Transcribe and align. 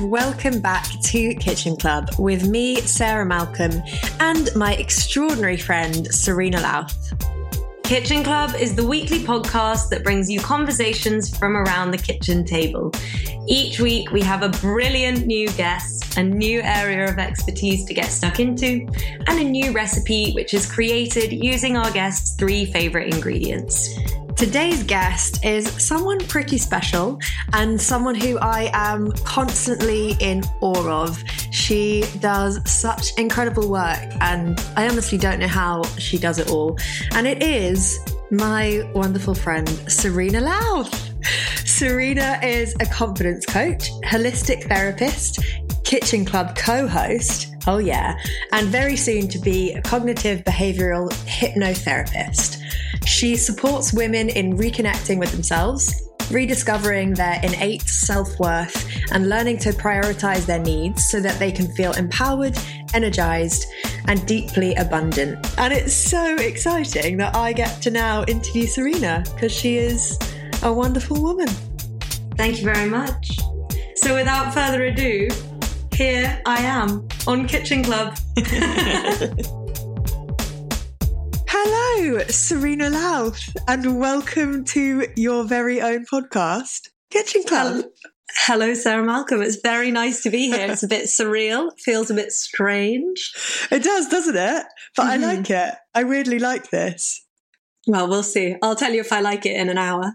Welcome 0.00 0.60
back 0.60 0.86
to 1.02 1.34
Kitchen 1.34 1.76
Club 1.76 2.08
with 2.18 2.48
me, 2.48 2.80
Sarah 2.80 3.26
Malcolm, 3.26 3.82
and 4.18 4.48
my 4.56 4.74
extraordinary 4.74 5.58
friend, 5.58 6.06
Serena 6.14 6.60
Louth. 6.60 7.12
Kitchen 7.84 8.22
Club 8.22 8.54
is 8.54 8.74
the 8.74 8.86
weekly 8.86 9.18
podcast 9.18 9.90
that 9.90 10.02
brings 10.02 10.30
you 10.30 10.40
conversations 10.40 11.36
from 11.36 11.56
around 11.56 11.90
the 11.90 11.98
kitchen 11.98 12.44
table. 12.44 12.92
Each 13.46 13.80
week, 13.80 14.10
we 14.10 14.22
have 14.22 14.42
a 14.42 14.48
brilliant 14.48 15.26
new 15.26 15.50
guest, 15.52 16.16
a 16.16 16.22
new 16.22 16.60
area 16.62 17.10
of 17.10 17.18
expertise 17.18 17.84
to 17.84 17.92
get 17.92 18.06
stuck 18.06 18.40
into, 18.40 18.86
and 19.26 19.40
a 19.40 19.44
new 19.44 19.72
recipe 19.72 20.32
which 20.32 20.54
is 20.54 20.70
created 20.70 21.32
using 21.32 21.76
our 21.76 21.90
guest's 21.90 22.36
three 22.36 22.64
favorite 22.64 23.12
ingredients. 23.12 23.98
Today's 24.36 24.82
guest 24.82 25.44
is 25.44 25.66
someone 25.82 26.18
pretty 26.26 26.56
special 26.56 27.18
and 27.52 27.80
someone 27.80 28.14
who 28.14 28.38
I 28.38 28.70
am 28.72 29.12
constantly 29.24 30.16
in 30.20 30.42
awe 30.60 31.02
of. 31.02 31.22
She 31.50 32.04
does 32.20 32.60
such 32.70 33.18
incredible 33.18 33.68
work, 33.68 34.08
and 34.20 34.58
I 34.76 34.88
honestly 34.88 35.18
don't 35.18 35.40
know 35.40 35.48
how 35.48 35.82
she 35.98 36.16
does 36.18 36.38
it 36.38 36.48
all. 36.48 36.78
And 37.12 37.26
it 37.26 37.42
is 37.42 37.98
my 38.30 38.88
wonderful 38.94 39.34
friend, 39.34 39.68
Serena 39.90 40.40
Louth. 40.40 41.12
Serena 41.66 42.38
is 42.42 42.74
a 42.80 42.86
confidence 42.86 43.44
coach, 43.44 43.90
holistic 44.04 44.64
therapist, 44.64 45.40
Kitchen 45.84 46.24
Club 46.24 46.56
co 46.56 46.86
host. 46.86 47.54
Oh, 47.66 47.78
yeah. 47.78 48.16
And 48.52 48.68
very 48.68 48.96
soon 48.96 49.28
to 49.28 49.38
be 49.38 49.72
a 49.72 49.82
cognitive 49.82 50.44
behavioral 50.44 51.10
hypnotherapist. 51.26 52.59
She 53.06 53.36
supports 53.36 53.92
women 53.92 54.28
in 54.28 54.56
reconnecting 54.56 55.18
with 55.18 55.32
themselves, 55.32 56.08
rediscovering 56.30 57.14
their 57.14 57.40
innate 57.42 57.82
self 57.82 58.38
worth, 58.38 58.86
and 59.12 59.28
learning 59.28 59.58
to 59.58 59.70
prioritize 59.70 60.46
their 60.46 60.58
needs 60.58 61.10
so 61.10 61.20
that 61.20 61.38
they 61.38 61.50
can 61.50 61.66
feel 61.72 61.92
empowered, 61.92 62.56
energized, 62.94 63.66
and 64.06 64.24
deeply 64.26 64.74
abundant. 64.76 65.46
And 65.58 65.72
it's 65.72 65.94
so 65.94 66.36
exciting 66.36 67.16
that 67.18 67.34
I 67.34 67.52
get 67.52 67.82
to 67.82 67.90
now 67.90 68.24
interview 68.24 68.66
Serena 68.66 69.24
because 69.34 69.52
she 69.52 69.76
is 69.76 70.18
a 70.62 70.72
wonderful 70.72 71.22
woman. 71.22 71.48
Thank 72.36 72.58
you 72.58 72.64
very 72.64 72.88
much. 72.88 73.38
So, 73.96 74.14
without 74.14 74.54
further 74.54 74.84
ado, 74.84 75.28
here 75.94 76.40
I 76.46 76.62
am 76.62 77.06
on 77.26 77.46
Kitchen 77.46 77.84
Club. 77.84 78.16
Hello, 81.62 82.20
Serena 82.28 82.88
Louth, 82.88 83.54
and 83.68 84.00
welcome 84.00 84.64
to 84.64 85.06
your 85.14 85.44
very 85.44 85.78
own 85.82 86.06
podcast, 86.10 86.88
Kitchen 87.10 87.42
Club. 87.44 87.84
Hello, 88.46 88.72
Sarah 88.72 89.04
Malcolm. 89.04 89.42
It's 89.42 89.56
very 89.56 89.90
nice 89.90 90.22
to 90.22 90.30
be 90.30 90.46
here. 90.46 90.70
It's 90.70 90.82
a 90.82 90.88
bit 90.88 91.04
surreal, 91.06 91.70
feels 91.78 92.10
a 92.10 92.14
bit 92.14 92.32
strange. 92.32 93.30
It 93.70 93.82
does, 93.82 94.08
doesn't 94.08 94.36
it? 94.38 94.64
But 94.96 95.02
Mhm. 95.02 95.08
I 95.10 95.16
like 95.16 95.50
it. 95.50 95.74
I 95.94 96.04
weirdly 96.04 96.38
like 96.38 96.70
this. 96.70 97.26
Well, 97.86 98.08
we'll 98.08 98.22
see. 98.22 98.56
I'll 98.62 98.74
tell 98.74 98.94
you 98.94 99.00
if 99.00 99.12
I 99.12 99.20
like 99.20 99.44
it 99.44 99.54
in 99.54 99.68
an 99.68 99.76
hour. 99.76 100.14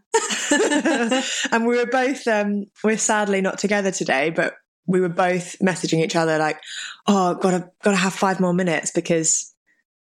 and 1.51 1.67
we 1.67 1.77
were 1.77 1.85
both, 1.85 2.27
um, 2.27 2.65
we're 2.83 2.97
sadly 2.97 3.41
not 3.41 3.59
together 3.59 3.91
today, 3.91 4.31
but 4.31 4.55
we 4.87 4.99
were 4.99 5.09
both 5.09 5.57
messaging 5.59 6.03
each 6.03 6.15
other 6.15 6.39
like, 6.39 6.59
"Oh, 7.05 7.35
gotta 7.35 7.69
gotta 7.83 7.97
have 7.97 8.13
five 8.15 8.39
more 8.39 8.53
minutes 8.53 8.89
because 8.89 9.51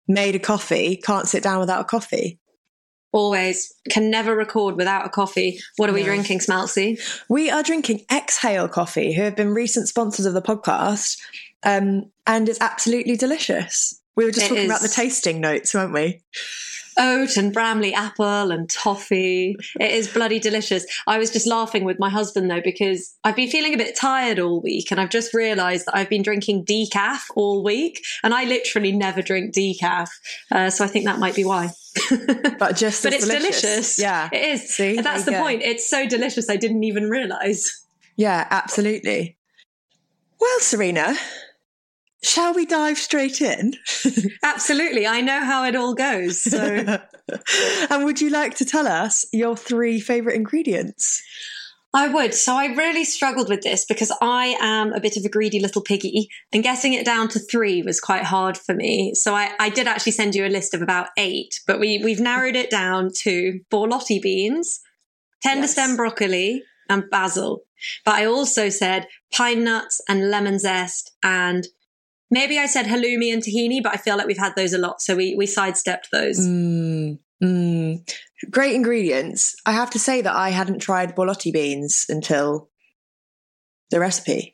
made 0.08 0.34
a 0.34 0.38
coffee, 0.38 0.96
can't 0.96 1.28
sit 1.28 1.42
down 1.42 1.60
without 1.60 1.80
a 1.80 1.84
coffee." 1.84 2.38
Always 3.12 3.72
can 3.90 4.10
never 4.10 4.34
record 4.34 4.74
without 4.76 5.06
a 5.06 5.08
coffee. 5.08 5.60
What 5.76 5.88
are 5.88 5.92
we 5.92 6.00
No. 6.00 6.06
drinking, 6.06 6.40
Smeltsy? 6.40 7.00
We 7.28 7.48
are 7.48 7.62
drinking 7.62 8.04
Exhale 8.12 8.66
Coffee, 8.68 9.12
who 9.14 9.22
have 9.22 9.36
been 9.36 9.54
recent 9.54 9.86
sponsors 9.86 10.26
of 10.26 10.34
the 10.34 10.42
podcast, 10.42 11.18
um, 11.62 12.10
and 12.26 12.48
it's 12.48 12.60
absolutely 12.60 13.16
delicious. 13.16 14.00
We 14.16 14.24
were 14.24 14.32
just 14.32 14.46
It 14.46 14.48
talking 14.48 14.66
about 14.66 14.80
the 14.80 14.88
tasting 14.88 15.40
notes, 15.40 15.72
weren't 15.74 15.92
we? 15.92 16.22
Oat 16.98 17.36
and 17.36 17.52
Bramley 17.52 17.94
apple 17.94 18.50
and 18.50 18.68
toffee. 18.68 19.56
It 19.80 19.90
is 19.90 20.08
bloody 20.08 20.38
delicious. 20.38 20.84
I 21.06 21.18
was 21.18 21.30
just 21.30 21.46
laughing 21.46 21.84
with 21.84 21.98
my 21.98 22.10
husband 22.10 22.50
though 22.50 22.60
because 22.60 23.14
I've 23.24 23.36
been 23.36 23.50
feeling 23.50 23.74
a 23.74 23.78
bit 23.78 23.96
tired 23.96 24.38
all 24.38 24.60
week 24.60 24.90
and 24.90 25.00
I've 25.00 25.10
just 25.10 25.34
realised 25.34 25.86
that 25.86 25.96
I've 25.96 26.08
been 26.08 26.22
drinking 26.22 26.64
decaf 26.64 27.20
all 27.36 27.62
week 27.62 28.04
and 28.22 28.34
I 28.34 28.44
literally 28.44 28.92
never 28.92 29.22
drink 29.22 29.54
decaf. 29.54 30.08
Uh, 30.50 30.70
so 30.70 30.84
I 30.84 30.88
think 30.88 31.04
that 31.06 31.18
might 31.18 31.34
be 31.34 31.44
why. 31.44 31.70
But 32.58 32.76
just 32.76 33.02
but 33.02 33.12
it's 33.12 33.26
delicious. 33.28 33.98
Yeah, 33.98 34.28
It 34.32 34.44
is. 34.54 34.68
See? 34.68 35.00
That's 35.00 35.24
the 35.24 35.32
go. 35.32 35.42
point. 35.42 35.62
It's 35.62 35.88
so 35.88 36.06
delicious 36.08 36.48
I 36.50 36.56
didn't 36.56 36.84
even 36.84 37.08
realise. 37.08 37.84
Yeah, 38.16 38.46
absolutely. 38.50 39.36
Well, 40.40 40.60
Serena, 40.60 41.14
shall 42.24 42.54
we 42.54 42.66
dive 42.66 42.98
straight 42.98 43.40
in? 43.40 43.74
Absolutely. 44.42 45.06
I 45.06 45.20
know 45.20 45.44
how 45.44 45.64
it 45.64 45.76
all 45.76 45.94
goes. 45.94 46.42
So 46.42 46.58
and 47.90 48.04
would 48.04 48.20
you 48.20 48.30
like 48.30 48.56
to 48.56 48.64
tell 48.64 48.86
us 48.86 49.24
your 49.32 49.56
three 49.56 50.00
favourite 50.00 50.36
ingredients? 50.36 51.22
I 51.96 52.08
would. 52.08 52.34
So 52.34 52.56
I 52.56 52.66
really 52.74 53.04
struggled 53.04 53.48
with 53.48 53.62
this 53.62 53.84
because 53.84 54.10
I 54.20 54.56
am 54.60 54.92
a 54.92 55.00
bit 55.00 55.16
of 55.16 55.24
a 55.24 55.28
greedy 55.28 55.60
little 55.60 55.80
piggy, 55.80 56.28
and 56.52 56.60
getting 56.62 56.92
it 56.92 57.06
down 57.06 57.28
to 57.28 57.38
three 57.38 57.82
was 57.82 58.00
quite 58.00 58.24
hard 58.24 58.58
for 58.58 58.74
me. 58.74 59.14
So 59.14 59.32
I, 59.36 59.52
I 59.60 59.68
did 59.68 59.86
actually 59.86 60.12
send 60.12 60.34
you 60.34 60.44
a 60.44 60.48
list 60.48 60.74
of 60.74 60.82
about 60.82 61.08
eight, 61.16 61.60
but 61.68 61.78
we, 61.78 62.00
we've 62.02 62.18
narrowed 62.18 62.56
it 62.56 62.68
down 62.68 63.10
to 63.22 63.60
borlotti 63.72 64.20
beans, 64.20 64.80
tender 65.40 65.62
Yes. 65.62 65.72
stem 65.72 65.94
broccoli, 65.94 66.64
and 66.88 67.04
basil. 67.10 67.60
But 68.04 68.14
I 68.16 68.24
also 68.24 68.70
said 68.70 69.06
pine 69.32 69.62
nuts 69.62 70.00
and 70.08 70.30
lemon 70.30 70.58
zest, 70.58 71.12
and 71.22 71.64
maybe 72.34 72.58
I 72.58 72.66
said 72.66 72.86
halloumi 72.86 73.32
and 73.32 73.42
tahini, 73.42 73.82
but 73.82 73.94
I 73.94 73.96
feel 73.96 74.16
like 74.18 74.26
we've 74.26 74.36
had 74.36 74.56
those 74.56 74.72
a 74.74 74.78
lot, 74.78 75.00
so 75.00 75.16
we, 75.16 75.34
we 75.36 75.46
sidestepped 75.46 76.08
those. 76.12 76.38
Mm, 76.38 77.18
mm. 77.42 78.14
Great 78.50 78.74
ingredients. 78.74 79.54
I 79.64 79.72
have 79.72 79.90
to 79.90 79.98
say 79.98 80.20
that 80.20 80.34
I 80.34 80.50
hadn't 80.50 80.80
tried 80.80 81.14
borlotti 81.14 81.52
beans 81.52 82.04
until 82.08 82.68
the 83.90 84.00
recipe. 84.00 84.53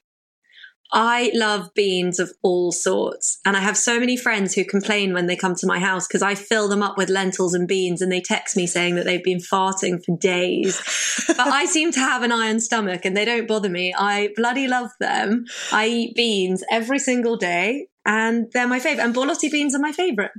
I 0.92 1.30
love 1.34 1.72
beans 1.74 2.18
of 2.18 2.32
all 2.42 2.72
sorts. 2.72 3.38
And 3.44 3.56
I 3.56 3.60
have 3.60 3.76
so 3.76 4.00
many 4.00 4.16
friends 4.16 4.54
who 4.54 4.64
complain 4.64 5.12
when 5.12 5.26
they 5.26 5.36
come 5.36 5.54
to 5.56 5.66
my 5.66 5.78
house 5.78 6.06
because 6.06 6.22
I 6.22 6.34
fill 6.34 6.68
them 6.68 6.82
up 6.82 6.98
with 6.98 7.08
lentils 7.08 7.54
and 7.54 7.68
beans 7.68 8.02
and 8.02 8.10
they 8.10 8.20
text 8.20 8.56
me 8.56 8.66
saying 8.66 8.96
that 8.96 9.04
they've 9.04 9.22
been 9.22 9.38
farting 9.38 10.04
for 10.04 10.16
days. 10.16 10.80
but 11.28 11.38
I 11.38 11.64
seem 11.66 11.92
to 11.92 12.00
have 12.00 12.22
an 12.22 12.32
iron 12.32 12.60
stomach 12.60 13.04
and 13.04 13.16
they 13.16 13.24
don't 13.24 13.46
bother 13.46 13.68
me. 13.68 13.94
I 13.96 14.30
bloody 14.34 14.66
love 14.66 14.90
them. 14.98 15.44
I 15.70 15.86
eat 15.86 16.16
beans 16.16 16.64
every 16.70 16.98
single 16.98 17.36
day 17.36 17.86
and 18.04 18.50
they're 18.52 18.66
my 18.66 18.80
favorite. 18.80 19.04
And 19.04 19.14
borlotti 19.14 19.50
beans 19.50 19.74
are 19.74 19.80
my 19.80 19.92
favorite. 19.92 20.32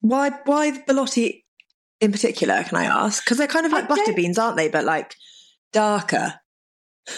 Why, 0.00 0.30
why 0.44 0.70
borlotti 0.70 1.44
in 2.00 2.12
particular, 2.12 2.62
can 2.64 2.76
I 2.76 2.84
ask? 2.84 3.24
Because 3.24 3.38
they're 3.38 3.46
kind 3.46 3.66
of 3.66 3.72
like 3.72 3.88
butter 3.88 4.12
beans, 4.12 4.38
aren't 4.38 4.56
they? 4.56 4.68
But 4.68 4.84
like 4.84 5.14
darker. 5.72 6.34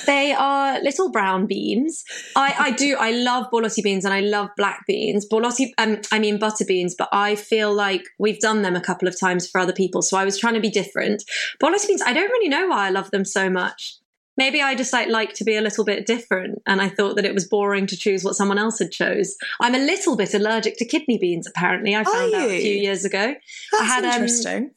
They 0.06 0.32
are 0.32 0.80
little 0.82 1.10
brown 1.10 1.46
beans. 1.46 2.02
I, 2.34 2.54
I 2.58 2.70
do. 2.72 2.96
I 2.98 3.12
love 3.12 3.46
borlotti 3.52 3.82
beans 3.82 4.04
and 4.04 4.12
I 4.12 4.20
love 4.20 4.50
black 4.56 4.84
beans. 4.86 5.26
Borlotti, 5.30 5.70
um, 5.78 6.00
I 6.10 6.18
mean 6.18 6.38
butter 6.38 6.64
beans, 6.64 6.94
but 6.96 7.08
I 7.12 7.36
feel 7.36 7.72
like 7.72 8.02
we've 8.18 8.40
done 8.40 8.62
them 8.62 8.74
a 8.74 8.80
couple 8.80 9.06
of 9.06 9.18
times 9.18 9.48
for 9.48 9.60
other 9.60 9.72
people. 9.72 10.02
So 10.02 10.16
I 10.16 10.24
was 10.24 10.38
trying 10.38 10.54
to 10.54 10.60
be 10.60 10.70
different. 10.70 11.22
Borlotti 11.62 11.86
beans, 11.86 12.02
I 12.02 12.12
don't 12.12 12.30
really 12.30 12.48
know 12.48 12.68
why 12.68 12.86
I 12.86 12.90
love 12.90 13.10
them 13.10 13.24
so 13.24 13.48
much. 13.48 13.96
Maybe 14.36 14.60
I 14.60 14.74
just 14.74 14.92
like 14.92 15.08
like 15.08 15.32
to 15.34 15.44
be 15.44 15.56
a 15.56 15.62
little 15.62 15.84
bit 15.84 16.04
different, 16.04 16.60
and 16.66 16.82
I 16.82 16.90
thought 16.90 17.16
that 17.16 17.24
it 17.24 17.32
was 17.32 17.48
boring 17.48 17.86
to 17.86 17.96
choose 17.96 18.22
what 18.22 18.34
someone 18.34 18.58
else 18.58 18.78
had 18.78 18.90
chose. 18.90 19.34
I'm 19.62 19.74
a 19.74 19.78
little 19.78 20.14
bit 20.14 20.34
allergic 20.34 20.76
to 20.78 20.84
kidney 20.84 21.16
beans. 21.18 21.46
Apparently, 21.46 21.94
I 21.94 22.04
found 22.04 22.34
out 22.34 22.50
a 22.50 22.60
few 22.60 22.74
years 22.74 23.06
ago. 23.06 23.34
That's 23.72 23.82
I 23.82 23.84
had, 23.86 24.04
um, 24.04 24.10
interesting 24.10 24.72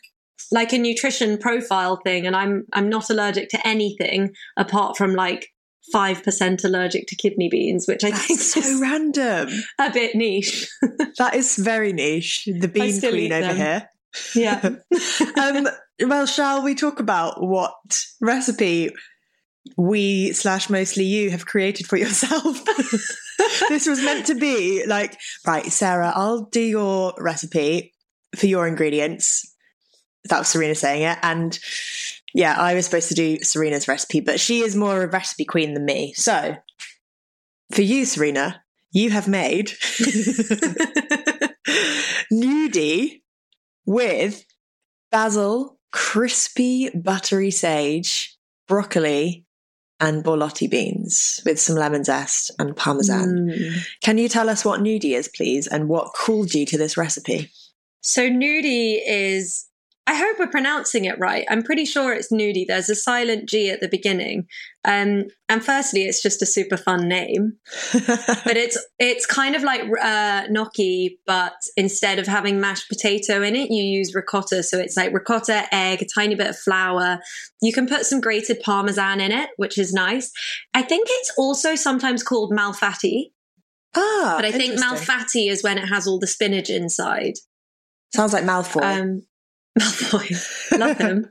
like 0.51 0.74
a 0.74 0.78
nutrition 0.78 1.38
profile 1.38 2.00
thing 2.04 2.25
and 2.25 2.36
I'm 2.36 2.66
I'm 2.74 2.90
not 2.90 3.10
allergic 3.10 3.50
to 3.50 3.68
anything 3.68 4.31
apart 4.57 4.98
from 4.98 5.13
like 5.13 5.50
5% 5.94 6.63
allergic 6.63 7.07
to 7.07 7.16
kidney 7.16 7.50
beans, 7.50 7.88
which 7.88 8.04
I 8.04 8.12
That's 8.12 8.25
think 8.25 8.40
so 8.40 8.60
is 8.60 8.80
random. 8.81 9.50
a 9.80 9.92
bit 9.92 10.16
niche. 10.16 10.69
That 11.18 11.36
is 11.36 11.57
very 11.57 11.92
niche. 11.92 12.48
The 12.48 12.69
bean 12.69 13.00
queen 13.00 13.34
over 13.34 13.54
them. 13.54 13.57
here. 13.57 13.90
yeah. 14.36 14.62
um, 15.42 15.68
well, 16.06 16.25
shall 16.25 16.63
we 16.63 16.75
talk 16.75 17.02
about 17.02 17.44
what 17.45 17.74
recipe 18.22 18.92
we 19.75 20.31
slash 20.31 20.69
mostly 20.69 21.04
you 21.04 21.30
have 21.31 21.45
created 21.45 21.88
for 21.88 21.98
yourself? 21.98 22.63
this 23.68 23.86
was 23.86 24.02
meant 24.02 24.28
to 24.28 24.36
be 24.36 24.86
like, 24.86 25.18
right, 25.45 25.66
Sarah, 25.66 26.13
I'll 26.16 26.44
do 26.45 26.62
your 26.62 27.13
recipe 27.18 27.94
for 28.38 28.45
your 28.45 28.66
ingredients. 28.66 29.49
That 30.25 30.39
was 30.39 30.48
Serena 30.48 30.75
saying 30.75 31.04
it. 31.04 31.18
And 31.24 31.57
yeah, 32.33 32.56
I 32.57 32.74
was 32.74 32.86
supposed 32.86 33.10
to 33.10 33.16
do 33.16 33.38
Serena's 33.42 33.88
recipe, 33.88 34.19
but 34.19 34.39
she 34.39 34.62
is 34.62 34.75
more 34.75 34.98
of 34.98 35.10
a 35.10 35.12
recipe 35.12 35.45
queen 35.45 35.74
than 35.74 35.86
me. 35.86 36.13
So 36.13 36.56
for 37.74 37.81
you, 37.81 38.06
Serena, 38.06 38.63
you 38.92 39.12
have 39.12 39.27
made 39.27 39.68
gnudi 42.31 43.21
with 43.86 44.45
basil, 45.12 45.80
crispy, 45.92 46.89
buttery 46.89 47.51
sage, 47.51 48.38
broccoli, 48.68 49.45
and 50.00 50.24
borlotti 50.24 50.69
beans 50.69 51.42
with 51.45 51.60
some 51.60 51.75
lemon 51.75 52.04
zest 52.04 52.51
and 52.57 52.75
parmesan. 52.75 53.50
Mm. 53.50 53.88
Can 54.01 54.18
you 54.18 54.30
tell 54.30 54.50
us 54.50 54.63
what 54.63 54.80
gnudi 54.80 55.16
is, 55.16 55.27
please, 55.27 55.68
and 55.68 55.89
what 55.89 56.13
called 56.13 56.54
you 56.54 56.66
to 56.68 56.77
this 56.77 56.95
recipe? 56.95 57.51
So 58.01 58.30
gnudi 58.30 59.00
is 59.06 59.66
I 60.10 60.16
hope 60.16 60.40
we're 60.40 60.48
pronouncing 60.48 61.06
it 61.06 61.20
right. 61.20 61.46
I'm 61.52 61.62
pretty 61.62 61.86
sure 61.86 62.12
it's 62.12 62.32
gnudi. 62.32 62.66
There's 62.66 62.90
a 62.90 62.96
silent 62.96 63.48
G 63.48 63.70
at 63.70 63.80
the 63.80 63.88
beginning. 63.88 64.48
Um, 64.84 65.26
and 65.48 65.64
firstly, 65.64 66.06
it's 66.06 66.24
just 66.24 66.42
a 66.42 66.48
super 66.48 66.78
fun 66.78 67.08
name. 67.08 67.58
but 67.94 68.58
it's 68.58 68.84
it's 68.98 69.28
kind 69.28 69.56
of 69.56 69.62
like 69.62 69.84
uh, 70.02 70.48
gnocchi, 70.50 71.20
but 71.28 71.54
instead 71.78 72.18
of 72.18 72.26
having 72.26 72.60
mashed 72.60 72.90
potato 72.90 73.44
in 73.44 73.56
it, 73.56 73.70
you 73.70 73.84
use 73.84 74.16
ricotta. 74.16 74.64
So 74.64 74.80
it's 74.80 74.98
like 74.98 75.14
ricotta, 75.14 75.72
egg, 75.72 76.02
a 76.02 76.08
tiny 76.08 76.34
bit 76.34 76.50
of 76.50 76.58
flour. 76.58 77.20
You 77.62 77.72
can 77.72 77.86
put 77.86 78.08
some 78.08 78.20
grated 78.20 78.62
parmesan 78.62 79.22
in 79.22 79.32
it, 79.32 79.52
which 79.58 79.78
is 79.78 79.94
nice. 79.94 80.32
I 80.74 80.82
think 80.82 81.06
it's 81.08 81.34
also 81.38 81.76
sometimes 81.76 82.24
called 82.24 82.52
malfatti, 82.52 83.26
ah, 83.96 84.34
but 84.38 84.46
I 84.46 84.52
think 84.52 84.80
malfatti 84.80 85.52
is 85.52 85.62
when 85.62 85.78
it 85.78 85.86
has 85.88 86.08
all 86.08 86.18
the 86.18 86.26
spinach 86.26 86.72
inside. 86.72 87.36
sounds 88.12 88.34
like 88.34 88.44
mouthful. 88.44 88.84
Um, 88.84 89.22
Malfoy, 89.80 90.78
love 90.78 90.98
him. 90.98 91.30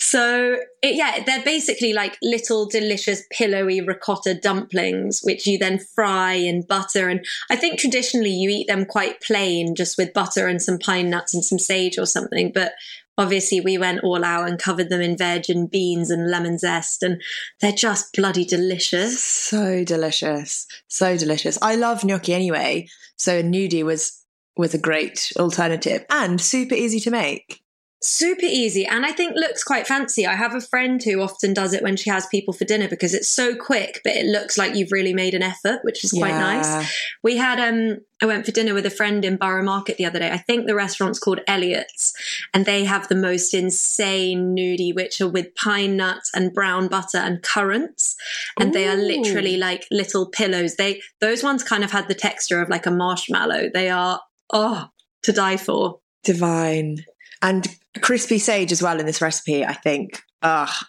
so 0.00 0.56
it, 0.82 0.94
yeah, 0.94 1.22
they're 1.24 1.44
basically 1.44 1.92
like 1.92 2.16
little 2.22 2.66
delicious 2.66 3.22
pillowy 3.30 3.80
ricotta 3.80 4.34
dumplings, 4.34 5.20
which 5.22 5.46
you 5.46 5.58
then 5.58 5.78
fry 5.78 6.32
in 6.32 6.62
butter. 6.62 7.08
And 7.08 7.24
I 7.50 7.56
think 7.56 7.78
traditionally 7.78 8.30
you 8.30 8.48
eat 8.50 8.68
them 8.68 8.84
quite 8.84 9.20
plain, 9.20 9.74
just 9.74 9.98
with 9.98 10.14
butter 10.14 10.46
and 10.46 10.62
some 10.62 10.78
pine 10.78 11.10
nuts 11.10 11.34
and 11.34 11.44
some 11.44 11.58
sage 11.58 11.98
or 11.98 12.06
something. 12.06 12.52
But 12.54 12.72
obviously 13.18 13.60
we 13.60 13.78
went 13.78 14.02
all 14.02 14.24
out 14.24 14.48
and 14.48 14.58
covered 14.58 14.88
them 14.88 15.00
in 15.00 15.16
veg 15.16 15.44
and 15.48 15.70
beans 15.70 16.10
and 16.10 16.30
lemon 16.30 16.58
zest, 16.58 17.02
and 17.02 17.22
they're 17.60 17.72
just 17.72 18.12
bloody 18.14 18.44
delicious. 18.44 19.22
so 19.22 19.84
delicious, 19.84 20.66
so 20.88 21.16
delicious. 21.16 21.58
I 21.62 21.76
love 21.76 22.04
gnocchi 22.04 22.34
anyway, 22.34 22.88
so 23.16 23.42
gnudi 23.42 23.82
was 23.82 24.20
was 24.56 24.74
a 24.74 24.78
great 24.78 25.32
alternative 25.36 26.04
and 26.10 26.40
super 26.40 26.76
easy 26.76 27.00
to 27.00 27.10
make. 27.10 27.63
Super 28.06 28.44
easy, 28.44 28.84
and 28.84 29.06
I 29.06 29.12
think 29.12 29.34
looks 29.34 29.64
quite 29.64 29.86
fancy. 29.86 30.26
I 30.26 30.34
have 30.34 30.54
a 30.54 30.60
friend 30.60 31.02
who 31.02 31.22
often 31.22 31.54
does 31.54 31.72
it 31.72 31.82
when 31.82 31.96
she 31.96 32.10
has 32.10 32.26
people 32.26 32.52
for 32.52 32.66
dinner 32.66 32.86
because 32.86 33.14
it's 33.14 33.30
so 33.30 33.56
quick, 33.56 34.02
but 34.04 34.12
it 34.12 34.26
looks 34.26 34.58
like 34.58 34.74
you've 34.74 34.92
really 34.92 35.14
made 35.14 35.32
an 35.32 35.42
effort, 35.42 35.78
which 35.84 36.04
is 36.04 36.12
quite 36.12 36.32
Yeah. 36.34 36.38
nice. 36.38 36.92
We 37.22 37.38
had 37.38 37.58
um 37.58 38.00
I 38.20 38.26
went 38.26 38.44
for 38.44 38.52
dinner 38.52 38.74
with 38.74 38.84
a 38.84 38.90
friend 38.90 39.24
in 39.24 39.36
Borough 39.36 39.64
Market 39.64 39.96
the 39.96 40.04
other 40.04 40.18
day. 40.18 40.30
I 40.30 40.36
think 40.36 40.66
the 40.66 40.74
restaurant's 40.74 41.18
called 41.18 41.40
Elliot's 41.48 42.12
and 42.52 42.66
they 42.66 42.84
have 42.84 43.08
the 43.08 43.14
most 43.14 43.54
insane 43.54 44.54
gnudi 44.54 44.94
which 44.94 45.22
are 45.22 45.28
with 45.28 45.54
pine 45.54 45.96
nuts 45.96 46.30
and 46.34 46.52
brown 46.52 46.88
butter 46.88 47.18
and 47.18 47.42
currants 47.42 48.16
and 48.60 48.74
they 48.74 48.86
are 48.86 48.96
literally 48.96 49.56
like 49.56 49.86
little 49.90 50.26
pillows. 50.26 50.76
They 50.76 51.00
those 51.22 51.42
ones 51.42 51.62
kind 51.62 51.82
of 51.82 51.90
had 51.90 52.08
the 52.08 52.14
texture 52.14 52.60
of 52.60 52.68
like 52.68 52.84
a 52.84 52.90
marshmallow. 52.90 53.70
They 53.72 53.88
are 53.88 54.20
oh 54.52 54.88
to 55.22 55.32
die 55.32 55.56
for. 55.56 56.00
Divine 56.22 57.04
and 57.44 57.68
crispy 58.00 58.38
sage 58.38 58.72
as 58.72 58.82
well 58.82 58.98
in 58.98 59.06
this 59.06 59.20
recipe. 59.20 59.64
I 59.64 59.74
think, 59.74 60.22
ah, 60.42 60.88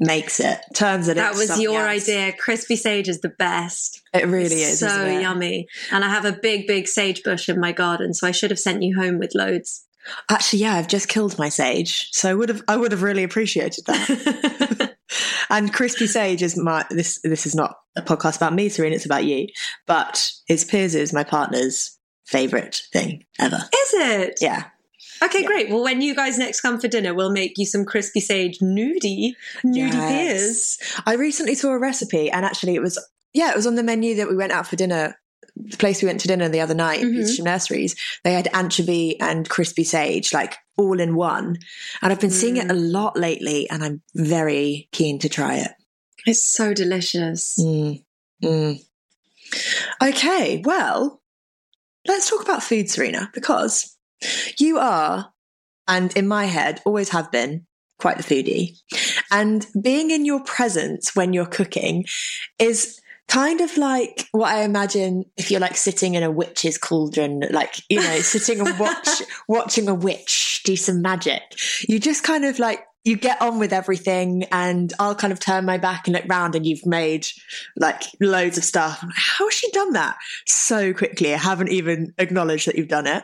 makes 0.00 0.40
it 0.40 0.60
turns 0.74 1.08
it. 1.08 1.14
That 1.14 1.34
was 1.36 1.60
your 1.60 1.88
else. 1.88 2.02
idea. 2.08 2.32
Crispy 2.32 2.76
sage 2.76 3.08
is 3.08 3.20
the 3.20 3.28
best. 3.28 4.02
It 4.12 4.26
really 4.26 4.56
It's 4.56 4.72
is. 4.72 4.78
so 4.80 5.06
yummy. 5.06 5.68
And 5.92 6.04
I 6.04 6.08
have 6.10 6.24
a 6.24 6.32
big, 6.32 6.66
big 6.66 6.88
sage 6.88 7.22
bush 7.22 7.48
in 7.48 7.60
my 7.60 7.72
garden, 7.72 8.12
so 8.12 8.26
I 8.26 8.32
should 8.32 8.50
have 8.50 8.58
sent 8.58 8.82
you 8.82 8.96
home 8.96 9.18
with 9.18 9.34
loads. 9.34 9.86
Actually, 10.28 10.58
yeah, 10.58 10.74
I've 10.74 10.88
just 10.88 11.08
killed 11.08 11.38
my 11.38 11.48
sage, 11.48 12.10
so 12.10 12.28
I 12.28 12.34
would 12.34 12.50
have 12.50 12.62
I 12.68 12.76
would 12.76 12.92
have 12.92 13.02
really 13.02 13.22
appreciated 13.22 13.86
that. 13.86 14.96
and 15.50 15.72
crispy 15.72 16.06
sage 16.06 16.42
is 16.42 16.58
my 16.58 16.84
this 16.90 17.20
this 17.22 17.46
is 17.46 17.54
not 17.54 17.76
a 17.96 18.02
podcast 18.02 18.36
about 18.36 18.52
me, 18.52 18.68
Serena, 18.68 18.96
it's 18.96 19.06
about 19.06 19.24
you. 19.24 19.46
But 19.86 20.30
it's 20.46 20.64
Piers' 20.64 21.12
my 21.14 21.24
partner's 21.24 21.98
favourite 22.26 22.82
thing 22.92 23.24
ever. 23.38 23.56
Is 23.56 23.94
it? 23.94 24.38
Yeah. 24.42 24.64
Okay, 25.24 25.40
Yeah. 25.42 25.46
great. 25.46 25.70
Well, 25.70 25.82
when 25.82 26.00
you 26.02 26.14
guys 26.14 26.38
next 26.38 26.60
come 26.60 26.80
for 26.80 26.88
dinner, 26.88 27.14
we'll 27.14 27.30
make 27.32 27.54
you 27.56 27.66
some 27.66 27.84
crispy 27.84 28.20
sage 28.20 28.58
gnudi, 28.58 29.32
gnudi 29.64 29.90
pears. 29.92 30.78
Yes. 30.80 31.00
I 31.06 31.14
recently 31.14 31.54
saw 31.54 31.70
a 31.70 31.78
recipe 31.78 32.30
and 32.30 32.44
actually 32.44 32.74
it 32.74 32.82
was 32.82 32.98
yeah, 33.32 33.50
it 33.50 33.56
was 33.56 33.66
on 33.66 33.74
the 33.74 33.82
menu 33.82 34.14
that 34.16 34.28
we 34.28 34.36
went 34.36 34.52
out 34.52 34.66
for 34.66 34.76
dinner. 34.76 35.16
The 35.56 35.76
place 35.76 36.02
we 36.02 36.06
went 36.06 36.20
to 36.20 36.28
dinner 36.28 36.48
the 36.48 36.60
other 36.60 36.74
night, 36.74 37.00
Mhm. 37.00 37.14
Petersham 37.18 37.44
Nurseries, 37.44 37.96
they 38.22 38.32
had 38.32 38.48
anchovy 38.52 39.18
and 39.20 39.48
crispy 39.48 39.82
sage, 39.84 40.32
like 40.32 40.54
all 40.76 41.00
in 41.00 41.14
one. 41.16 41.58
And 42.02 42.12
I've 42.12 42.20
been 42.20 42.30
seeing 42.30 42.56
it 42.58 42.70
a 42.70 42.74
lot 42.74 43.16
lately 43.16 43.68
and 43.70 43.82
I'm 43.82 44.02
very 44.14 44.88
keen 44.92 45.18
to 45.20 45.28
try 45.28 45.56
it. 45.56 45.70
It's 46.26 46.44
so 46.44 46.74
delicious. 46.74 47.56
Mm, 47.58 48.04
mm. 48.42 48.80
Okay, 50.02 50.62
well, 50.64 51.22
let's 52.06 52.28
talk 52.28 52.42
about 52.42 52.62
food, 52.62 52.88
Serena, 52.90 53.30
because 53.34 53.93
you 54.58 54.78
are, 54.78 55.32
and 55.86 56.16
in 56.16 56.26
my 56.26 56.44
head, 56.46 56.80
always 56.84 57.10
have 57.10 57.30
been, 57.30 57.66
quite 57.98 58.16
the 58.16 58.22
foodie. 58.22 58.78
And 59.30 59.66
being 59.80 60.10
in 60.10 60.24
your 60.24 60.42
presence 60.44 61.14
when 61.14 61.32
you're 61.32 61.46
cooking 61.46 62.04
is 62.58 63.00
kind 63.28 63.60
of 63.60 63.76
like 63.76 64.28
what 64.32 64.52
I 64.52 64.62
imagine 64.62 65.24
if 65.36 65.50
you're 65.50 65.60
like 65.60 65.76
sitting 65.76 66.14
in 66.14 66.22
a 66.22 66.30
witch's 66.30 66.78
cauldron, 66.78 67.42
like, 67.50 67.80
you 67.88 68.00
know, 68.00 68.20
sitting 68.20 68.60
and 68.60 68.78
watch, 68.78 69.08
watching 69.48 69.88
a 69.88 69.94
witch 69.94 70.62
do 70.64 70.76
some 70.76 71.02
magic. 71.02 71.42
You 71.88 71.98
just 71.98 72.22
kind 72.22 72.44
of 72.44 72.58
like, 72.58 72.80
you 73.04 73.16
get 73.16 73.40
on 73.42 73.58
with 73.58 73.72
everything 73.72 74.44
and 74.50 74.92
I'll 74.98 75.14
kind 75.14 75.32
of 75.32 75.38
turn 75.38 75.66
my 75.66 75.76
back 75.76 76.06
and 76.06 76.16
look 76.16 76.24
round 76.26 76.54
and 76.54 76.66
you've 76.66 76.86
made 76.86 77.26
like 77.76 78.02
loads 78.18 78.56
of 78.56 78.64
stuff. 78.64 79.04
How 79.14 79.46
has 79.46 79.54
she 79.54 79.70
done 79.72 79.92
that 79.92 80.16
so 80.46 80.94
quickly? 80.94 81.34
I 81.34 81.38
haven't 81.38 81.68
even 81.68 82.14
acknowledged 82.16 82.66
that 82.66 82.76
you've 82.76 82.88
done 82.88 83.06
it. 83.06 83.22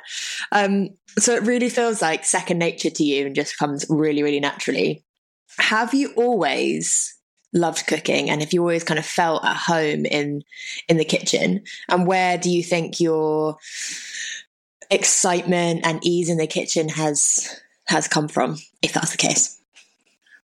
Um, 0.52 0.90
so 1.18 1.34
it 1.34 1.44
really 1.44 1.70
feels 1.70 2.02
like 2.02 2.26
second 2.26 2.58
nature 2.58 2.90
to 2.90 3.02
you 3.02 3.26
and 3.26 3.34
just 3.34 3.58
comes 3.58 3.86
really, 3.88 4.22
really 4.22 4.40
naturally. 4.40 5.02
Have 5.58 5.94
you 5.94 6.12
always 6.14 7.16
loved 7.54 7.86
cooking 7.86 8.30
and 8.30 8.42
have 8.42 8.52
you 8.52 8.60
always 8.60 8.84
kind 8.84 8.98
of 8.98 9.06
felt 9.06 9.44
at 9.44 9.56
home 9.56 10.04
in 10.04 10.44
in 10.88 10.98
the 10.98 11.04
kitchen 11.04 11.64
and 11.88 12.06
where 12.06 12.38
do 12.38 12.48
you 12.48 12.62
think 12.62 13.00
your 13.00 13.56
excitement 14.88 15.80
and 15.82 15.98
ease 16.06 16.30
in 16.30 16.38
the 16.38 16.46
kitchen 16.46 16.88
has 16.88 17.60
has 17.86 18.06
come 18.06 18.28
from 18.28 18.56
if 18.82 18.92
that's 18.92 19.10
the 19.10 19.16
case 19.16 19.59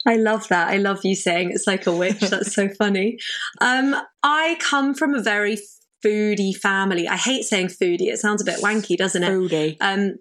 I 0.06 0.18
love 0.18 0.48
that. 0.50 0.70
I 0.70 0.78
love 0.78 1.00
you 1.04 1.16
saying 1.16 1.52
it's 1.52 1.68
like 1.68 1.88
a 1.88 1.96
witch. 1.96 2.20
That's 2.20 2.54
so 2.54 2.70
funny. 2.78 3.18
Um, 3.62 3.96
I 4.24 4.58
come 4.60 4.94
from 4.94 5.16
a 5.16 5.22
very 5.22 5.58
foodie 6.04 6.56
family. 6.56 7.08
I 7.08 7.18
hate 7.18 7.44
saying 7.44 7.68
foodie. 7.68 8.08
It 8.08 8.20
sounds 8.20 8.42
a 8.42 8.46
bit 8.46 8.62
wanky, 8.62 8.98
doesn't 8.98 9.24
it? 9.24 9.30
Foodie. 9.30 9.78
Um, 9.82 10.16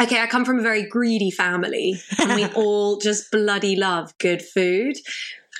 okay, 0.00 0.20
I 0.20 0.26
come 0.26 0.44
from 0.44 0.58
a 0.58 0.62
very 0.62 0.82
greedy 0.82 1.30
family 1.30 2.00
and 2.18 2.34
we 2.34 2.46
all 2.54 2.98
just 2.98 3.30
bloody 3.30 3.76
love 3.76 4.12
good 4.18 4.42
food. 4.42 4.96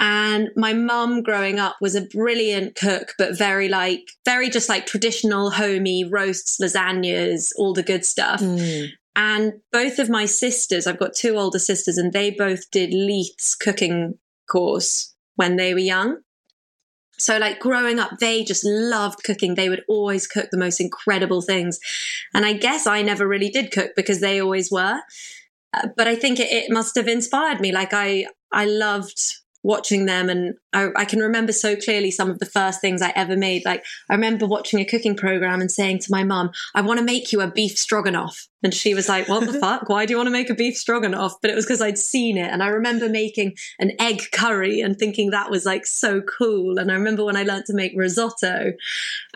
And 0.01 0.51
my 0.55 0.75
mum 0.75 1.23
growing 1.23 1.59
up 1.59 1.77
was 1.81 1.97
a 1.97 2.03
brilliant 2.03 2.77
cook, 2.77 3.15
but 3.19 3.37
very 3.37 3.69
like, 3.69 4.03
very 4.25 4.49
just 4.49 4.69
like 4.69 4.87
traditional 4.87 5.51
homey 5.51 6.05
roasts, 6.05 6.59
lasagnas, 6.63 7.51
all 7.57 7.73
the 7.73 7.83
good 7.83 8.05
stuff. 8.05 8.41
Mm. 8.41 8.91
And 9.21 9.55
both 9.73 9.99
of 9.99 10.09
my 10.09 10.27
sisters, 10.27 10.87
I've 10.87 11.01
got 11.01 11.13
two 11.13 11.37
older 11.37 11.59
sisters, 11.59 11.99
and 11.99 12.13
they 12.13 12.31
both 12.31 12.71
did 12.71 12.95
Leith's 12.95 13.57
cooking 13.57 14.17
course 14.49 15.13
when 15.35 15.57
they 15.57 15.75
were 15.75 15.81
young. 15.81 16.19
So, 17.19 17.37
like 17.37 17.59
growing 17.59 17.99
up, 17.99 18.21
they 18.21 18.45
just 18.45 18.65
loved 18.65 19.25
cooking. 19.25 19.57
They 19.57 19.69
would 19.69 19.83
always 19.89 20.29
cook 20.29 20.51
the 20.53 20.57
most 20.57 20.81
incredible 20.81 21.43
things. 21.43 21.81
And 22.33 22.47
I 22.47 22.53
guess 22.53 22.87
I 22.87 23.03
never 23.03 23.27
really 23.27 23.51
did 23.51 23.73
cook 23.73 23.91
because 23.97 24.21
they 24.21 24.41
always 24.41 24.71
were. 24.71 25.01
Uh, 25.75 25.89
but 25.97 26.07
I 26.07 26.15
think 26.15 26.39
it, 26.39 26.53
it 26.53 26.71
must 26.71 26.95
have 26.95 27.09
inspired 27.09 27.61
me. 27.61 27.73
Like 27.73 27.93
I, 27.93 28.27
I 28.53 28.67
loved 28.67 29.21
watching 29.63 30.07
them 30.07 30.29
and 30.29 30.55
I, 30.73 30.89
I, 30.95 31.05
can 31.05 31.19
remember 31.19 31.53
so 31.53 31.75
clearly 31.75 32.11
some 32.11 32.31
of 32.31 32.39
the 32.39 32.47
first 32.47 32.81
things 32.81 33.03
I 33.03 33.13
ever 33.17 33.37
made. 33.37 33.65
Like 33.65 33.85
I 34.09 34.15
remember 34.15 34.47
watching 34.47 34.81
a 34.81 34.85
cooking 34.85 35.17
program 35.17 35.61
and 35.61 35.71
saying 35.71 35.99
to 36.01 36.11
my 36.11 36.23
mum, 36.23 36.51
I 36.75 36.81
want 36.81 36.99
to 36.99 37.05
make 37.05 37.33
you 37.33 37.41
a 37.41 37.51
beef 37.51 37.77
stroganoff. 37.77 38.47
And 38.63 38.73
she 38.73 38.95
was 38.95 39.09
like, 39.09 39.29
what 39.29 39.47
the 39.47 39.59
fuck? 39.61 39.89
Why 39.89 40.07
do 40.07 40.13
you 40.13 40.17
want 40.17 40.29
to 40.29 40.33
make 40.33 40.51
a 40.51 40.55
beef 40.55 40.77
stroganoff? 40.77 41.35
But 41.43 41.51
it 41.51 41.55
was 41.55 41.65
because 41.65 41.83
I'd 41.83 41.99
seen 41.99 42.39
it. 42.39 42.51
And 42.51 42.63
I 42.63 42.69
remember 42.69 43.09
making 43.09 43.57
an 43.79 43.93
egg 44.01 44.23
curry 44.33 44.81
and 44.81 44.97
thinking 44.97 45.31
that 45.31 45.51
was 45.51 45.67
like 45.67 45.87
so 45.87 46.21
cool. 46.23 46.79
And 46.79 46.91
I 46.91 46.95
remember 46.95 47.25
when 47.25 47.37
I 47.37 47.43
learned 47.43 47.67
to 47.67 47.75
make 47.75 47.93
risotto 47.97 48.73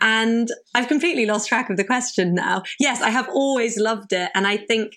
and 0.00 0.48
I've 0.74 0.88
completely 0.88 1.26
lost 1.26 1.48
track 1.48 1.68
of 1.68 1.76
the 1.76 1.84
question 1.84 2.34
now. 2.34 2.62
Yes, 2.78 3.02
I 3.02 3.10
have 3.10 3.28
always 3.28 3.76
loved 3.76 4.12
it. 4.12 4.30
And 4.34 4.46
I 4.46 4.56
think 4.56 4.94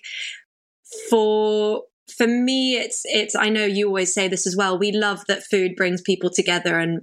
for 1.10 1.82
for 2.10 2.26
me, 2.26 2.76
it's, 2.76 3.02
it's, 3.04 3.34
I 3.34 3.48
know 3.48 3.64
you 3.64 3.86
always 3.86 4.14
say 4.14 4.28
this 4.28 4.46
as 4.46 4.56
well. 4.56 4.78
We 4.78 4.92
love 4.92 5.24
that 5.26 5.44
food 5.44 5.76
brings 5.76 6.02
people 6.02 6.30
together 6.30 6.78
and 6.78 7.02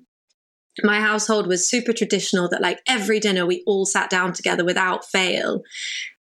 my 0.81 0.99
household 0.99 1.45
was 1.45 1.67
super 1.67 1.93
traditional 1.93 2.49
that 2.49 2.61
like 2.61 2.79
every 2.87 3.19
dinner 3.19 3.45
we 3.45 3.63
all 3.67 3.85
sat 3.85 4.09
down 4.09 4.33
together 4.33 4.65
without 4.65 5.05
fail. 5.05 5.61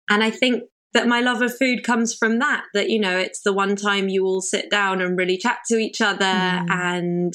And 0.09 0.23
I 0.23 0.29
think 0.29 0.63
that 0.93 1.07
my 1.07 1.21
love 1.21 1.41
of 1.41 1.57
food 1.57 1.83
comes 1.83 2.13
from 2.13 2.39
that, 2.39 2.65
that, 2.73 2.89
you 2.89 2.99
know, 2.99 3.17
it's 3.17 3.41
the 3.41 3.53
one 3.53 3.75
time 3.75 4.09
you 4.09 4.25
all 4.25 4.41
sit 4.41 4.69
down 4.69 5.01
and 5.01 5.17
really 5.17 5.37
chat 5.37 5.59
to 5.69 5.77
each 5.77 6.01
other 6.01 6.25
mm. 6.25 6.69
and, 6.69 7.33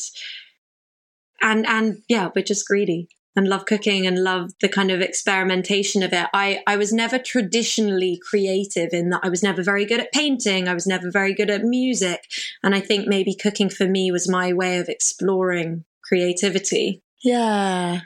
and, 1.41 1.67
and 1.67 2.03
yeah, 2.09 2.29
we're 2.37 2.45
just 2.45 2.67
greedy 2.69 3.09
and 3.39 3.47
love 3.47 3.67
cooking 3.67 4.05
and 4.05 4.25
love 4.25 4.51
the 4.61 4.69
kind 4.69 4.91
of 4.91 5.01
experimentation 5.01 6.03
of 6.03 6.13
it. 6.13 6.27
I, 6.35 6.61
I 6.67 6.77
was 6.77 6.93
never 6.93 7.21
traditionally 7.21 8.21
creative 8.29 8.93
in 8.93 9.11
that 9.11 9.21
I 9.23 9.29
was 9.29 9.45
never 9.45 9.63
very 9.63 9.87
good 9.87 10.01
at 10.01 10.11
painting. 10.11 10.67
I 10.67 10.75
was 10.75 10.89
never 10.89 11.09
very 11.09 11.35
good 11.35 11.49
at 11.49 11.63
music. 11.63 12.25
And 12.65 12.75
I 12.75 12.81
think 12.81 13.07
maybe 13.07 13.37
cooking 13.37 13.71
for 13.71 13.87
me 13.87 14.11
was 14.11 14.29
my 14.29 14.53
way 14.53 14.79
of 14.79 14.89
exploring 14.89 15.85
creativity. 16.03 17.01
Yeah, 17.23 18.01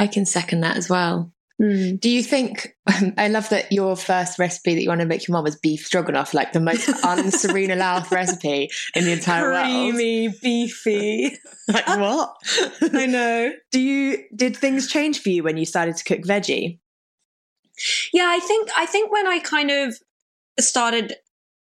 I 0.00 0.06
can 0.08 0.26
second 0.26 0.62
that 0.62 0.76
as 0.76 0.88
well. 0.88 1.31
Mm. 1.60 2.00
Do 2.00 2.08
you 2.08 2.22
think? 2.22 2.74
I 3.16 3.28
love 3.28 3.48
that 3.50 3.70
your 3.72 3.96
first 3.96 4.38
recipe 4.38 4.74
that 4.74 4.82
you 4.82 4.88
want 4.88 5.00
to 5.00 5.06
make 5.06 5.26
your 5.28 5.34
mom 5.34 5.44
was 5.44 5.56
beef 5.56 5.86
stroganoff, 5.86 6.34
like 6.34 6.52
the 6.52 6.60
most 6.60 6.88
un-Serena 7.04 7.76
Louth 7.76 8.10
recipe 8.10 8.70
in 8.94 9.04
the 9.04 9.12
entire 9.12 9.44
Creamy, 9.44 9.62
world. 9.62 9.94
Creamy, 9.94 10.28
beefy. 10.42 11.38
like 11.68 11.86
what? 11.86 12.34
I 12.92 13.06
know. 13.06 13.52
Do 13.70 13.80
you? 13.80 14.24
Did 14.34 14.56
things 14.56 14.88
change 14.88 15.20
for 15.20 15.28
you 15.28 15.42
when 15.42 15.56
you 15.56 15.66
started 15.66 15.96
to 15.96 16.04
cook 16.04 16.20
veggie? 16.22 16.78
Yeah, 18.12 18.26
I 18.28 18.40
think 18.40 18.68
I 18.76 18.86
think 18.86 19.12
when 19.12 19.26
I 19.26 19.38
kind 19.38 19.70
of 19.70 19.96
started 20.60 21.16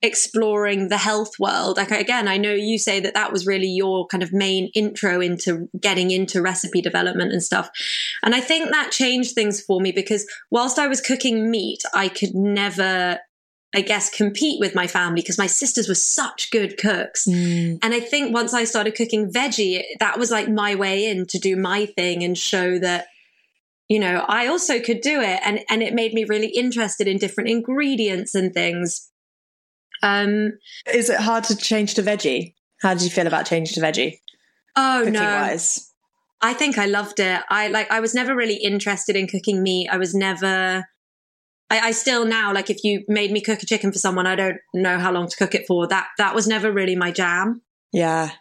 exploring 0.02 0.90
the 0.90 0.98
health 0.98 1.32
world 1.40 1.78
like 1.78 1.90
again 1.90 2.28
i 2.28 2.38
know 2.38 2.54
you 2.54 2.78
say 2.78 3.00
that 3.00 3.16
that 3.16 3.32
was 3.32 3.48
really 3.48 3.68
your 3.68 4.06
kind 4.06 4.22
of 4.22 4.32
main 4.32 4.70
intro 4.76 5.20
into 5.20 5.68
getting 5.80 6.12
into 6.12 6.42
recipe 6.42 6.82
development 6.82 7.32
and 7.32 7.42
stuff 7.42 7.70
and 8.22 8.36
i 8.36 8.40
think 8.40 8.70
that 8.70 8.92
changed 8.92 9.34
things 9.34 9.60
for 9.60 9.82
me 9.82 9.92
because 9.92 10.28
whilst 10.52 10.78
i 10.78 10.88
was 10.88 11.02
cooking 11.02 11.50
meat 11.50 11.82
i 11.96 12.08
could 12.08 12.36
never 12.36 13.20
I 13.76 13.82
guess 13.82 14.10
compete 14.10 14.62
with 14.62 14.74
my 14.74 14.88
family 14.88 15.22
because 15.22 15.38
my 15.38 15.46
sisters 15.46 15.90
were 15.90 15.94
such 15.94 16.52
good 16.52 16.78
cooks. 16.78 17.28
Mm. 17.28 17.80
And 17.84 17.94
I 17.94 18.00
think 18.00 18.34
once 18.34 18.54
I 18.54 18.64
started 18.64 18.96
cooking 18.96 19.30
veggie, 19.30 19.84
that 20.00 20.18
was 20.18 20.32
like 20.32 20.48
my 20.48 20.74
way 20.74 21.06
in 21.06 21.26
to 21.28 21.38
do 21.38 21.58
my 21.58 21.86
thing 21.86 22.24
and 22.24 22.38
show 22.38 22.80
that 22.80 23.08
you 23.90 24.00
know, 24.00 24.26
I 24.28 24.48
also 24.48 24.80
could 24.82 25.02
do 25.02 25.22
it 25.22 25.40
and 25.44 25.60
and 25.70 25.82
it 25.82 25.94
made 25.94 26.14
me 26.14 26.26
really 26.26 26.48
interested 26.48 27.08
in 27.08 27.18
different 27.18 27.50
ingredients 27.50 28.36
and 28.36 28.54
things. 28.54 29.10
Um, 30.04 30.54
Is 30.94 31.10
it 31.10 31.20
hard 31.20 31.44
to 31.46 31.56
change 31.56 31.96
to 31.96 32.04
veggie? 32.04 32.54
How 32.82 32.94
did 32.94 33.04
you 33.04 33.10
feel 33.10 33.28
about 33.28 33.46
changing 33.46 33.74
to 33.76 33.82
veggie? 33.82 34.20
Oh 34.76 35.06
no. 35.08 35.22
Wise? 35.22 35.92
I 36.42 36.54
think 36.54 36.78
I 36.78 36.86
loved 36.86 37.20
it. 37.20 37.42
I 37.50 37.68
like 37.68 37.90
I 37.92 38.00
was 38.00 38.14
never 38.14 38.36
really 38.36 38.58
interested 38.58 39.16
in 39.16 39.28
cooking 39.28 39.64
meat. 39.64 39.90
I 39.90 39.98
was 39.98 40.14
never 40.14 40.86
I, 41.70 41.80
I, 41.80 41.92
still 41.92 42.26
now 42.26 42.54
like 42.54 42.70
if 42.70 42.84
you 42.84 43.04
made 43.08 43.32
me 43.32 43.42
cook 43.42 43.62
a 43.62 43.66
chicken 43.66 43.92
for 43.92 43.98
someone, 43.98 44.26
I 44.26 44.36
don't 44.36 44.58
know 44.74 45.00
how 45.00 45.12
long 45.12 45.28
to 45.28 45.36
cook 45.36 45.56
it 45.56 45.68
for. 45.68 45.88
That 45.88 46.08
that 46.18 46.36
was 46.36 46.48
never 46.48 46.72
really 46.72 46.96
my 46.96 47.12
jam. 47.12 47.62
Yeah. 47.92 48.32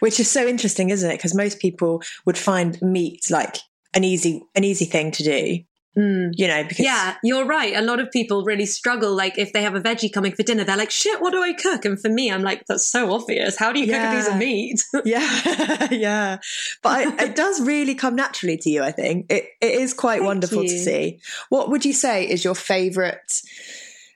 Which 0.00 0.18
is 0.18 0.28
so 0.28 0.46
interesting, 0.46 0.90
isn't 0.90 1.08
it? 1.08 1.14
Because 1.14 1.34
most 1.34 1.60
people 1.60 2.02
would 2.26 2.36
find 2.36 2.80
meat 2.82 3.30
like 3.30 3.58
an 3.94 4.02
easy 4.02 4.42
an 4.56 4.64
easy 4.64 4.84
thing 4.84 5.12
to 5.12 5.22
do. 5.22 5.60
Mm. 5.98 6.30
You 6.36 6.46
know, 6.46 6.62
because 6.62 6.84
yeah, 6.84 7.16
you're 7.24 7.44
right. 7.44 7.74
A 7.74 7.82
lot 7.82 7.98
of 7.98 8.10
people 8.12 8.44
really 8.44 8.66
struggle. 8.66 9.16
Like 9.16 9.36
if 9.36 9.52
they 9.52 9.62
have 9.62 9.74
a 9.74 9.80
veggie 9.80 10.12
coming 10.12 10.30
for 10.30 10.44
dinner, 10.44 10.62
they're 10.62 10.76
like, 10.76 10.92
"Shit, 10.92 11.20
what 11.20 11.32
do 11.32 11.42
I 11.42 11.52
cook?" 11.52 11.84
And 11.84 12.00
for 12.00 12.08
me, 12.08 12.30
I'm 12.30 12.42
like, 12.42 12.64
"That's 12.68 12.86
so 12.86 13.12
obvious. 13.12 13.58
How 13.58 13.72
do 13.72 13.80
you 13.80 13.86
yeah. 13.86 14.12
cook 14.12 14.12
a 14.12 14.16
piece 14.16 14.32
of 14.32 14.38
meat?" 14.38 14.84
yeah, 15.04 15.88
yeah. 15.90 16.38
But 16.84 16.90
I, 16.90 17.24
it 17.24 17.34
does 17.34 17.60
really 17.60 17.96
come 17.96 18.14
naturally 18.14 18.56
to 18.58 18.70
you. 18.70 18.84
I 18.84 18.92
think 18.92 19.26
it 19.28 19.46
it 19.60 19.72
is 19.72 19.92
quite 19.92 20.18
Thank 20.18 20.26
wonderful 20.26 20.62
you. 20.62 20.68
to 20.68 20.78
see. 20.78 21.20
What 21.48 21.68
would 21.70 21.84
you 21.84 21.92
say 21.92 22.28
is 22.28 22.44
your 22.44 22.54
favorite? 22.54 23.42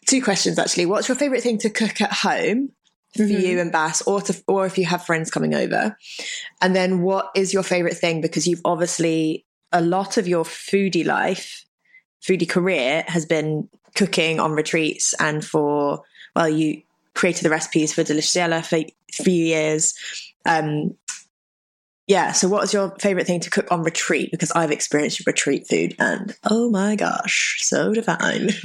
Two 0.06 0.22
questions 0.22 0.60
actually. 0.60 0.86
What's 0.86 1.08
your 1.08 1.16
favorite 1.16 1.42
thing 1.42 1.58
to 1.58 1.70
cook 1.70 2.00
at 2.00 2.12
home? 2.12 2.70
for 3.16 3.24
mm-hmm. 3.24 3.42
you 3.42 3.60
and 3.60 3.70
Bass, 3.70 4.00
or 4.06 4.22
to, 4.22 4.42
or 4.48 4.64
if 4.64 4.78
you 4.78 4.86
have 4.86 5.04
friends 5.04 5.30
coming 5.30 5.54
over, 5.54 5.98
and 6.62 6.74
then 6.74 7.02
what 7.02 7.28
is 7.34 7.52
your 7.52 7.62
favorite 7.62 7.98
thing? 7.98 8.22
Because 8.22 8.46
you've 8.46 8.62
obviously 8.64 9.44
a 9.70 9.82
lot 9.82 10.16
of 10.16 10.26
your 10.26 10.44
foodie 10.44 11.04
life 11.04 11.62
foodie 12.22 12.48
career 12.48 13.04
has 13.08 13.26
been 13.26 13.68
cooking 13.94 14.40
on 14.40 14.52
retreats 14.52 15.14
and 15.20 15.44
for 15.44 16.02
well 16.34 16.48
you 16.48 16.82
created 17.14 17.44
the 17.44 17.50
recipes 17.50 17.92
for 17.92 18.02
Deliciously 18.02 18.40
Ella 18.40 18.62
for 18.62 18.76
a 18.76 18.94
few 19.12 19.44
years. 19.44 19.94
Um 20.46 20.96
yeah 22.06 22.32
so 22.32 22.48
what 22.48 22.62
was 22.62 22.72
your 22.72 22.94
favorite 22.98 23.26
thing 23.26 23.40
to 23.40 23.50
cook 23.50 23.70
on 23.70 23.82
retreat? 23.82 24.30
Because 24.30 24.52
i've 24.52 24.70
experienced 24.70 25.26
retreat 25.26 25.66
food 25.66 25.94
and 25.98 26.36
oh 26.50 26.70
my 26.70 26.96
gosh 26.96 27.58
so 27.62 27.92
divine. 27.92 28.50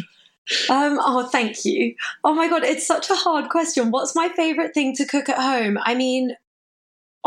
Um 0.70 0.98
oh 1.02 1.28
thank 1.28 1.66
you. 1.66 1.94
Oh 2.24 2.34
my 2.34 2.48
god 2.48 2.64
it's 2.64 2.88
such 2.88 3.10
a 3.10 3.16
hard 3.16 3.50
question. 3.50 3.92
What's 3.92 4.16
my 4.16 4.30
favorite 4.30 4.74
thing 4.74 4.96
to 4.96 5.06
cook 5.06 5.28
at 5.28 5.38
home? 5.38 5.78
I 5.84 5.94
mean 5.94 6.38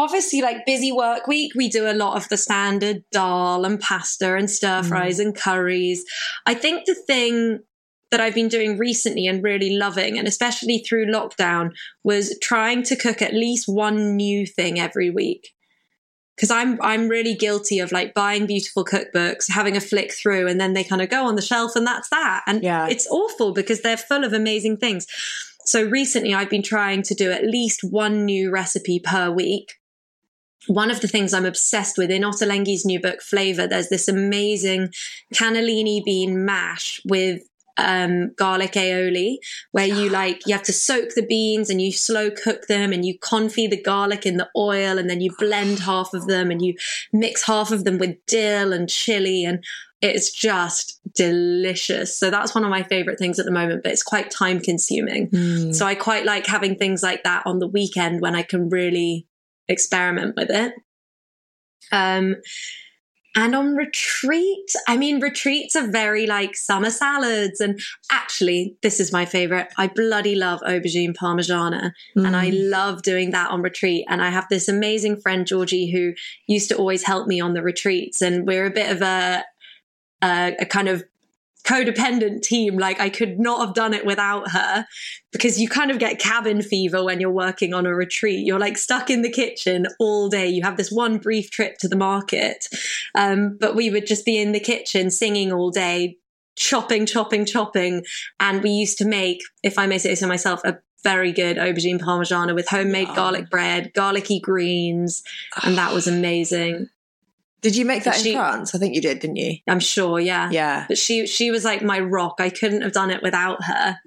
obviously 0.01 0.41
like 0.41 0.65
busy 0.67 0.91
work 0.91 1.27
week 1.27 1.53
we 1.55 1.69
do 1.69 1.89
a 1.89 1.93
lot 1.93 2.17
of 2.17 2.29
the 2.29 2.37
standard 2.37 3.05
dal 3.13 3.65
and 3.65 3.81
pasta 3.81 4.35
and 4.37 4.51
stir 4.51 4.81
mm. 4.81 4.87
fries 4.87 5.19
mm. 5.19 5.27
and 5.27 5.37
curries 5.37 6.05
i 6.47 6.55
think 6.55 6.85
the 6.87 6.95
thing 7.07 7.61
that 8.11 8.21
i've 8.21 8.35
been 8.35 8.49
doing 8.49 8.79
recently 8.79 9.27
and 9.27 9.43
really 9.43 9.77
loving 9.77 10.19
and 10.19 10.27
especially 10.27 10.79
through 10.79 11.07
lockdown 11.07 11.71
was 12.03 12.37
trying 12.41 12.83
to 12.83 12.97
cook 12.97 13.21
at 13.21 13.35
least 13.35 13.65
one 13.69 14.17
new 14.17 14.47
thing 14.47 14.81
every 14.81 15.11
week 15.11 15.51
because 16.37 16.51
I'm 16.51 16.81
I'm 16.81 17.09
really 17.09 17.35
guilty 17.35 17.81
of 17.81 17.93
like 17.93 18.15
buying 18.15 18.47
beautiful 18.47 18.83
cookbooks, 18.83 19.51
having 19.51 19.77
a 19.77 19.81
flick 19.81 20.11
through, 20.11 20.49
and 20.49 20.59
then 20.59 20.73
they 20.73 20.83
kind 20.83 21.03
of 21.03 21.11
go 21.11 21.27
on 21.27 21.35
the 21.35 21.43
shelf, 21.43 21.77
and 21.77 21.87
that's 21.87 22.09
that. 22.09 22.43
And 22.47 22.63
yeah. 22.63 22.87
it's 22.89 23.07
awful 23.11 23.53
because 23.53 23.83
they're 23.83 23.99
full 23.99 24.25
of 24.25 24.33
amazing 24.33 24.79
things. 24.79 25.07
So 25.67 25.85
recently, 25.85 26.33
I've 26.33 26.49
been 26.49 26.63
trying 26.63 27.03
to 27.03 27.15
do 27.15 27.31
at 27.31 27.45
least 27.45 27.85
one 27.85 28.25
new 28.25 28.51
recipe 28.51 29.01
per 29.01 29.31
week 29.31 29.75
one 30.67 30.91
of 30.91 31.01
the 31.01 31.09
things 31.09 31.33
I'm 31.33 31.47
obsessed 31.47 31.97
with 31.97 32.11
in 32.11 32.23
Ottolenghi's 32.23 32.85
new 32.85 33.01
book, 33.01 33.23
Flavor, 33.23 33.67
there's 33.67 33.89
this 33.89 34.09
amazing 34.09 34.91
cannellini 35.35 36.05
bean 36.05 36.45
mash 36.45 37.01
with 37.05 37.43
um, 37.79 38.33
garlic 38.35 38.73
aioli, 38.73 39.37
where 39.73 39.87
you 39.87 40.11
like 40.11 40.47
you 40.47 40.55
have 40.55 40.65
to 40.65 40.73
soak 40.73 41.15
the 41.15 41.25
beans 41.25 41.71
and 41.71 41.81
you 41.81 41.93
slow 41.93 42.31
cook 42.31 42.67
them, 42.67 42.93
and 42.93 43.05
you 43.05 43.19
confit 43.19 43.71
the 43.71 43.81
garlic 43.81 44.27
in 44.27 44.37
the 44.37 44.49
oil, 44.57 44.99
and 44.99 45.09
then 45.09 45.21
you 45.21 45.35
blend 45.39 45.81
half 45.81 46.13
of 46.13 46.27
them, 46.27 46.51
and 46.51 46.63
you 46.63 46.75
mix 47.13 47.43
half 47.45 47.71
of 47.71 47.85
them 47.85 47.99
with 47.99 48.17
dill 48.27 48.73
and 48.73 48.89
chili, 48.89 49.45
and 49.45 49.65
it's 50.03 50.31
just 50.33 51.01
delicious. 51.15 52.19
So 52.19 52.31
that's 52.31 52.55
one 52.55 52.65
of 52.65 52.71
my 52.71 52.83
favorite 52.83 53.19
things 53.19 53.39
at 53.39 53.45
the 53.45 53.53
moment, 53.53 53.83
but 53.83 53.93
it's 53.93 54.03
quite 54.03 54.31
time 54.31 54.61
consuming. 54.61 55.29
Mm. 55.29 55.75
So 55.75 55.87
I 55.87 55.95
quite 55.95 56.25
like 56.25 56.47
having 56.47 56.77
things 56.77 57.03
like 57.03 57.23
that 57.25 57.43
on 57.47 57.59
the 57.59 57.69
weekend 57.69 58.21
when 58.21 58.35
I 58.35 58.43
can 58.43 58.69
really 58.69 59.27
experiment 59.71 60.35
with 60.37 60.51
it. 60.51 60.75
Um, 61.93 62.37
and 63.37 63.55
on 63.55 63.77
retreat, 63.77 64.73
I 64.89 64.97
mean, 64.97 65.21
retreats 65.21 65.77
are 65.77 65.87
very 65.87 66.27
like 66.27 66.57
summer 66.57 66.91
salads. 66.91 67.61
And 67.61 67.79
actually, 68.11 68.77
this 68.83 68.99
is 68.99 69.13
my 69.13 69.25
favorite. 69.25 69.69
I 69.79 69.87
bloody 69.87 70.35
love 70.35 70.61
aubergine 70.63 71.15
parmigiana. 71.15 71.93
And 72.17 72.37
I 72.37 72.51
Mm. 72.51 72.71
love 72.71 73.03
doing 73.03 73.31
that 73.31 73.51
on 73.51 73.63
retreat. 73.63 74.05
And 74.09 74.21
I 74.21 74.31
have 74.31 74.47
this 74.51 74.69
amazing 74.69 75.21
friend, 75.21 75.47
Georgie, 75.47 75.93
who 75.93 76.13
used 76.49 76.69
to 76.71 76.77
always 76.77 77.05
help 77.05 77.29
me 77.29 77.41
on 77.41 77.55
the 77.55 77.63
retreats. 77.63 78.21
And 78.21 78.47
we're 78.49 78.67
a 78.67 78.71
bit 78.71 78.91
of 78.91 79.01
a, 79.01 79.45
a, 80.23 80.57
a 80.61 80.67
kind 80.67 80.89
of 80.89 81.05
codependent 81.65 82.43
team. 82.43 82.79
Like 82.79 83.01
I 83.01 83.11
could 83.11 83.39
not 83.39 83.65
have 83.65 83.75
done 83.75 83.95
it 83.95 84.07
without 84.07 84.51
her 84.51 84.87
because 85.33 85.61
you 85.61 85.69
kind 85.69 85.91
of 85.91 85.99
get 85.99 86.19
cabin 86.19 86.63
fever 86.63 87.05
when 87.05 87.21
you're 87.21 87.31
working 87.31 87.75
on 87.75 87.87
a 87.87 87.95
retreat. 87.95 88.47
You're 88.47 88.59
like 88.59 88.79
stuck 88.79 89.11
in 89.11 89.23
the 89.23 89.31
kitchen 89.31 89.87
all 89.99 90.29
day. 90.29 90.49
You 90.49 90.63
have 90.63 90.77
this 90.77 90.91
one 90.91 91.19
brief 91.19 91.51
trip 91.51 91.79
to 91.79 91.89
the 91.89 91.97
market. 91.97 92.67
Um, 93.15 93.57
but 93.61 93.75
we 93.75 93.91
would 93.91 94.07
just 94.07 94.25
be 94.25 94.39
in 94.39 94.53
the 94.53 94.61
kitchen 94.61 95.11
singing 95.11 95.53
all 95.53 95.71
day, 95.71 96.17
chopping, 96.57 97.07
chopping, 97.07 97.45
chopping. 97.45 98.05
And 98.39 98.63
we 98.63 98.71
used 98.71 98.99
to 98.99 99.05
make, 99.05 99.43
if 99.63 99.79
I 99.79 99.87
may 99.87 99.99
say 99.99 100.15
so 100.15 100.27
myself, 100.27 100.63
a 100.65 100.79
very 101.03 101.33
good 101.33 101.57
aubergine 101.57 101.99
parmigiana 101.99 102.55
with 102.55 102.69
homemade 102.69 103.09
garlic 103.15 103.49
bread, 103.49 103.93
garlicky 103.95 104.41
greens. 104.41 105.23
And 105.63 105.77
that 105.77 105.95
was 105.95 106.07
amazing. 106.07 106.89
Did 107.63 107.77
you 107.77 107.85
make 107.85 108.05
that 108.05 108.17
in 108.19 108.25
She- 108.25 108.33
France? 108.35 108.75
I 108.75 108.79
think 108.79 108.95
you 108.95 109.01
did, 109.03 109.19
didn't 109.19 109.37
you? 109.37 109.57
I'm 109.69 109.81
sure. 109.81 110.19
Yeah. 110.21 110.51
Yeah. 110.51 110.87
but 110.89 110.97
she 110.99 111.27
she 111.27 111.51
was 111.51 111.65
like 111.65 111.83
my 111.83 112.01
rock. 112.01 112.37
I 112.39 112.49
couldn't 112.51 112.83
have 112.83 112.93
done 112.93 113.11
it 113.11 113.23
without 113.23 113.65
her. 113.65 113.99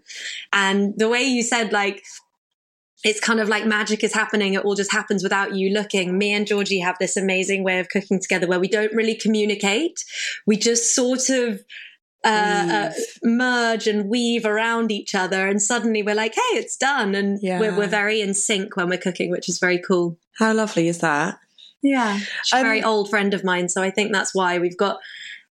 And 0.51 0.93
the 0.97 1.09
way 1.09 1.21
you 1.23 1.43
said 1.43 1.71
like 1.71 2.03
it's 3.03 3.19
kind 3.19 3.41
of 3.41 3.49
like 3.49 3.65
magic 3.65 4.01
is 4.03 4.13
happening. 4.13 4.53
It 4.53 4.63
all 4.63 4.75
just 4.75 4.91
happens 4.93 5.23
without 5.23 5.53
you 5.55 5.69
looking. 5.71 6.17
Me 6.17 6.31
and 6.33 6.47
Georgie 6.47 6.79
have 6.79 6.95
this 6.99 7.17
amazing 7.17 7.63
way 7.65 7.79
of 7.79 7.89
cooking 7.89 8.19
together 8.21 8.47
where 8.47 8.61
we 8.61 8.69
don't 8.69 8.93
really 8.93 9.15
communicate. 9.15 10.03
We 10.47 10.55
just 10.55 10.95
sort 10.95 11.29
of 11.29 11.61
uh, 12.23 12.89
uh, 12.89 12.91
merge 13.21 13.85
and 13.87 14.09
weave 14.09 14.45
around 14.45 14.89
each 14.89 15.13
other, 15.13 15.45
and 15.49 15.61
suddenly 15.61 16.01
we're 16.01 16.15
like, 16.15 16.33
"Hey, 16.35 16.57
it's 16.57 16.77
done!" 16.77 17.13
And 17.15 17.37
Yeah. 17.43 17.59
we're, 17.59 17.75
we're 17.77 17.87
very 17.87 18.21
in 18.21 18.33
sync 18.33 18.77
when 18.77 18.87
we're 18.87 18.97
cooking, 18.97 19.29
which 19.29 19.49
is 19.49 19.59
very 19.59 19.77
cool. 19.77 20.17
How 20.39 20.53
lovely 20.53 20.87
is 20.87 20.99
that? 20.99 21.37
Yeah, 21.83 22.17
she's 22.17 22.53
a 22.53 22.57
Um, 22.57 22.63
very 22.63 22.81
old 22.81 23.09
friend 23.09 23.33
of 23.33 23.43
mine, 23.43 23.69
so 23.69 23.83
I 23.83 23.91
think 23.91 24.11
that's 24.11 24.33
why 24.33 24.57
we've 24.57 24.77
got 24.77 24.99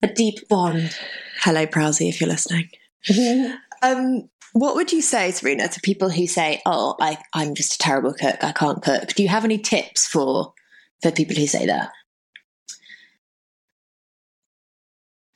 a 0.03 0.07
deep 0.07 0.47
bond. 0.49 0.95
Hello, 1.41 1.65
Prowsy, 1.65 2.09
if 2.09 2.19
you're 2.21 2.29
listening. 2.29 2.69
um, 3.81 4.29
what 4.53 4.75
would 4.75 4.91
you 4.91 5.01
say, 5.01 5.31
Serena, 5.31 5.67
to 5.69 5.79
people 5.81 6.09
who 6.09 6.27
say, 6.27 6.61
"Oh, 6.65 6.95
I, 6.99 7.17
I'm 7.33 7.55
just 7.55 7.75
a 7.75 7.77
terrible 7.77 8.13
cook. 8.13 8.43
I 8.43 8.51
can't 8.51 8.81
cook." 8.83 9.13
Do 9.13 9.23
you 9.23 9.29
have 9.29 9.45
any 9.45 9.57
tips 9.57 10.05
for 10.05 10.53
for 11.01 11.11
people 11.11 11.35
who 11.35 11.47
say 11.47 11.65
that? 11.65 11.91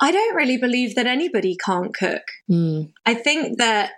I 0.01 0.12
don't 0.12 0.36
really 0.36 0.57
believe 0.57 0.95
that 0.95 1.05
anybody 1.05 1.55
can't 1.63 1.93
cook. 1.93 2.24
Mm. 2.50 2.91
I 3.05 3.13
think 3.13 3.60
that, 3.60 3.91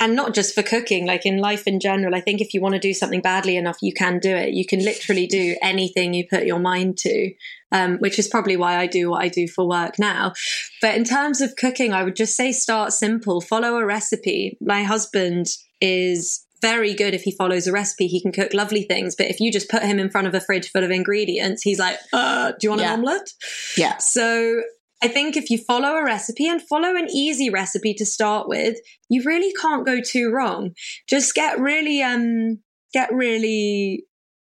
and 0.00 0.14
not 0.14 0.34
just 0.34 0.54
for 0.54 0.62
cooking, 0.62 1.06
like 1.06 1.26
in 1.26 1.38
life 1.38 1.66
in 1.66 1.80
general, 1.80 2.14
I 2.14 2.20
think 2.20 2.40
if 2.40 2.54
you 2.54 2.60
want 2.60 2.74
to 2.74 2.78
do 2.80 2.94
something 2.94 3.20
badly 3.20 3.56
enough, 3.56 3.78
you 3.82 3.92
can 3.92 4.18
do 4.20 4.34
it. 4.34 4.54
You 4.54 4.64
can 4.64 4.84
literally 4.84 5.26
do 5.26 5.56
anything 5.60 6.14
you 6.14 6.26
put 6.28 6.46
your 6.46 6.60
mind 6.60 6.98
to, 6.98 7.32
um, 7.72 7.98
which 7.98 8.18
is 8.18 8.28
probably 8.28 8.56
why 8.56 8.76
I 8.76 8.86
do 8.86 9.10
what 9.10 9.22
I 9.22 9.28
do 9.28 9.48
for 9.48 9.66
work 9.68 9.98
now. 9.98 10.34
But 10.80 10.94
in 10.94 11.04
terms 11.04 11.40
of 11.40 11.56
cooking, 11.56 11.92
I 11.92 12.04
would 12.04 12.16
just 12.16 12.36
say 12.36 12.52
start 12.52 12.92
simple, 12.92 13.40
follow 13.40 13.76
a 13.76 13.84
recipe. 13.84 14.56
My 14.60 14.84
husband 14.84 15.48
is 15.80 16.44
very 16.60 16.92
good 16.94 17.14
if 17.14 17.22
he 17.22 17.30
follows 17.30 17.66
a 17.66 17.72
recipe. 17.72 18.08
He 18.08 18.20
can 18.20 18.32
cook 18.32 18.52
lovely 18.52 18.82
things. 18.82 19.14
But 19.16 19.26
if 19.28 19.38
you 19.40 19.52
just 19.52 19.68
put 19.68 19.82
him 19.82 19.98
in 19.98 20.10
front 20.10 20.26
of 20.26 20.34
a 20.34 20.40
fridge 20.40 20.70
full 20.70 20.82
of 20.84 20.90
ingredients, 20.90 21.62
he's 21.62 21.78
like, 21.78 21.98
uh, 22.12 22.50
do 22.52 22.58
you 22.62 22.70
want 22.70 22.82
Yeah. 22.82 22.94
an 22.94 23.00
omelette? 23.00 23.30
Yeah. 23.76 23.96
So 23.98 24.62
I 25.02 25.08
think 25.08 25.36
if 25.36 25.50
you 25.50 25.58
follow 25.58 25.94
a 25.96 26.04
recipe 26.04 26.48
and 26.48 26.60
follow 26.60 26.96
an 26.96 27.08
easy 27.10 27.50
recipe 27.50 27.94
to 27.94 28.06
start 28.06 28.48
with, 28.48 28.78
you 29.08 29.22
really 29.24 29.52
can't 29.52 29.86
go 29.86 30.00
too 30.00 30.30
wrong. 30.30 30.74
Just 31.08 31.34
get 31.34 31.58
really, 31.58 32.02
um, 32.02 32.60
get 32.92 33.12
really 33.12 34.04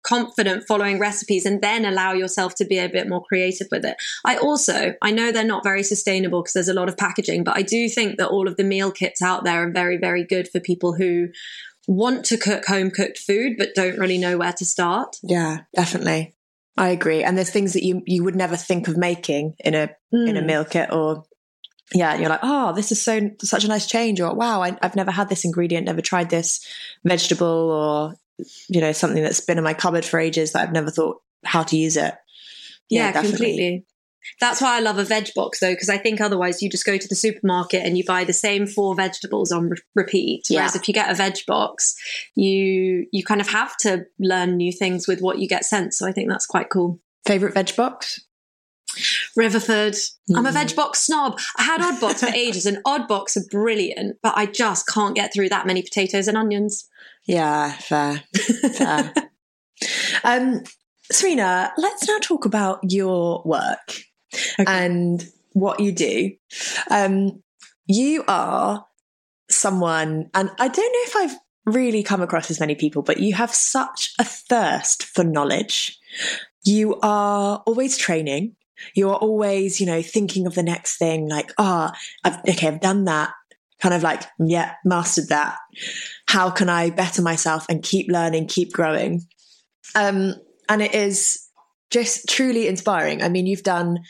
confident 0.05 0.65
following 0.67 0.99
recipes 0.99 1.45
and 1.45 1.61
then 1.61 1.85
allow 1.85 2.13
yourself 2.13 2.55
to 2.55 2.65
be 2.65 2.79
a 2.79 2.89
bit 2.89 3.09
more 3.09 3.23
creative 3.23 3.67
with 3.71 3.85
it. 3.85 3.97
I 4.25 4.37
also, 4.39 4.95
I 5.03 5.11
know 5.11 5.33
they're 5.33 5.45
not 5.45 5.65
very 5.65 5.83
sustainable 5.83 6.43
because 6.43 6.55
there's 6.55 6.69
a 6.69 6.75
lot 6.75 6.89
of 6.89 6.97
packaging, 6.97 7.45
but 7.45 7.57
I 7.57 7.63
do 7.63 7.89
think 7.89 8.17
that 8.19 8.29
all 8.29 8.49
of 8.49 8.57
the 8.57 8.65
meal 8.65 8.91
kits 8.91 9.21
out 9.21 9.45
there 9.45 9.67
are 9.67 9.73
very, 9.73 9.99
very 9.99 10.25
good 10.25 10.49
for 10.49 10.61
people 10.61 10.95
who 10.95 11.29
want 11.87 12.25
to 12.27 12.37
cook 12.37 12.67
home 12.67 12.91
cooked 12.91 13.19
food 13.19 13.55
but 13.59 13.75
don't 13.75 13.99
really 13.99 14.19
know 14.19 14.39
where 14.39 14.53
to 14.53 14.65
start. 14.65 15.17
Yeah, 15.23 15.61
definitely. 15.75 16.35
I 16.79 16.89
agree. 16.89 17.23
And 17.25 17.37
there's 17.37 17.51
things 17.51 17.73
that 17.75 17.85
you 17.85 18.03
you 18.07 18.25
would 18.25 18.37
never 18.37 18.57
think 18.57 18.89
of 18.89 18.97
making 18.97 19.55
in 19.61 19.75
a 19.75 19.91
in 20.13 20.37
a 20.37 20.41
Mm. 20.41 20.47
meal 20.47 20.65
kit 20.65 20.93
or 20.93 21.25
yeah, 21.95 22.17
you're 22.17 22.29
like, 22.29 22.41
oh, 22.43 22.75
this 22.75 22.93
is 22.93 23.01
so 23.01 23.31
such 23.41 23.65
a 23.65 23.69
nice 23.69 23.87
change, 23.87 24.21
or 24.21 24.35
wow, 24.35 24.63
I, 24.63 24.77
I've 24.83 24.97
never 24.97 25.11
had 25.11 25.29
this 25.31 25.45
ingredient, 25.45 25.87
never 25.87 26.03
tried 26.03 26.29
this 26.29 26.67
vegetable, 27.05 27.47
or 27.47 28.15
you 28.69 28.81
know, 28.81 28.93
something 28.93 29.23
that's 29.23 29.41
been 29.41 29.59
in 29.59 29.65
my 29.65 29.75
cupboard 29.75 30.05
for 30.05 30.21
ages 30.21 30.53
that 30.53 30.63
I've 30.63 30.73
never 30.73 30.91
thought 30.91 31.23
how 31.45 31.63
to 31.63 31.77
use 31.77 31.97
it. 31.97 32.15
Yeah, 32.91 33.13
definitely. 33.13 33.39
completely. 33.39 33.87
That's 34.41 34.61
why 34.61 34.77
I 34.77 34.81
love 34.81 34.99
a 34.99 35.05
veg 35.05 35.29
box 35.35 35.61
though, 35.61 35.73
because 35.73 35.89
I 35.89 35.99
think 35.99 36.21
otherwise 36.21 36.63
you 36.63 36.69
just 36.69 36.85
go 36.85 36.99
to 36.99 37.09
the 37.09 37.15
supermarket 37.15 37.85
and 37.85 37.97
you 37.97 38.05
buy 38.05 38.25
the 38.25 38.33
same 38.33 38.67
four 38.67 38.95
vegetables 38.95 39.51
on 39.53 39.71
re- 39.71 39.79
repeat. 39.95 40.47
Whereas 40.51 40.77
if 40.77 40.87
you 40.89 40.95
get 40.95 41.11
a 41.11 41.15
veg 41.15 41.39
box, 41.47 41.95
you 42.35 43.07
you 43.13 43.25
kind 43.25 43.41
of 43.41 43.49
have 43.49 43.77
to 43.79 44.05
learn 44.19 44.57
new 44.57 44.73
things 44.73 45.09
with 45.09 45.21
what 45.21 45.39
you 45.39 45.49
get 45.49 45.65
sent. 45.65 45.95
So 45.95 46.07
I 46.07 46.13
think 46.13 46.29
that's 46.29 46.47
quite 46.47 46.71
cool. 46.71 47.01
Favorite 47.27 47.55
veg 47.55 47.75
box? 47.77 48.21
Riverford. 49.39 49.97
I'm 50.35 50.47
a 50.47 50.51
Mm. 50.51 50.55
veg 50.55 50.77
box 50.77 51.01
snob. 51.01 51.39
I 51.57 51.63
had 51.63 51.81
odd 51.81 52.01
box 52.01 52.21
for 52.21 52.29
ages, 52.31 52.67
and 52.67 52.79
odd 52.85 53.07
box 53.07 53.37
are 53.37 53.45
brilliant, 53.51 54.17
but 54.23 54.35
I 54.37 54.47
just 54.47 54.87
can't 54.89 55.15
get 55.15 55.33
through 55.33 55.51
that 55.51 55.67
many 55.67 55.83
potatoes 55.83 56.27
and 56.29 56.37
onions. 56.37 56.89
Yeah, 57.27 57.73
fair. 57.73 58.25
fair. 58.75 59.13
um, 60.25 60.63
Serena, 61.13 61.73
let's 61.77 62.07
now 62.09 62.19
talk 62.19 62.45
about 62.45 62.81
your 62.83 63.43
work 63.45 64.03
and 64.59 65.27
what 65.53 65.81
you 65.81 65.93
do. 65.93 66.33
Um, 66.91 67.43
you 67.87 68.25
are 68.29 68.87
someone, 69.51 70.31
and 70.35 70.51
I 70.59 70.69
don't 70.69 70.77
know 70.77 71.01
if 71.05 71.17
I've 71.17 71.39
really 71.75 72.03
come 72.03 72.23
across 72.23 72.51
as 72.51 72.61
many 72.61 72.75
people, 72.75 73.03
but 73.03 73.19
you 73.19 73.35
have 73.35 73.55
such 73.55 74.15
a 74.19 74.25
thirst 74.25 75.05
for 75.05 75.25
knowledge. 75.25 75.99
You 76.65 76.99
are 77.03 77.63
always 77.67 77.97
training. 77.97 78.57
You 78.95 79.11
are 79.11 79.17
always, 79.17 79.81
you 79.81 79.87
know, 79.87 80.03
thinking 80.03 80.47
of 80.47 80.55
the 80.55 80.63
next 80.63 80.99
thing, 80.99 81.29
like, 81.29 81.53
ah, 81.59 81.93
I've 82.25 82.39
okay, 82.49 82.69
I've 82.69 82.81
done 82.81 83.05
that. 83.05 83.33
Kind 83.81 83.95
of 83.95 84.03
like, 84.03 84.23
yeah, 84.41 84.75
mastered 84.85 85.29
that. 85.29 85.57
How 86.27 86.51
can 86.51 86.69
I 86.69 86.91
better 86.91 87.23
myself 87.23 87.67
and 87.69 87.83
keep 87.83 88.11
learning, 88.11 88.47
keep 88.47 88.73
growing? 88.73 89.23
Um, 89.95 90.35
and 90.69 90.83
it 90.83 90.95
is 90.95 91.48
just 91.91 92.29
truly 92.29 92.69
inspiring. 92.69 93.23
I 93.23 93.29
mean, 93.29 93.47
you've 93.47 93.63
done 93.63 94.01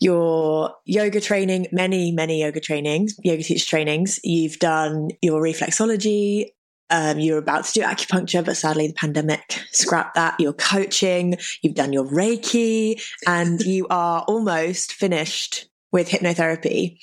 your 0.00 0.74
yoga 0.84 1.20
training, 1.20 1.66
many, 1.72 2.12
many 2.12 2.40
yoga 2.40 2.60
trainings, 2.60 3.14
yoga 3.22 3.42
teacher 3.42 3.66
trainings. 3.66 4.20
You've 4.24 4.58
done 4.58 5.10
your 5.22 5.42
reflexology. 5.42 6.50
Um, 6.90 7.18
you're 7.18 7.38
about 7.38 7.64
to 7.64 7.72
do 7.72 7.80
acupuncture, 7.82 8.44
but 8.44 8.56
sadly 8.56 8.88
the 8.88 8.94
pandemic 8.94 9.58
scrapped 9.72 10.14
that. 10.16 10.38
You're 10.38 10.52
coaching, 10.52 11.36
you've 11.62 11.74
done 11.74 11.92
your 11.92 12.04
Reiki, 12.04 13.02
and 13.26 13.60
you 13.62 13.86
are 13.88 14.22
almost 14.28 14.92
finished 14.92 15.68
with 15.92 16.08
hypnotherapy. 16.08 16.98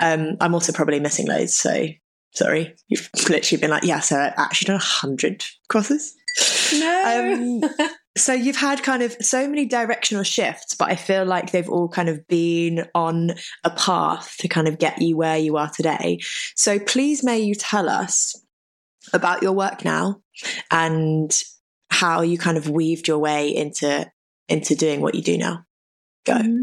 Um, 0.00 0.36
I'm 0.40 0.54
also 0.54 0.72
probably 0.72 0.98
missing 0.98 1.28
loads, 1.28 1.54
so 1.54 1.86
sorry. 2.34 2.74
You've 2.88 3.08
literally 3.28 3.60
been 3.60 3.70
like, 3.70 3.84
yeah, 3.84 4.00
so 4.00 4.16
I've 4.16 4.32
actually 4.36 4.66
done 4.66 4.76
a 4.76 4.78
hundred 4.78 5.44
crosses. 5.68 6.14
No. 6.74 7.60
Um, 7.62 7.88
so 8.16 8.32
you've 8.32 8.56
had 8.56 8.82
kind 8.82 9.02
of 9.02 9.12
so 9.20 9.48
many 9.48 9.66
directional 9.66 10.24
shifts, 10.24 10.74
but 10.74 10.90
I 10.90 10.96
feel 10.96 11.24
like 11.24 11.52
they've 11.52 11.68
all 11.68 11.88
kind 11.88 12.08
of 12.08 12.26
been 12.26 12.88
on 12.94 13.32
a 13.64 13.70
path 13.70 14.36
to 14.38 14.48
kind 14.48 14.66
of 14.66 14.78
get 14.78 15.00
you 15.00 15.16
where 15.16 15.38
you 15.38 15.56
are 15.56 15.70
today. 15.70 16.18
So 16.56 16.78
please 16.78 17.22
may 17.22 17.38
you 17.38 17.54
tell 17.54 17.88
us 17.88 18.34
about 19.12 19.42
your 19.42 19.52
work 19.52 19.84
now 19.84 20.22
and 20.70 21.32
how 21.90 22.22
you 22.22 22.36
kind 22.36 22.56
of 22.56 22.68
weaved 22.68 23.08
your 23.08 23.18
way 23.18 23.54
into 23.54 24.10
into 24.48 24.74
doing 24.74 25.00
what 25.00 25.14
you 25.14 25.22
do 25.22 25.38
now. 25.38 25.64
Go. 26.26 26.34
Mhm. 26.34 26.62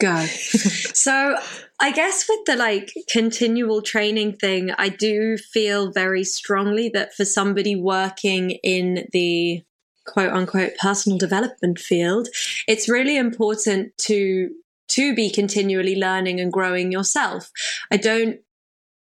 Go. 0.00 0.26
so 0.26 1.36
I 1.80 1.92
guess 1.92 2.26
with 2.28 2.40
the 2.46 2.56
like 2.56 2.92
continual 3.08 3.82
training 3.82 4.36
thing, 4.36 4.72
I 4.72 4.88
do 4.88 5.36
feel 5.36 5.92
very 5.92 6.24
strongly 6.24 6.88
that 6.94 7.14
for 7.14 7.24
somebody 7.24 7.76
working 7.76 8.50
in 8.64 9.06
the 9.12 9.62
quote 10.06 10.32
unquote 10.32 10.72
personal 10.80 11.18
development 11.18 11.78
field, 11.78 12.28
it's 12.66 12.88
really 12.88 13.16
important 13.16 13.96
to 13.98 14.50
to 14.88 15.14
be 15.14 15.30
continually 15.30 15.96
learning 15.96 16.38
and 16.38 16.52
growing 16.52 16.92
yourself. 16.92 17.50
I 17.90 17.96
don't 17.96 18.40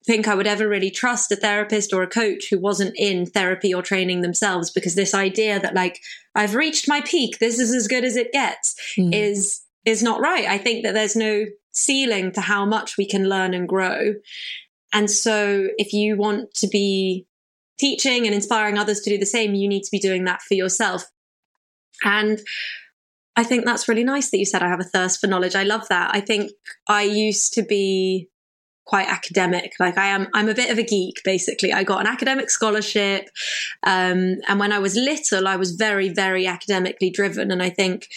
think 0.05 0.27
I 0.27 0.35
would 0.35 0.47
ever 0.47 0.67
really 0.67 0.89
trust 0.89 1.31
a 1.31 1.35
therapist 1.35 1.93
or 1.93 2.01
a 2.01 2.07
coach 2.07 2.49
who 2.49 2.59
wasn't 2.59 2.95
in 2.97 3.25
therapy 3.25 3.73
or 3.73 3.81
training 3.81 4.21
themselves 4.21 4.71
because 4.71 4.95
this 4.95 5.13
idea 5.13 5.59
that 5.59 5.75
like 5.75 5.99
I've 6.33 6.55
reached 6.55 6.87
my 6.87 7.01
peak, 7.01 7.39
this 7.39 7.59
is 7.59 7.73
as 7.73 7.87
good 7.87 8.03
as 8.03 8.15
it 8.15 8.31
gets 8.31 8.75
mm. 8.97 9.13
is 9.13 9.61
is 9.85 10.01
not 10.01 10.21
right. 10.21 10.47
I 10.47 10.57
think 10.57 10.83
that 10.83 10.93
there's 10.93 11.15
no 11.15 11.45
ceiling 11.71 12.31
to 12.33 12.41
how 12.41 12.65
much 12.65 12.97
we 12.97 13.05
can 13.05 13.29
learn 13.29 13.53
and 13.53 13.67
grow. 13.67 14.15
And 14.93 15.09
so 15.09 15.67
if 15.77 15.93
you 15.93 16.17
want 16.17 16.53
to 16.55 16.67
be 16.67 17.25
teaching 17.81 18.25
and 18.25 18.33
inspiring 18.33 18.77
others 18.77 19.01
to 19.01 19.09
do 19.09 19.17
the 19.17 19.25
same, 19.25 19.55
you 19.55 19.67
need 19.67 19.83
to 19.83 19.91
be 19.91 19.99
doing 19.99 20.23
that 20.25 20.41
for 20.41 20.53
yourself. 20.53 21.03
And 22.03 22.39
I 23.35 23.43
think 23.43 23.65
that's 23.65 23.87
really 23.87 24.03
nice 24.03 24.29
that 24.29 24.37
you 24.37 24.45
said 24.45 24.61
I 24.61 24.69
have 24.69 24.79
a 24.79 24.85
thirst 24.85 25.19
for 25.19 25.27
knowledge. 25.27 25.55
I 25.55 25.63
love 25.63 25.87
that. 25.89 26.11
I 26.13 26.21
think 26.21 26.51
I 26.87 27.03
used 27.03 27.53
to 27.53 27.63
be 27.63 28.29
quite 28.85 29.07
academic. 29.07 29.71
Like 29.79 29.97
I 29.97 30.07
am, 30.07 30.27
I'm 30.33 30.49
a 30.49 30.53
bit 30.53 30.69
of 30.69 30.77
a 30.77 30.83
geek, 30.83 31.21
basically. 31.23 31.73
I 31.73 31.83
got 31.83 32.01
an 32.01 32.07
academic 32.07 32.49
scholarship. 32.49 33.29
Um, 33.83 34.37
and 34.47 34.59
when 34.59 34.71
I 34.71 34.79
was 34.79 34.95
little, 34.95 35.47
I 35.47 35.55
was 35.55 35.71
very, 35.71 36.09
very 36.09 36.45
academically 36.45 37.09
driven. 37.09 37.51
And 37.51 37.63
I 37.63 37.69
think, 37.69 38.07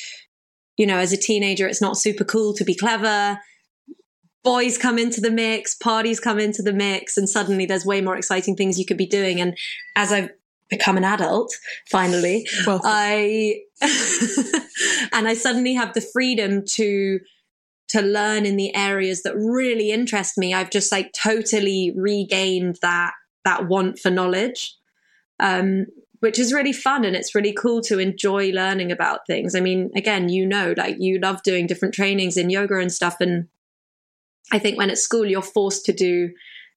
you 0.76 0.86
know, 0.86 0.98
as 0.98 1.12
a 1.12 1.16
teenager, 1.16 1.68
it's 1.68 1.82
not 1.82 1.96
super 1.96 2.24
cool 2.24 2.54
to 2.54 2.64
be 2.64 2.74
clever. 2.74 3.38
Boys 4.44 4.78
come 4.78 4.98
into 4.98 5.20
the 5.20 5.30
mix, 5.30 5.74
parties 5.74 6.20
come 6.20 6.38
into 6.38 6.62
the 6.62 6.72
mix, 6.72 7.16
and 7.16 7.28
suddenly 7.28 7.66
there's 7.66 7.86
way 7.86 8.00
more 8.00 8.16
exciting 8.16 8.54
things 8.54 8.78
you 8.78 8.84
could 8.84 8.98
be 8.98 9.06
doing. 9.06 9.40
And 9.40 9.56
as 9.96 10.12
I've 10.12 10.30
become 10.68 10.96
an 10.96 11.04
adult, 11.04 11.52
finally, 11.90 12.46
well, 12.66 12.80
I, 12.84 13.60
and 15.12 15.26
I 15.26 15.34
suddenly 15.34 15.74
have 15.74 15.94
the 15.94 16.00
freedom 16.00 16.64
to 16.72 17.20
to 17.88 18.02
learn 18.02 18.46
in 18.46 18.56
the 18.56 18.74
areas 18.74 19.22
that 19.22 19.36
really 19.36 19.90
interest 19.92 20.38
me 20.38 20.54
i've 20.54 20.70
just 20.70 20.90
like 20.90 21.12
totally 21.12 21.92
regained 21.96 22.76
that 22.82 23.12
that 23.44 23.68
want 23.68 23.98
for 23.98 24.10
knowledge 24.10 24.74
um, 25.40 25.86
which 26.20 26.38
is 26.38 26.52
really 26.52 26.72
fun 26.72 27.04
and 27.04 27.14
it's 27.14 27.34
really 27.34 27.52
cool 27.52 27.80
to 27.82 27.98
enjoy 27.98 28.50
learning 28.50 28.90
about 28.90 29.26
things 29.26 29.54
i 29.54 29.60
mean 29.60 29.90
again 29.94 30.28
you 30.28 30.46
know 30.46 30.74
like 30.76 30.96
you 30.98 31.18
love 31.18 31.42
doing 31.42 31.66
different 31.66 31.94
trainings 31.94 32.36
in 32.36 32.50
yoga 32.50 32.78
and 32.78 32.92
stuff 32.92 33.16
and 33.20 33.46
i 34.52 34.58
think 34.58 34.78
when 34.78 34.90
at 34.90 34.98
school 34.98 35.24
you're 35.24 35.42
forced 35.42 35.84
to 35.84 35.92
do 35.92 36.30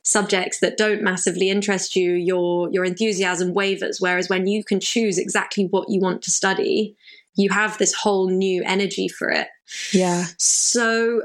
subjects 0.03 0.59
that 0.61 0.77
don't 0.77 1.01
massively 1.01 1.49
interest 1.49 1.95
you 1.95 2.13
your 2.13 2.71
your 2.71 2.85
enthusiasm 2.85 3.53
wavers 3.53 3.99
whereas 3.99 4.29
when 4.29 4.47
you 4.47 4.63
can 4.63 4.79
choose 4.79 5.17
exactly 5.17 5.65
what 5.65 5.89
you 5.89 5.99
want 5.99 6.21
to 6.21 6.31
study 6.31 6.95
you 7.37 7.51
have 7.51 7.77
this 7.77 7.93
whole 7.93 8.29
new 8.29 8.63
energy 8.65 9.07
for 9.07 9.29
it. 9.29 9.47
Yeah. 9.93 10.25
So 10.37 11.21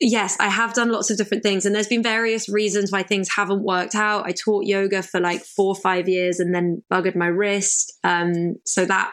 yes, 0.00 0.36
I 0.40 0.48
have 0.48 0.74
done 0.74 0.90
lots 0.90 1.10
of 1.10 1.18
different 1.18 1.42
things, 1.42 1.66
and 1.66 1.74
there's 1.74 1.88
been 1.88 2.02
various 2.02 2.48
reasons 2.48 2.92
why 2.92 3.02
things 3.02 3.28
haven't 3.34 3.62
worked 3.62 3.94
out. 3.94 4.26
I 4.26 4.32
taught 4.32 4.64
yoga 4.64 5.02
for 5.02 5.20
like 5.20 5.44
four 5.44 5.68
or 5.68 5.74
five 5.74 6.08
years, 6.08 6.40
and 6.40 6.54
then 6.54 6.82
buggered 6.90 7.16
my 7.16 7.26
wrist, 7.26 7.92
um, 8.04 8.56
so 8.64 8.86
that 8.86 9.10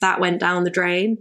that 0.00 0.20
went 0.20 0.40
down 0.40 0.64
the 0.64 0.70
drain. 0.70 1.18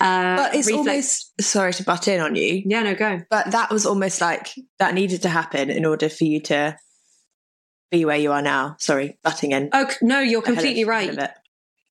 Uh, 0.00 0.36
but 0.36 0.54
it's 0.54 0.68
reflex- 0.68 0.88
almost 0.88 1.42
sorry 1.42 1.72
to 1.74 1.84
butt 1.84 2.08
in 2.08 2.20
on 2.20 2.36
you. 2.36 2.62
Yeah, 2.64 2.82
no, 2.82 2.94
go. 2.94 3.22
But 3.30 3.50
that 3.52 3.70
was 3.70 3.86
almost 3.86 4.20
like 4.20 4.50
that 4.78 4.94
needed 4.94 5.22
to 5.22 5.28
happen 5.28 5.70
in 5.70 5.84
order 5.84 6.08
for 6.08 6.24
you 6.24 6.40
to 6.42 6.76
be 7.90 8.04
where 8.04 8.16
you 8.16 8.32
are 8.32 8.42
now. 8.42 8.76
Sorry, 8.78 9.18
butting 9.22 9.52
in. 9.52 9.70
Oh 9.72 9.90
no, 10.02 10.20
you're 10.20 10.42
completely 10.42 10.84
right. 10.84 11.30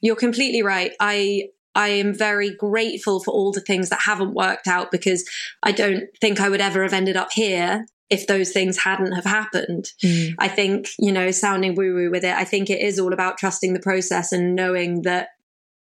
You're 0.01 0.15
completely 0.15 0.61
right. 0.63 0.93
I 0.99 1.49
I 1.75 1.89
am 1.89 2.13
very 2.13 2.51
grateful 2.51 3.19
for 3.19 3.31
all 3.31 3.51
the 3.51 3.61
things 3.61 3.89
that 3.89 4.01
haven't 4.01 4.33
worked 4.33 4.67
out 4.67 4.91
because 4.91 5.27
I 5.63 5.71
don't 5.71 6.05
think 6.19 6.39
I 6.39 6.49
would 6.49 6.61
ever 6.61 6.83
have 6.83 6.93
ended 6.93 7.15
up 7.15 7.31
here 7.31 7.85
if 8.09 8.25
those 8.25 8.51
things 8.51 8.77
hadn't 8.77 9.11
have 9.11 9.25
happened. 9.25 9.91
Mm. 10.03 10.35
I 10.39 10.47
think, 10.47 10.89
you 10.97 11.11
know, 11.11 11.31
sounding 11.31 11.75
woo 11.75 11.93
woo 11.93 12.11
with 12.11 12.23
it, 12.23 12.35
I 12.35 12.43
think 12.43 12.69
it 12.69 12.81
is 12.81 12.99
all 12.99 13.13
about 13.13 13.37
trusting 13.37 13.73
the 13.73 13.79
process 13.79 14.31
and 14.31 14.55
knowing 14.55 15.03
that, 15.03 15.29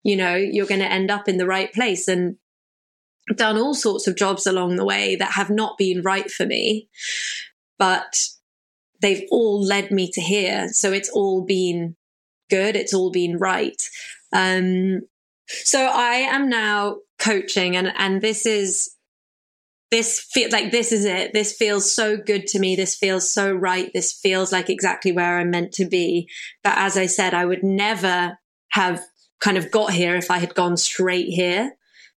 you 0.02 0.16
know, 0.16 0.34
you're 0.34 0.66
going 0.66 0.80
to 0.80 0.90
end 0.90 1.10
up 1.10 1.28
in 1.28 1.36
the 1.36 1.46
right 1.46 1.72
place 1.72 2.08
and 2.08 2.36
done 3.34 3.58
all 3.58 3.74
sorts 3.74 4.06
of 4.06 4.16
jobs 4.16 4.46
along 4.46 4.76
the 4.76 4.84
way 4.84 5.16
that 5.16 5.32
have 5.32 5.50
not 5.50 5.76
been 5.76 6.02
right 6.02 6.30
for 6.30 6.46
me, 6.46 6.88
but 7.78 8.28
they've 9.00 9.26
all 9.30 9.62
led 9.62 9.90
me 9.90 10.10
to 10.12 10.20
here. 10.20 10.68
So 10.72 10.92
it's 10.92 11.10
all 11.10 11.44
been 11.44 11.96
good. 12.50 12.74
It's 12.74 12.94
all 12.94 13.10
been 13.10 13.36
right. 13.36 13.80
Um, 14.32 15.02
so 15.46 15.86
I 15.86 16.14
am 16.14 16.48
now 16.48 16.98
coaching 17.18 17.76
and, 17.76 17.92
and 17.96 18.22
this 18.22 18.46
is, 18.46 18.94
this 19.90 20.20
feel 20.20 20.50
like 20.52 20.70
this 20.70 20.92
is 20.92 21.06
it. 21.06 21.32
This 21.32 21.54
feels 21.54 21.90
so 21.90 22.18
good 22.18 22.46
to 22.48 22.58
me. 22.58 22.76
This 22.76 22.94
feels 22.94 23.32
so 23.32 23.50
right. 23.50 23.90
This 23.94 24.12
feels 24.12 24.52
like 24.52 24.68
exactly 24.68 25.12
where 25.12 25.38
I'm 25.38 25.50
meant 25.50 25.72
to 25.74 25.86
be. 25.86 26.28
But 26.62 26.74
as 26.76 26.98
I 26.98 27.06
said, 27.06 27.32
I 27.32 27.46
would 27.46 27.62
never 27.62 28.38
have 28.72 29.02
kind 29.40 29.56
of 29.56 29.70
got 29.70 29.92
here 29.92 30.16
if 30.16 30.30
I 30.30 30.38
had 30.38 30.54
gone 30.54 30.76
straight 30.76 31.28
here. 31.28 31.72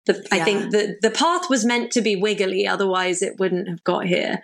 The, 0.09 0.15
yeah. 0.33 0.41
I 0.41 0.45
think 0.45 0.71
the, 0.71 0.97
the 1.03 1.11
path 1.11 1.51
was 1.51 1.67
meant 1.67 1.93
to 1.93 2.01
be 2.01 2.17
wiggly, 2.17 2.67
otherwise 2.67 3.21
it 3.21 3.39
wouldn't 3.39 3.69
have 3.69 3.85
got 3.85 4.07
here. 4.07 4.43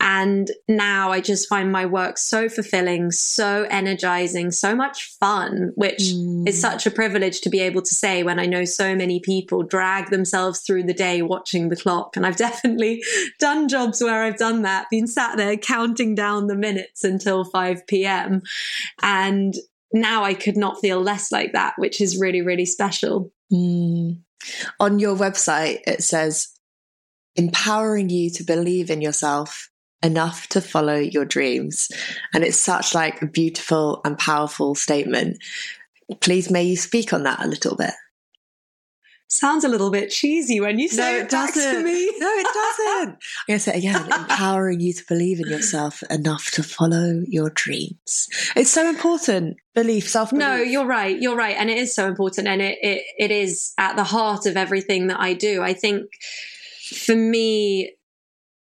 And 0.00 0.50
now 0.68 1.10
I 1.10 1.22
just 1.22 1.48
find 1.48 1.72
my 1.72 1.86
work 1.86 2.18
so 2.18 2.46
fulfilling, 2.50 3.10
so 3.10 3.66
energizing, 3.70 4.50
so 4.50 4.76
much 4.76 5.16
fun, 5.18 5.72
which 5.76 6.00
mm. 6.00 6.46
is 6.46 6.60
such 6.60 6.86
a 6.86 6.90
privilege 6.90 7.40
to 7.40 7.48
be 7.48 7.60
able 7.60 7.80
to 7.80 7.94
say 7.94 8.22
when 8.22 8.38
I 8.38 8.44
know 8.44 8.66
so 8.66 8.94
many 8.94 9.18
people 9.18 9.62
drag 9.62 10.10
themselves 10.10 10.60
through 10.60 10.82
the 10.82 10.92
day 10.92 11.22
watching 11.22 11.70
the 11.70 11.76
clock. 11.76 12.14
And 12.14 12.26
I've 12.26 12.36
definitely 12.36 13.02
done 13.38 13.66
jobs 13.66 14.02
where 14.02 14.24
I've 14.24 14.36
done 14.36 14.60
that, 14.62 14.90
been 14.90 15.06
sat 15.06 15.38
there 15.38 15.56
counting 15.56 16.14
down 16.14 16.48
the 16.48 16.54
minutes 16.54 17.02
until 17.02 17.44
5 17.44 17.86
p.m. 17.86 18.42
And 19.02 19.54
now 19.92 20.24
I 20.24 20.34
could 20.34 20.56
not 20.56 20.80
feel 20.80 21.00
less 21.00 21.32
like 21.32 21.52
that, 21.52 21.74
which 21.78 22.00
is 22.00 22.20
really, 22.20 22.42
really 22.42 22.66
special. 22.66 23.32
Mm. 23.52 24.18
On 24.80 24.98
your 24.98 25.16
website, 25.16 25.80
it 25.86 26.02
says 26.02 26.48
empowering 27.36 28.10
you 28.10 28.30
to 28.30 28.44
believe 28.44 28.90
in 28.90 29.00
yourself 29.00 29.70
enough 30.02 30.46
to 30.48 30.60
follow 30.60 30.96
your 30.96 31.24
dreams. 31.24 31.88
And 32.34 32.44
it's 32.44 32.58
such 32.58 32.94
like 32.94 33.22
a 33.22 33.26
beautiful 33.26 34.00
and 34.04 34.18
powerful 34.18 34.74
statement. 34.74 35.38
Please 36.20 36.50
may 36.50 36.64
you 36.64 36.76
speak 36.76 37.12
on 37.12 37.24
that 37.24 37.44
a 37.44 37.48
little 37.48 37.76
bit 37.76 37.94
sounds 39.28 39.62
a 39.62 39.68
little 39.68 39.90
bit 39.90 40.10
cheesy 40.10 40.60
when 40.60 40.78
you 40.78 40.88
say 40.88 41.12
no, 41.12 41.18
it, 41.18 41.22
it 41.22 41.30
doesn't. 41.30 41.74
to 41.74 41.84
me. 41.84 42.12
No, 42.18 42.28
it 42.28 42.46
doesn't. 42.52 43.08
I'm 43.10 43.46
going 43.46 43.58
to 43.58 43.60
say 43.60 43.78
again, 43.78 44.12
empowering 44.12 44.80
you 44.80 44.92
to 44.92 45.04
believe 45.06 45.38
in 45.38 45.48
yourself 45.48 46.02
enough 46.10 46.50
to 46.52 46.62
follow 46.62 47.22
your 47.26 47.50
dreams. 47.50 48.28
It's 48.56 48.70
so 48.70 48.88
important. 48.88 49.58
Belief, 49.74 50.08
self 50.08 50.32
No, 50.32 50.56
you're 50.56 50.86
right. 50.86 51.20
You're 51.20 51.36
right. 51.36 51.56
And 51.56 51.70
it 51.70 51.78
is 51.78 51.94
so 51.94 52.08
important. 52.08 52.48
And 52.48 52.60
it, 52.60 52.78
it, 52.82 53.02
it 53.18 53.30
is 53.30 53.72
at 53.78 53.94
the 53.96 54.04
heart 54.04 54.46
of 54.46 54.56
everything 54.56 55.06
that 55.08 55.20
I 55.20 55.34
do. 55.34 55.62
I 55.62 55.74
think 55.74 56.06
for 57.06 57.14
me, 57.14 57.92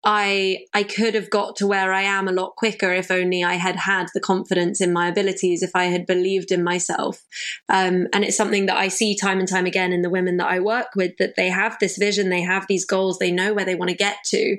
I 0.08 0.66
I 0.72 0.84
could 0.84 1.16
have 1.16 1.30
got 1.30 1.56
to 1.56 1.66
where 1.66 1.92
I 1.92 2.02
am 2.02 2.28
a 2.28 2.32
lot 2.32 2.54
quicker 2.54 2.92
if 2.92 3.10
only 3.10 3.42
I 3.42 3.54
had 3.54 3.74
had 3.74 4.06
the 4.14 4.20
confidence 4.20 4.80
in 4.80 4.92
my 4.92 5.08
abilities, 5.08 5.64
if 5.64 5.72
I 5.74 5.86
had 5.86 6.06
believed 6.06 6.52
in 6.52 6.62
myself. 6.62 7.24
Um, 7.68 8.06
and 8.12 8.24
it's 8.24 8.36
something 8.36 8.66
that 8.66 8.76
I 8.76 8.86
see 8.86 9.16
time 9.16 9.40
and 9.40 9.48
time 9.48 9.66
again 9.66 9.92
in 9.92 10.02
the 10.02 10.10
women 10.10 10.36
that 10.36 10.46
I 10.46 10.60
work 10.60 10.94
with 10.94 11.16
that 11.18 11.34
they 11.34 11.48
have 11.48 11.76
this 11.80 11.98
vision, 11.98 12.30
they 12.30 12.42
have 12.42 12.68
these 12.68 12.84
goals, 12.84 13.18
they 13.18 13.32
know 13.32 13.52
where 13.52 13.64
they 13.64 13.74
want 13.74 13.90
to 13.90 13.96
get 13.96 14.18
to, 14.26 14.56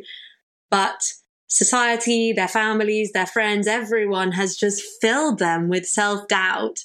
but 0.69 1.01
society, 1.47 2.33
their 2.33 2.49
families, 2.49 3.13
their 3.13 3.25
friends, 3.25 3.67
everyone 3.67 4.33
has 4.33 4.57
just 4.57 4.83
filled 4.99 5.39
them 5.39 5.69
with 5.69 5.85
self 5.85 6.27
doubt, 6.27 6.79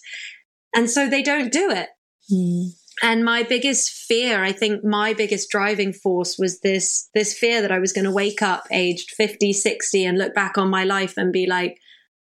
and 0.72 0.88
so 0.88 1.08
they 1.08 1.22
don't 1.22 1.50
do 1.50 1.68
it. 1.68 1.88
Mm 2.32 2.81
and 3.02 3.24
my 3.24 3.42
biggest 3.42 3.90
fear 3.90 4.42
i 4.42 4.52
think 4.52 4.82
my 4.84 5.12
biggest 5.12 5.50
driving 5.50 5.92
force 5.92 6.38
was 6.38 6.60
this 6.60 7.10
this 7.14 7.36
fear 7.36 7.60
that 7.60 7.72
i 7.72 7.78
was 7.78 7.92
going 7.92 8.04
to 8.04 8.10
wake 8.10 8.40
up 8.40 8.64
aged 8.70 9.10
50 9.10 9.52
60 9.52 10.04
and 10.04 10.18
look 10.18 10.34
back 10.34 10.56
on 10.56 10.70
my 10.70 10.84
life 10.84 11.14
and 11.16 11.32
be 11.32 11.46
like 11.46 11.78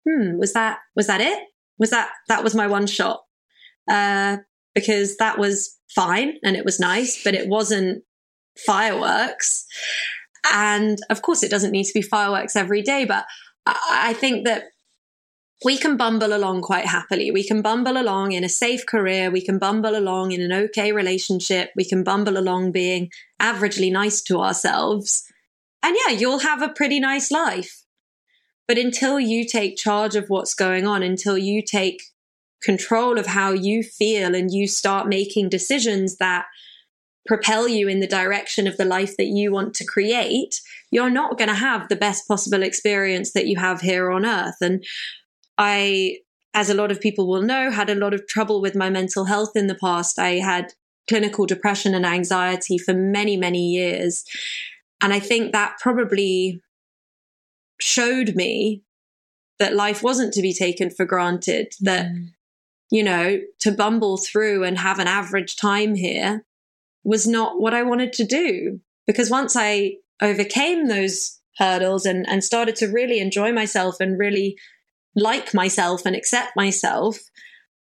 hmm 0.07 0.37
was 0.37 0.53
that 0.53 0.79
was 0.95 1.07
that 1.07 1.21
it? 1.21 1.39
Was 1.77 1.89
that 1.89 2.11
that 2.27 2.43
was 2.43 2.55
my 2.55 2.67
one 2.67 2.87
shot. 2.87 3.21
Uh, 3.89 4.37
because 4.73 5.17
that 5.17 5.37
was 5.37 5.77
fine 5.93 6.35
and 6.43 6.55
it 6.55 6.65
was 6.65 6.79
nice 6.79 7.23
but 7.23 7.33
it 7.33 7.47
wasn't 7.47 8.03
fireworks. 8.65 9.65
And 10.51 10.99
of 11.09 11.21
course 11.21 11.43
it 11.43 11.51
doesn't 11.51 11.71
need 11.71 11.85
to 11.85 11.93
be 11.93 12.01
fireworks 12.01 12.55
every 12.55 12.81
day 12.81 13.05
but 13.05 13.25
I, 13.65 14.09
I 14.09 14.13
think 14.13 14.45
that 14.45 14.65
we 15.63 15.77
can 15.77 15.95
bumble 15.95 16.35
along 16.35 16.61
quite 16.61 16.85
happily. 16.85 17.31
We 17.31 17.45
can 17.45 17.61
bumble 17.61 17.97
along 17.97 18.33
in 18.33 18.43
a 18.43 18.49
safe 18.49 18.85
career. 18.85 19.31
We 19.31 19.41
can 19.41 19.59
bumble 19.59 19.95
along 19.95 20.31
in 20.31 20.41
an 20.41 20.51
okay 20.51 20.91
relationship. 20.91 21.71
We 21.75 21.85
can 21.85 22.03
bumble 22.03 22.37
along 22.37 22.71
being 22.71 23.11
averagely 23.41 23.91
nice 23.91 24.21
to 24.23 24.39
ourselves 24.39 25.23
and 25.83 25.97
yeah, 26.07 26.15
you'll 26.15 26.39
have 26.39 26.61
a 26.61 26.69
pretty 26.69 26.99
nice 26.99 27.29
life. 27.29 27.83
But 28.67 28.77
until 28.77 29.19
you 29.19 29.45
take 29.45 29.77
charge 29.77 30.15
of 30.15 30.29
what's 30.29 30.55
going 30.55 30.87
on, 30.87 31.03
until 31.03 31.37
you 31.37 31.61
take 31.61 32.01
control 32.63 33.19
of 33.19 33.27
how 33.27 33.51
you 33.51 33.83
feel 33.83 34.33
and 34.33 34.49
you 34.49 34.67
start 34.67 35.09
making 35.09 35.49
decisions 35.49 36.15
that 36.17 36.45
propel 37.27 37.67
you 37.67 37.89
in 37.89 37.99
the 37.99 38.07
direction 38.07 38.65
of 38.65 38.77
the 38.77 38.85
life 38.85 39.17
that 39.17 39.27
you 39.27 39.51
want 39.51 39.73
to 39.75 39.85
create, 39.85 40.61
you're 40.89 41.09
not 41.09 41.37
going 41.37 41.49
to 41.49 41.55
have 41.55 41.89
the 41.89 41.95
best 41.97 42.25
possible 42.27 42.63
experience 42.63 43.33
that 43.33 43.47
you 43.47 43.57
have 43.57 43.81
here 43.81 44.09
on 44.09 44.25
earth. 44.25 44.55
And 44.61 44.85
I, 45.57 46.17
as 46.53 46.69
a 46.69 46.73
lot 46.73 46.91
of 46.91 47.01
people 47.01 47.27
will 47.27 47.41
know, 47.41 47.71
had 47.71 47.89
a 47.89 47.95
lot 47.95 48.13
of 48.13 48.27
trouble 48.27 48.61
with 48.61 48.75
my 48.75 48.89
mental 48.89 49.25
health 49.25 49.51
in 49.55 49.67
the 49.67 49.75
past. 49.75 50.19
I 50.19 50.35
had 50.35 50.73
clinical 51.07 51.45
depression 51.45 51.93
and 51.93 52.05
anxiety 52.05 52.77
for 52.77 52.93
many, 52.93 53.37
many 53.37 53.69
years. 53.69 54.23
And 55.01 55.13
I 55.13 55.19
think 55.19 55.51
that 55.51 55.75
probably 55.81 56.61
showed 57.79 58.35
me 58.35 58.83
that 59.59 59.75
life 59.75 60.01
wasn't 60.01 60.33
to 60.33 60.41
be 60.41 60.53
taken 60.53 60.89
for 60.89 61.05
granted, 61.05 61.73
that, 61.81 62.07
mm. 62.07 62.29
you 62.89 63.03
know, 63.03 63.39
to 63.59 63.71
bumble 63.71 64.17
through 64.17 64.63
and 64.63 64.77
have 64.77 64.99
an 64.99 65.07
average 65.07 65.55
time 65.57 65.95
here 65.95 66.45
was 67.03 67.27
not 67.27 67.59
what 67.59 67.73
I 67.73 67.83
wanted 67.83 68.13
to 68.13 68.23
do. 68.23 68.79
Because 69.05 69.29
once 69.29 69.55
I 69.57 69.97
overcame 70.21 70.87
those 70.87 71.39
hurdles 71.57 72.05
and, 72.05 72.25
and 72.27 72.43
started 72.43 72.75
to 72.77 72.87
really 72.87 73.19
enjoy 73.19 73.51
myself 73.51 73.97
and 73.99 74.17
really 74.17 74.57
like 75.15 75.53
myself 75.53 76.05
and 76.05 76.15
accept 76.15 76.55
myself, 76.55 77.19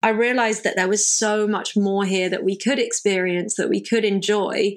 I 0.02 0.10
realized 0.10 0.64
that 0.64 0.76
there 0.76 0.88
was 0.88 1.08
so 1.08 1.48
much 1.48 1.78
more 1.78 2.06
here 2.06 2.30
that 2.30 2.44
we 2.44 2.58
could 2.58 2.80
experience, 2.80 3.56
that 3.56 3.70
we 3.70 3.82
could 3.82 4.04
enjoy. 4.04 4.76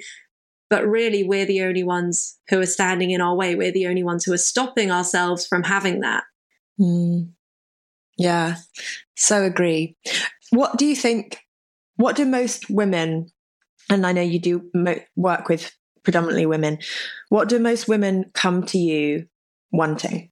But 0.69 0.87
really, 0.87 1.23
we're 1.23 1.47
the 1.47 1.63
only 1.63 1.85
ones 1.85 2.39
who 2.49 2.61
are 2.61 2.67
standing 2.67 3.11
in 3.11 3.21
our 3.21 3.35
way. 3.35 3.55
We're 3.55 3.73
the 3.73 3.87
only 3.87 4.03
ones 4.03 4.25
who 4.25 4.33
are 4.33 4.39
stopping 4.39 4.91
ourselves 4.91 5.47
from 5.47 5.63
having 5.63 6.01
that. 6.01 6.25
Mm. 6.81 7.31
Yeah, 8.19 8.57
so 9.17 9.45
agree. 9.45 9.97
What 10.51 10.77
do 10.77 10.87
you 10.87 10.97
think? 10.97 11.39
What 11.97 12.17
do 12.17 12.25
most 12.25 12.69
women 12.69 13.31
and 13.89 14.07
I 14.07 14.13
know 14.13 14.23
you 14.23 14.39
do 14.39 14.69
mo- 14.75 15.01
work 15.15 15.49
with 15.49 15.73
predominantly 16.03 16.47
women. 16.47 16.79
What 17.29 17.49
do 17.49 17.59
most 17.59 17.89
women 17.89 18.31
come 18.33 18.65
to 18.67 18.79
you 18.79 19.27
wanting? 19.73 20.31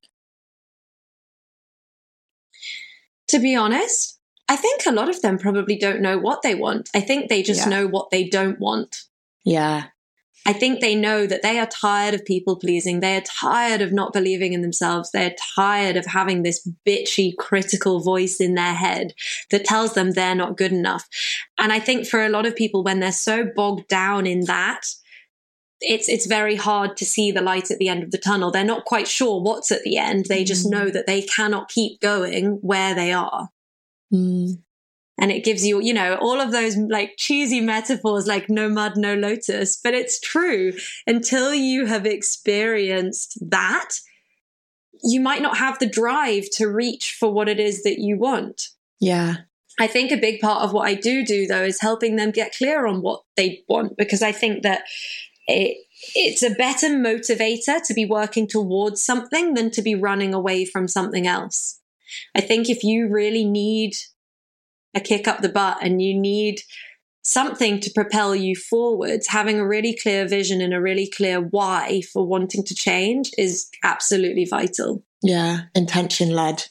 To 3.35 3.41
be 3.41 3.57
honest, 3.57 4.21
I 4.49 4.55
think 4.55 4.83
a 4.87 4.93
lot 4.93 5.09
of 5.09 5.21
them 5.21 5.39
probably 5.39 5.77
don't 5.77 6.01
know 6.01 6.19
what 6.21 6.43
they 6.43 6.55
want. 6.55 6.89
I 6.95 7.01
think 7.01 7.29
they 7.29 7.43
just 7.43 7.63
yeah. 7.63 7.69
know 7.69 7.87
what 7.89 8.11
they 8.11 8.29
don't 8.29 8.61
want. 8.61 8.97
Yeah. 9.45 9.87
I 10.47 10.53
think 10.53 10.79
they 10.79 10.95
know 10.95 11.27
that 11.27 11.43
they 11.43 11.59
are 11.59 11.67
tired 11.67 12.15
of 12.15 12.25
people 12.25 12.55
pleasing. 12.55 13.01
They 13.01 13.17
are 13.17 13.23
tired 13.23 13.81
of 13.81 13.93
not 13.93 14.13
believing 14.13 14.53
in 14.53 14.63
themselves. 14.63 15.11
They're 15.11 15.35
tired 15.57 15.97
of 15.97 16.07
having 16.07 16.45
this 16.45 16.65
bitchy, 16.87 17.37
critical 17.37 17.99
voice 17.99 18.37
in 18.37 18.55
their 18.55 18.75
head 18.75 19.15
that 19.51 19.65
tells 19.65 19.95
them 19.95 20.13
they're 20.13 20.37
not 20.37 20.57
good 20.57 20.73
enough. 20.73 21.09
And 21.59 21.73
I 21.73 21.81
think 21.81 22.07
for 22.07 22.25
a 22.25 22.29
lot 22.29 22.47
of 22.47 22.55
people, 22.55 22.85
when 22.85 23.01
they're 23.01 23.11
so 23.11 23.51
bogged 23.57 23.89
down 23.89 24.29
in 24.29 24.45
that, 24.45 24.83
it's 25.89 26.09
it's 26.09 26.27
very 26.27 26.57
hard 26.57 26.97
to 26.99 27.05
see 27.05 27.31
the 27.31 27.43
light 27.43 27.71
at 27.71 27.79
the 27.79 27.89
end 27.89 28.03
of 28.03 28.11
the 28.11 28.19
tunnel. 28.19 28.51
They're 28.51 28.65
not 28.65 28.85
quite 28.85 29.09
sure 29.09 29.41
what's 29.41 29.71
at 29.71 29.83
the 29.83 29.99
end. 29.99 30.27
They 30.27 30.45
just 30.45 30.67
mm. 30.67 30.71
know 30.71 30.91
that 30.91 31.07
they 31.07 31.23
cannot 31.23 31.69
keep 31.69 32.01
going 32.01 32.59
where 32.63 32.95
they 32.95 33.13
are. 33.13 33.51
Mm 34.13 34.59
and 35.19 35.31
it 35.31 35.45
gives 35.45 35.65
you 35.65 35.81
you 35.81 35.95
know 35.95 36.17
all 36.17 36.41
of 36.41 36.53
those 36.53 36.77
like 36.77 37.15
cheesy 37.17 37.61
metaphors 37.61 38.27
like 38.27 38.49
no 38.49 38.69
mud 38.69 38.97
no 38.97 39.15
lotus 39.15 39.77
but 39.77 39.95
it's 39.95 40.21
true 40.21 40.73
until 41.07 41.55
you 41.55 41.87
have 41.87 42.07
experienced 42.07 43.39
that 43.41 43.91
you 45.03 45.21
might 45.21 45.43
not 45.43 45.59
have 45.59 45.79
the 45.79 45.87
drive 45.87 46.45
to 46.53 46.67
reach 46.67 47.17
for 47.19 47.33
what 47.33 47.49
it 47.49 47.61
is 47.61 47.83
that 47.83 47.99
you 47.99 48.19
want 48.19 48.69
yeah 49.01 49.37
i 49.79 49.87
think 49.87 50.11
a 50.11 50.17
big 50.17 50.41
part 50.41 50.63
of 50.63 50.73
what 50.73 50.87
i 50.87 50.95
do 50.95 51.25
do 51.25 51.47
though 51.47 51.65
is 51.65 51.81
helping 51.81 52.17
them 52.17 52.31
get 52.31 52.55
clear 52.55 52.87
on 52.87 53.03
what 53.03 53.23
they 53.37 53.63
want 53.69 53.97
because 53.97 54.23
i 54.23 54.33
think 54.33 54.63
that 54.63 54.83
it 55.47 55.79
it's 56.15 56.43
a 56.43 56.51
better 56.51 56.89
motivator 56.89 57.83
to 57.85 57.95
be 57.95 58.05
working 58.05 58.47
towards 58.47 59.03
something 59.03 59.55
than 59.55 59.71
to 59.71 59.83
be 59.83 59.95
running 59.95 60.35
away 60.35 60.65
from 60.65 60.89
something 60.89 61.27
else 61.27 61.81
i 62.35 62.41
think 62.41 62.69
if 62.69 62.83
you 62.83 63.09
really 63.09 63.45
need 63.45 63.93
a 64.95 65.01
kick 65.01 65.27
up 65.27 65.41
the 65.41 65.49
butt 65.49 65.79
and 65.83 66.01
you 66.01 66.19
need 66.19 66.61
something 67.25 67.81
to 67.81 67.91
propel 67.91 68.35
you 68.35 68.55
forwards, 68.55 69.29
having 69.29 69.59
a 69.59 69.67
really 69.67 69.97
clear 70.01 70.29
vision 70.29 70.61
and 70.61 70.73
a 70.73 70.81
really 70.81 71.11
clear 71.11 71.41
why 71.41 72.03
for 72.13 72.27
wanting 72.27 72.63
to 72.65 72.75
change 72.75 73.31
is 73.37 73.69
absolutely 73.83 74.45
vital. 74.45 75.03
Yeah, 75.23 75.63
intention 75.75 76.31
led. 76.31 76.65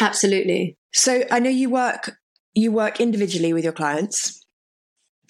Absolutely. 0.00 0.78
So 0.92 1.24
I 1.30 1.40
know 1.40 1.50
you 1.50 1.70
work 1.70 2.16
you 2.54 2.72
work 2.72 3.00
individually 3.00 3.52
with 3.52 3.62
your 3.62 3.72
clients 3.72 4.39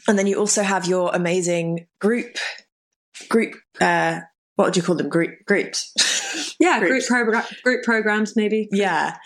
and 0.09 0.19
then 0.19 0.27
you 0.27 0.37
also 0.37 0.63
have 0.63 0.87
your 0.87 1.11
amazing 1.15 1.87
group 2.01 2.37
group 3.29 3.55
uh 3.81 4.21
what 4.57 4.75
do 4.75 4.81
you 4.81 4.85
call 4.85 4.97
them? 4.97 5.09
Group 5.09 5.45
groups. 5.47 5.95
Yeah 6.61 6.79
group 6.79 7.07
program 7.07 7.43
group 7.65 7.83
programs 7.85 8.37
maybe. 8.37 8.69
Yeah. 8.71 9.17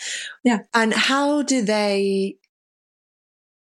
Yeah. 0.44 0.60
And 0.72 0.94
how 0.94 1.42
do 1.42 1.62
they 1.62 2.36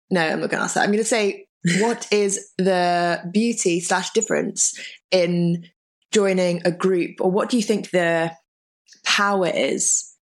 no 0.09 0.21
i'm 0.21 0.41
not 0.41 0.49
going 0.49 0.59
to 0.59 0.65
ask 0.65 0.75
that. 0.75 0.81
I'm 0.81 0.89
going 0.89 0.97
to 0.97 1.05
say 1.05 1.47
what 1.79 2.05
is 2.11 2.51
the 2.57 3.21
beauty 3.31 3.79
slash 3.79 4.11
difference 4.11 4.77
in 5.09 5.65
joining 6.11 6.61
a 6.65 6.71
group? 6.71 7.21
Or 7.21 7.31
what 7.31 7.49
do 7.49 7.57
you 7.57 7.63
think 7.63 7.91
the 7.91 8.31
power 9.03 9.47
is 9.47 10.13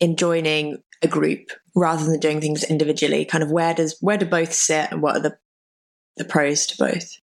in 0.00 0.16
joining 0.16 0.78
a 1.00 1.08
group 1.08 1.50
rather 1.74 2.04
than 2.04 2.18
doing 2.18 2.40
things 2.40 2.64
individually? 2.64 3.24
Kind 3.24 3.44
of 3.44 3.52
where 3.52 3.72
does 3.72 3.96
where 4.00 4.18
do 4.18 4.26
both 4.26 4.52
sit 4.52 4.90
and 4.90 5.00
what 5.00 5.16
are 5.16 5.22
the 5.22 5.38
the 6.16 6.24
pros 6.24 6.66
to 6.66 6.76
both 6.78 7.18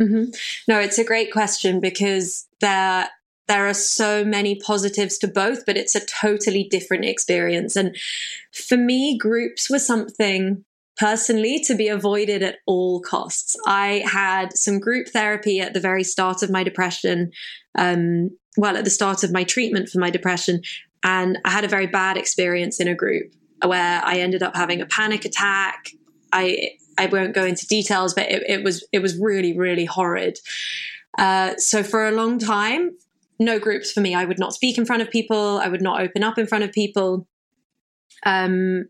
mm-hmm. 0.00 0.24
no 0.66 0.78
it's 0.78 0.98
a 0.98 1.04
great 1.04 1.32
question 1.32 1.80
because 1.80 2.46
there 2.60 3.08
there 3.48 3.66
are 3.66 3.74
so 3.74 4.24
many 4.24 4.60
positives 4.60 5.18
to 5.18 5.26
both, 5.26 5.64
but 5.64 5.76
it's 5.76 5.94
a 5.94 6.04
totally 6.04 6.64
different 6.64 7.06
experience. 7.06 7.74
And 7.76 7.96
for 8.52 8.76
me, 8.76 9.18
groups 9.18 9.70
were 9.70 9.78
something 9.78 10.64
personally 10.98 11.60
to 11.60 11.74
be 11.74 11.88
avoided 11.88 12.42
at 12.42 12.58
all 12.66 13.00
costs. 13.00 13.56
I 13.66 14.04
had 14.04 14.56
some 14.56 14.78
group 14.78 15.08
therapy 15.08 15.60
at 15.60 15.72
the 15.72 15.80
very 15.80 16.04
start 16.04 16.42
of 16.42 16.50
my 16.50 16.62
depression, 16.62 17.30
um, 17.76 18.36
well, 18.56 18.76
at 18.76 18.84
the 18.84 18.90
start 18.90 19.24
of 19.24 19.32
my 19.32 19.44
treatment 19.44 19.88
for 19.88 19.98
my 19.98 20.10
depression. 20.10 20.60
And 21.02 21.38
I 21.44 21.50
had 21.50 21.64
a 21.64 21.68
very 21.68 21.86
bad 21.86 22.16
experience 22.16 22.80
in 22.80 22.88
a 22.88 22.94
group 22.94 23.32
where 23.64 24.02
I 24.04 24.18
ended 24.18 24.42
up 24.42 24.56
having 24.56 24.82
a 24.82 24.86
panic 24.86 25.24
attack. 25.24 25.90
I 26.32 26.72
I 26.98 27.06
won't 27.06 27.34
go 27.34 27.44
into 27.44 27.66
details, 27.66 28.14
but 28.14 28.30
it, 28.30 28.42
it 28.48 28.64
was 28.64 28.84
it 28.92 29.00
was 29.00 29.18
really 29.18 29.56
really 29.56 29.84
horrid. 29.84 30.38
Uh, 31.16 31.56
so 31.56 31.82
for 31.82 32.06
a 32.06 32.12
long 32.12 32.38
time, 32.38 32.90
no 33.38 33.58
groups 33.58 33.92
for 33.92 34.00
me. 34.00 34.14
I 34.14 34.24
would 34.24 34.38
not 34.38 34.52
speak 34.52 34.78
in 34.78 34.84
front 34.84 35.02
of 35.02 35.10
people. 35.10 35.58
I 35.58 35.68
would 35.68 35.82
not 35.82 36.00
open 36.00 36.22
up 36.22 36.38
in 36.38 36.46
front 36.46 36.64
of 36.64 36.72
people. 36.72 37.26
Um, 38.24 38.88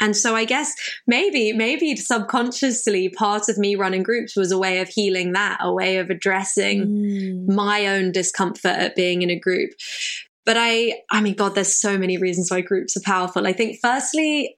and 0.00 0.16
so 0.16 0.34
I 0.34 0.46
guess 0.46 0.74
maybe, 1.06 1.52
maybe 1.52 1.94
subconsciously 1.94 3.10
part 3.10 3.50
of 3.50 3.58
me 3.58 3.76
running 3.76 4.02
groups 4.02 4.34
was 4.34 4.50
a 4.50 4.58
way 4.58 4.80
of 4.80 4.88
healing 4.88 5.32
that, 5.32 5.58
a 5.60 5.72
way 5.72 5.98
of 5.98 6.08
addressing 6.08 6.86
mm. 6.86 7.54
my 7.54 7.86
own 7.86 8.10
discomfort 8.10 8.72
at 8.72 8.96
being 8.96 9.20
in 9.20 9.28
a 9.28 9.38
group. 9.38 9.72
But 10.46 10.56
I, 10.58 11.02
I 11.10 11.20
mean, 11.20 11.34
God, 11.34 11.54
there's 11.54 11.74
so 11.74 11.98
many 11.98 12.16
reasons 12.16 12.50
why 12.50 12.62
groups 12.62 12.96
are 12.96 13.02
powerful. 13.02 13.46
I 13.46 13.52
think 13.52 13.78
firstly, 13.82 14.56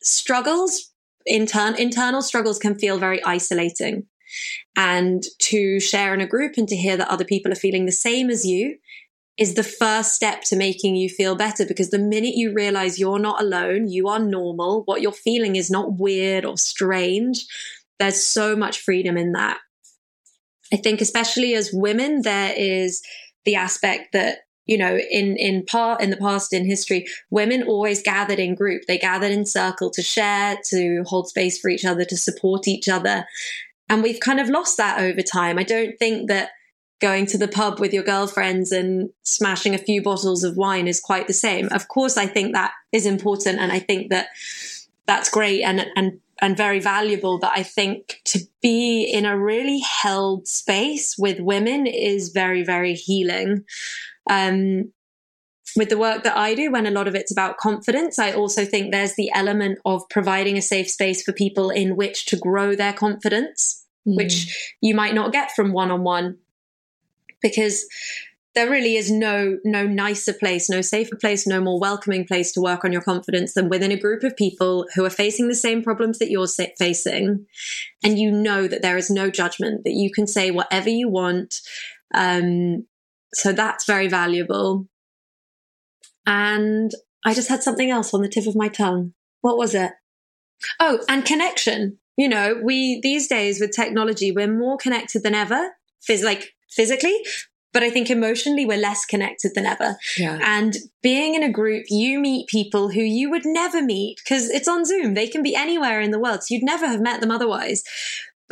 struggles, 0.00 0.91
intern, 1.26 1.74
internal 1.76 2.22
struggles 2.22 2.58
can 2.58 2.78
feel 2.78 2.98
very 2.98 3.22
isolating 3.24 4.06
and 4.76 5.22
to 5.38 5.80
share 5.80 6.14
in 6.14 6.20
a 6.20 6.26
group 6.26 6.54
and 6.56 6.68
to 6.68 6.76
hear 6.76 6.96
that 6.96 7.08
other 7.08 7.24
people 7.24 7.52
are 7.52 7.56
feeling 7.56 7.84
the 7.84 7.92
same 7.92 8.30
as 8.30 8.44
you 8.46 8.78
is 9.38 9.54
the 9.54 9.62
first 9.62 10.14
step 10.14 10.42
to 10.42 10.56
making 10.56 10.94
you 10.94 11.08
feel 11.08 11.34
better 11.34 11.64
because 11.64 11.90
the 11.90 11.98
minute 11.98 12.34
you 12.34 12.52
realize 12.52 12.98
you're 12.98 13.18
not 13.18 13.40
alone, 13.40 13.88
you 13.88 14.08
are 14.08 14.18
normal, 14.18 14.82
what 14.84 15.00
you're 15.00 15.12
feeling 15.12 15.56
is 15.56 15.70
not 15.70 15.98
weird 15.98 16.44
or 16.44 16.58
strange, 16.58 17.46
there's 17.98 18.22
so 18.22 18.54
much 18.54 18.80
freedom 18.80 19.16
in 19.16 19.32
that. 19.32 19.58
I 20.72 20.76
think, 20.76 21.00
especially 21.00 21.54
as 21.54 21.70
women, 21.72 22.22
there 22.22 22.54
is 22.56 23.02
the 23.44 23.56
aspect 23.56 24.12
that 24.12 24.38
you 24.66 24.78
know 24.78 24.96
in 24.96 25.36
in 25.36 25.64
part 25.64 26.00
in 26.00 26.10
the 26.10 26.16
past 26.16 26.52
in 26.52 26.64
history 26.64 27.06
women 27.30 27.62
always 27.62 28.02
gathered 28.02 28.38
in 28.38 28.54
group 28.54 28.82
they 28.86 28.98
gathered 28.98 29.32
in 29.32 29.44
circle 29.44 29.90
to 29.90 30.02
share 30.02 30.56
to 30.64 31.02
hold 31.06 31.28
space 31.28 31.58
for 31.58 31.68
each 31.68 31.84
other 31.84 32.04
to 32.04 32.16
support 32.16 32.68
each 32.68 32.88
other 32.88 33.24
and 33.92 34.02
we've 34.02 34.20
kind 34.20 34.40
of 34.40 34.48
lost 34.48 34.78
that 34.78 35.00
over 35.00 35.20
time. 35.20 35.58
I 35.58 35.64
don't 35.64 35.98
think 35.98 36.28
that 36.28 36.52
going 37.02 37.26
to 37.26 37.36
the 37.36 37.46
pub 37.46 37.78
with 37.78 37.92
your 37.92 38.02
girlfriends 38.02 38.72
and 38.72 39.10
smashing 39.22 39.74
a 39.74 39.78
few 39.78 40.00
bottles 40.00 40.44
of 40.44 40.56
wine 40.56 40.88
is 40.88 40.98
quite 40.98 41.26
the 41.26 41.34
same. 41.34 41.68
Of 41.72 41.88
course, 41.88 42.16
I 42.16 42.24
think 42.24 42.54
that 42.54 42.72
is 42.90 43.04
important. 43.04 43.58
And 43.58 43.70
I 43.70 43.80
think 43.80 44.08
that 44.08 44.28
that's 45.06 45.28
great. 45.28 45.62
And, 45.62 45.86
and 45.94 46.20
and 46.40 46.56
very 46.56 46.80
valuable. 46.80 47.38
But 47.38 47.52
I 47.54 47.62
think 47.62 48.20
to 48.24 48.40
be 48.62 49.04
in 49.04 49.26
a 49.26 49.38
really 49.38 49.80
held 49.80 50.48
space 50.48 51.14
with 51.16 51.38
women 51.38 51.86
is 51.86 52.30
very, 52.30 52.64
very 52.64 52.94
healing. 52.94 53.64
Um, 54.28 54.92
with 55.76 55.88
the 55.88 55.98
work 55.98 56.24
that 56.24 56.36
I 56.36 56.54
do, 56.54 56.70
when 56.70 56.86
a 56.86 56.90
lot 56.90 57.08
of 57.08 57.14
it's 57.14 57.32
about 57.32 57.56
confidence, 57.56 58.18
I 58.18 58.32
also 58.32 58.64
think 58.64 58.90
there's 58.90 59.14
the 59.14 59.30
element 59.34 59.78
of 59.84 60.02
providing 60.10 60.58
a 60.58 60.62
safe 60.62 60.90
space 60.90 61.22
for 61.22 61.32
people 61.32 61.70
in 61.70 61.96
which 61.96 62.26
to 62.26 62.36
grow 62.36 62.74
their 62.74 62.92
confidence, 62.92 63.84
mm. 64.06 64.16
which 64.16 64.74
you 64.80 64.94
might 64.94 65.14
not 65.14 65.32
get 65.32 65.52
from 65.52 65.72
one 65.72 65.90
on 65.90 66.02
one. 66.02 66.38
Because 67.40 67.86
there 68.54 68.70
really 68.70 68.96
is 68.96 69.10
no 69.10 69.58
no 69.64 69.86
nicer 69.86 70.32
place 70.32 70.68
no 70.68 70.80
safer 70.80 71.16
place 71.16 71.46
no 71.46 71.60
more 71.60 71.80
welcoming 71.80 72.26
place 72.26 72.52
to 72.52 72.60
work 72.60 72.84
on 72.84 72.92
your 72.92 73.00
confidence 73.00 73.54
than 73.54 73.68
within 73.68 73.90
a 73.90 73.98
group 73.98 74.22
of 74.22 74.36
people 74.36 74.86
who 74.94 75.04
are 75.04 75.10
facing 75.10 75.48
the 75.48 75.54
same 75.54 75.82
problems 75.82 76.18
that 76.18 76.30
you're 76.30 76.46
facing 76.78 77.46
and 78.04 78.18
you 78.18 78.30
know 78.30 78.68
that 78.68 78.82
there 78.82 78.96
is 78.96 79.10
no 79.10 79.30
judgment 79.30 79.84
that 79.84 79.92
you 79.92 80.10
can 80.10 80.26
say 80.26 80.50
whatever 80.50 80.88
you 80.88 81.08
want 81.08 81.60
um, 82.14 82.86
so 83.34 83.52
that's 83.52 83.86
very 83.86 84.08
valuable 84.08 84.86
and 86.26 86.92
i 87.24 87.34
just 87.34 87.48
had 87.48 87.62
something 87.62 87.90
else 87.90 88.12
on 88.12 88.22
the 88.22 88.28
tip 88.28 88.46
of 88.46 88.56
my 88.56 88.68
tongue 88.68 89.12
what 89.40 89.56
was 89.56 89.74
it 89.74 89.92
oh 90.80 91.00
and 91.08 91.24
connection 91.24 91.98
you 92.16 92.28
know 92.28 92.60
we 92.62 93.00
these 93.02 93.28
days 93.28 93.60
with 93.60 93.74
technology 93.74 94.30
we're 94.30 94.52
more 94.52 94.76
connected 94.76 95.22
than 95.22 95.34
ever 95.34 95.70
phys- 96.08 96.24
like 96.24 96.54
physically 96.70 97.16
but 97.72 97.82
I 97.82 97.90
think 97.90 98.10
emotionally 98.10 98.66
we're 98.66 98.78
less 98.78 99.04
connected 99.04 99.52
than 99.54 99.66
ever. 99.66 99.96
Yeah. 100.18 100.38
And 100.42 100.76
being 101.02 101.34
in 101.34 101.42
a 101.42 101.50
group, 101.50 101.86
you 101.88 102.20
meet 102.20 102.48
people 102.48 102.90
who 102.90 103.00
you 103.00 103.30
would 103.30 103.46
never 103.46 103.82
meet 103.82 104.20
because 104.22 104.50
it's 104.50 104.68
on 104.68 104.84
Zoom. 104.84 105.14
They 105.14 105.26
can 105.26 105.42
be 105.42 105.56
anywhere 105.56 106.00
in 106.00 106.10
the 106.10 106.18
world. 106.18 106.42
So 106.42 106.54
you'd 106.54 106.64
never 106.64 106.86
have 106.86 107.00
met 107.00 107.20
them 107.20 107.30
otherwise. 107.30 107.82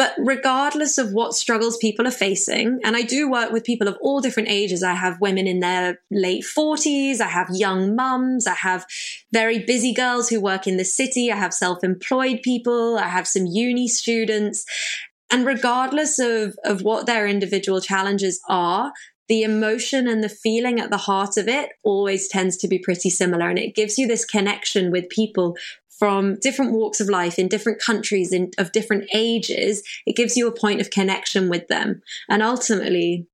But 0.00 0.14
regardless 0.16 0.96
of 0.96 1.12
what 1.12 1.34
struggles 1.34 1.76
people 1.76 2.08
are 2.08 2.10
facing, 2.10 2.80
and 2.82 2.96
I 2.96 3.02
do 3.02 3.30
work 3.30 3.52
with 3.52 3.64
people 3.64 3.86
of 3.86 3.98
all 4.00 4.22
different 4.22 4.48
ages. 4.48 4.82
I 4.82 4.94
have 4.94 5.20
women 5.20 5.46
in 5.46 5.60
their 5.60 6.00
late 6.10 6.42
40s, 6.42 7.20
I 7.20 7.28
have 7.28 7.50
young 7.52 7.94
mums, 7.94 8.46
I 8.46 8.54
have 8.54 8.86
very 9.30 9.58
busy 9.58 9.92
girls 9.92 10.30
who 10.30 10.40
work 10.40 10.66
in 10.66 10.78
the 10.78 10.86
city, 10.86 11.30
I 11.30 11.36
have 11.36 11.52
self 11.52 11.84
employed 11.84 12.40
people, 12.42 12.96
I 12.96 13.08
have 13.08 13.28
some 13.28 13.44
uni 13.44 13.88
students. 13.88 14.64
And 15.30 15.44
regardless 15.44 16.18
of, 16.18 16.56
of 16.64 16.80
what 16.80 17.04
their 17.04 17.26
individual 17.26 17.82
challenges 17.82 18.40
are, 18.48 18.94
the 19.28 19.42
emotion 19.42 20.08
and 20.08 20.24
the 20.24 20.30
feeling 20.30 20.80
at 20.80 20.90
the 20.90 20.96
heart 20.96 21.36
of 21.36 21.46
it 21.46 21.72
always 21.84 22.26
tends 22.26 22.56
to 22.56 22.68
be 22.68 22.78
pretty 22.78 23.10
similar. 23.10 23.50
And 23.50 23.58
it 23.58 23.76
gives 23.76 23.98
you 23.98 24.06
this 24.08 24.24
connection 24.24 24.90
with 24.90 25.10
people 25.10 25.56
from 26.00 26.38
different 26.40 26.72
walks 26.72 26.98
of 26.98 27.10
life 27.10 27.38
in 27.38 27.46
different 27.46 27.80
countries 27.80 28.32
in, 28.32 28.50
of 28.56 28.72
different 28.72 29.04
ages. 29.14 29.82
It 30.06 30.16
gives 30.16 30.34
you 30.34 30.48
a 30.48 30.60
point 30.60 30.80
of 30.80 30.90
connection 30.90 31.50
with 31.50 31.68
them. 31.68 32.00
And 32.28 32.42
ultimately, 32.42 33.28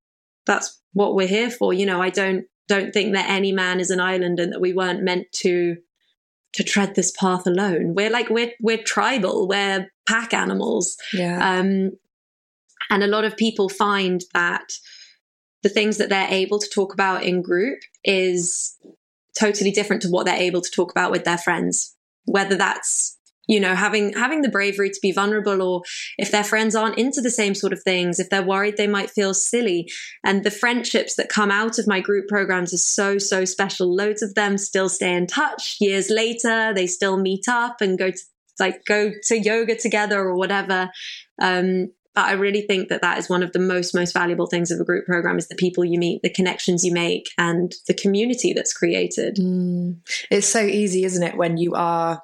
that's 0.46 0.79
what 0.92 1.14
we're 1.14 1.29
here 1.29 1.50
for. 1.50 1.72
You 1.72 1.87
know, 1.87 2.02
I 2.02 2.11
don't, 2.11 2.46
don't 2.66 2.92
think 2.92 3.14
that 3.14 3.31
any 3.31 3.52
man 3.52 3.79
is 3.79 3.90
an 3.90 4.00
island 4.00 4.40
and 4.40 4.52
that 4.52 4.61
we 4.61 4.72
weren't 4.72 5.02
meant 5.02 5.31
to 5.44 5.76
to 6.55 6.64
tread 6.64 6.94
this 6.94 7.12
path 7.12 7.46
alone. 7.46 7.94
We're 7.94 8.11
like 8.11 8.31
we're 8.31 8.52
we're 8.61 8.83
tribal, 8.83 9.46
we're 9.46 9.90
pack 10.09 10.33
animals. 10.33 10.96
Yeah. 11.12 11.59
Um, 11.59 11.92
and 12.90 13.02
a 13.05 13.09
lot 13.09 13.24
of 13.24 13.37
people 13.37 13.68
find 13.68 14.24
that 14.33 14.72
the 15.62 15.68
things 15.68 15.98
that 15.98 16.09
they're 16.09 16.29
able 16.31 16.59
to 16.59 16.68
talk 16.68 16.94
about 16.94 17.24
in 17.24 17.42
group 17.42 17.81
is 18.05 18.76
totally 19.38 19.70
different 19.70 20.02
to 20.02 20.09
what 20.09 20.24
they're 20.24 20.35
able 20.35 20.62
to 20.62 20.70
talk 20.70 20.90
about 20.90 21.11
with 21.11 21.24
their 21.24 21.38
friends. 21.38 21.96
Whether 22.27 22.57
that's 22.57 23.17
you 23.49 23.61
know 23.61 23.75
having 23.75 24.12
having 24.12 24.43
the 24.43 24.49
bravery 24.49 24.91
to 24.91 24.99
be 25.01 25.12
vulnerable 25.12 25.62
or 25.62 25.83
if 26.19 26.33
their 26.33 26.43
friends 26.43 26.75
aren't 26.75 26.99
into 26.99 27.21
the 27.21 27.31
same 27.31 27.55
sort 27.55 27.73
of 27.73 27.81
things 27.83 28.19
if 28.19 28.29
they're 28.29 28.43
worried 28.43 28.77
they 28.77 28.89
might 28.89 29.11
feel 29.11 29.35
silly. 29.35 29.89
And 30.25 30.45
the 30.45 30.51
friendships 30.51 31.15
that 31.15 31.29
come 31.29 31.51
out 31.51 31.79
of 31.79 31.87
my 31.87 32.01
group 32.01 32.29
programs 32.29 32.75
are 32.75 32.79
so 32.79 33.19
so 33.19 33.45
special. 33.45 33.95
Loads 33.95 34.23
of 34.23 34.35
them 34.35 34.59
still 34.59 34.89
stay 34.89 35.15
in 35.15 35.27
touch. 35.27 35.77
Years 35.81 36.11
later 36.11 36.73
they 36.75 36.87
still 36.87 37.17
meet 37.17 37.49
up 37.49 37.81
and 37.81 37.99
go 37.99 38.11
to 38.11 38.19
like 38.59 38.85
go 38.85 39.12
to 39.25 39.39
yoga 39.39 39.77
together 39.77 40.19
or 40.21 40.37
whatever. 40.37 40.91
Um, 41.41 41.93
I 42.16 42.33
really 42.33 42.62
think 42.62 42.88
that 42.88 43.02
that 43.02 43.18
is 43.18 43.29
one 43.29 43.42
of 43.42 43.52
the 43.52 43.59
most, 43.59 43.94
most 43.94 44.14
valuable 44.14 44.46
things 44.46 44.70
of 44.70 44.81
a 44.81 44.85
group 44.85 45.05
program 45.05 45.37
is 45.37 45.48
the 45.48 45.55
people 45.55 45.85
you 45.85 45.98
meet, 45.98 46.22
the 46.22 46.31
connections 46.31 46.85
you 46.85 46.92
make, 46.92 47.29
and 47.37 47.74
the 47.87 47.94
community 47.94 48.55
that's 48.55 48.72
created. 48.72 49.37
Mm. 49.37 49.98
It's 50.31 50.48
so 50.48 50.61
easy, 50.61 51.05
isn't 51.05 51.22
it, 51.22 51.37
when 51.37 51.59
you 51.59 51.74
are 51.74 52.22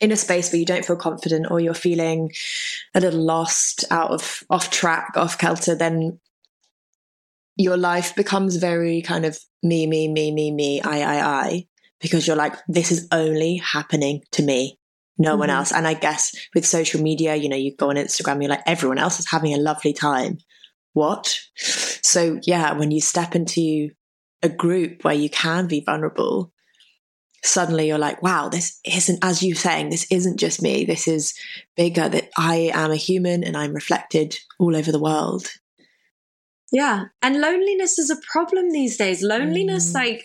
in 0.00 0.12
a 0.12 0.16
space 0.16 0.52
where 0.52 0.58
you 0.58 0.66
don't 0.66 0.84
feel 0.84 0.96
confident 0.96 1.46
or 1.50 1.58
you're 1.58 1.72
feeling 1.72 2.30
a 2.94 3.00
little 3.00 3.22
lost, 3.22 3.84
out 3.90 4.10
of 4.10 4.42
off 4.50 4.70
track, 4.70 5.12
off 5.16 5.38
kilter, 5.38 5.74
then 5.74 6.20
your 7.56 7.76
life 7.78 8.14
becomes 8.14 8.56
very 8.56 9.00
kind 9.00 9.24
of 9.24 9.38
me, 9.62 9.86
me, 9.86 10.08
me, 10.08 10.32
me, 10.32 10.50
me, 10.50 10.80
I, 10.82 11.00
I, 11.00 11.46
I, 11.46 11.66
because 12.00 12.26
you're 12.26 12.36
like, 12.36 12.54
this 12.68 12.92
is 12.92 13.08
only 13.12 13.56
happening 13.56 14.22
to 14.32 14.42
me 14.42 14.78
no 15.18 15.30
mm-hmm. 15.30 15.40
one 15.40 15.50
else. 15.50 15.72
And 15.72 15.86
I 15.86 15.94
guess 15.94 16.34
with 16.54 16.66
social 16.66 17.02
media, 17.02 17.36
you 17.36 17.48
know, 17.48 17.56
you 17.56 17.74
go 17.76 17.90
on 17.90 17.96
Instagram, 17.96 18.40
you're 18.40 18.50
like, 18.50 18.62
everyone 18.66 18.98
else 18.98 19.20
is 19.20 19.30
having 19.30 19.54
a 19.54 19.58
lovely 19.58 19.92
time. 19.92 20.38
What? 20.94 21.38
So, 21.56 22.38
yeah, 22.42 22.72
when 22.72 22.90
you 22.90 23.00
step 23.00 23.34
into 23.34 23.90
a 24.42 24.48
group 24.48 25.04
where 25.04 25.14
you 25.14 25.30
can 25.30 25.66
be 25.66 25.80
vulnerable, 25.80 26.52
suddenly 27.44 27.88
you're 27.88 27.98
like, 27.98 28.22
wow, 28.22 28.48
this 28.48 28.78
isn't, 28.84 29.24
as 29.24 29.42
you're 29.42 29.56
saying, 29.56 29.90
this 29.90 30.06
isn't 30.10 30.38
just 30.38 30.62
me. 30.62 30.84
This 30.84 31.08
is 31.08 31.34
bigger, 31.76 32.08
that 32.08 32.30
I 32.36 32.70
am 32.74 32.90
a 32.90 32.96
human 32.96 33.42
and 33.42 33.56
I'm 33.56 33.72
reflected 33.72 34.38
all 34.58 34.76
over 34.76 34.92
the 34.92 35.00
world. 35.00 35.48
Yeah. 36.70 37.06
And 37.20 37.40
loneliness 37.40 37.98
is 37.98 38.10
a 38.10 38.20
problem 38.30 38.70
these 38.70 38.96
days. 38.96 39.22
Loneliness, 39.22 39.92
mm. 39.92 39.94
like, 39.94 40.24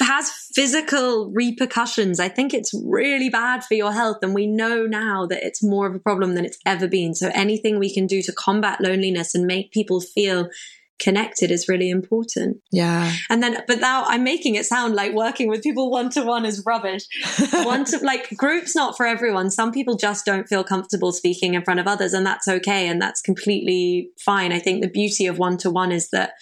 has 0.00 0.30
physical 0.54 1.30
repercussions. 1.30 2.20
I 2.20 2.28
think 2.28 2.52
it's 2.52 2.72
really 2.84 3.28
bad 3.28 3.64
for 3.64 3.74
your 3.74 3.92
health. 3.92 4.18
And 4.22 4.34
we 4.34 4.46
know 4.46 4.86
now 4.86 5.26
that 5.26 5.44
it's 5.44 5.62
more 5.62 5.86
of 5.86 5.94
a 5.94 5.98
problem 5.98 6.34
than 6.34 6.44
it's 6.44 6.58
ever 6.66 6.88
been. 6.88 7.14
So 7.14 7.30
anything 7.34 7.78
we 7.78 7.92
can 7.92 8.06
do 8.06 8.22
to 8.22 8.32
combat 8.32 8.80
loneliness 8.80 9.34
and 9.34 9.46
make 9.46 9.72
people 9.72 10.00
feel 10.00 10.48
connected 10.98 11.50
is 11.50 11.68
really 11.68 11.90
important. 11.90 12.58
Yeah. 12.70 13.12
And 13.28 13.42
then, 13.42 13.62
but 13.66 13.80
now 13.80 14.04
I'm 14.04 14.24
making 14.24 14.54
it 14.54 14.66
sound 14.66 14.94
like 14.94 15.12
working 15.12 15.48
with 15.48 15.62
people 15.62 15.90
one 15.90 16.10
to 16.10 16.22
one 16.22 16.44
is 16.44 16.62
rubbish. 16.64 17.02
one 17.52 17.84
to 17.86 17.98
like 17.98 18.30
groups, 18.36 18.74
not 18.74 18.96
for 18.96 19.06
everyone. 19.06 19.50
Some 19.50 19.72
people 19.72 19.96
just 19.96 20.24
don't 20.24 20.48
feel 20.48 20.64
comfortable 20.64 21.12
speaking 21.12 21.54
in 21.54 21.64
front 21.64 21.80
of 21.80 21.86
others, 21.86 22.12
and 22.12 22.26
that's 22.26 22.48
okay. 22.48 22.88
And 22.88 23.00
that's 23.00 23.20
completely 23.20 24.10
fine. 24.18 24.52
I 24.52 24.58
think 24.58 24.82
the 24.82 24.90
beauty 24.90 25.26
of 25.26 25.38
one 25.38 25.56
to 25.58 25.70
one 25.70 25.92
is 25.92 26.10
that 26.10 26.32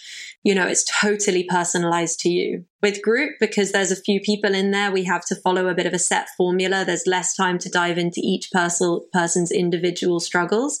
you 0.45 0.53
know, 0.53 0.67
it's 0.67 0.85
totally 1.01 1.43
personalized 1.43 2.19
to 2.19 2.29
you. 2.29 2.65
With 2.83 3.01
group, 3.01 3.31
because 3.39 3.71
there's 3.71 3.91
a 3.91 3.95
few 3.95 4.21
people 4.21 4.53
in 4.53 4.69
there, 4.69 4.91
we 4.91 5.03
have 5.05 5.25
to 5.25 5.35
follow 5.35 5.67
a 5.67 5.73
bit 5.73 5.87
of 5.87 5.93
a 5.93 5.97
set 5.97 6.27
formula. 6.37 6.85
There's 6.85 7.07
less 7.07 7.35
time 7.35 7.57
to 7.59 7.69
dive 7.69 7.97
into 7.97 8.21
each 8.23 8.51
person, 8.51 9.01
person's 9.11 9.51
individual 9.51 10.19
struggles. 10.19 10.79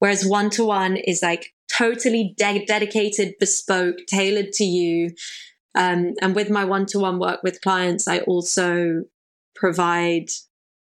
Whereas 0.00 0.26
one 0.26 0.50
to 0.50 0.64
one 0.64 0.96
is 0.96 1.22
like 1.22 1.53
totally 1.70 2.34
de- 2.36 2.64
dedicated, 2.66 3.34
bespoke, 3.38 3.98
tailored 4.08 4.52
to 4.52 4.64
you. 4.64 5.10
Um, 5.74 6.14
and 6.22 6.34
with 6.34 6.50
my 6.50 6.64
one 6.64 6.86
to 6.86 7.00
one 7.00 7.18
work 7.18 7.42
with 7.42 7.60
clients, 7.60 8.06
I 8.06 8.20
also 8.20 9.02
provide 9.56 10.28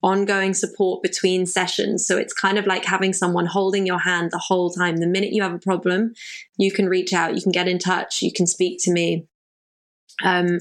ongoing 0.02 0.54
support 0.54 1.02
between 1.02 1.44
sessions. 1.44 2.06
So 2.06 2.16
it's 2.16 2.33
kind 2.33 2.59
of 2.59 2.66
like 2.66 2.85
having 2.85 3.12
someone 3.12 3.46
holding 3.46 3.87
your 3.87 3.98
hand 3.98 4.30
the 4.30 4.38
whole 4.38 4.70
time. 4.70 4.96
The 4.96 5.06
minute 5.06 5.33
you 5.33 5.42
have 5.42 5.52
a 5.52 5.59
problem, 5.59 6.14
you 6.56 6.72
can 6.72 6.88
reach 6.88 7.12
out, 7.12 7.35
you 7.35 7.42
can 7.42 7.52
get 7.52 7.68
in 7.68 7.78
touch, 7.78 8.22
you 8.22 8.33
can 8.33 8.46
speak 8.46 8.78
to 8.85 8.92
me. 8.92 9.26
Um, 10.24 10.59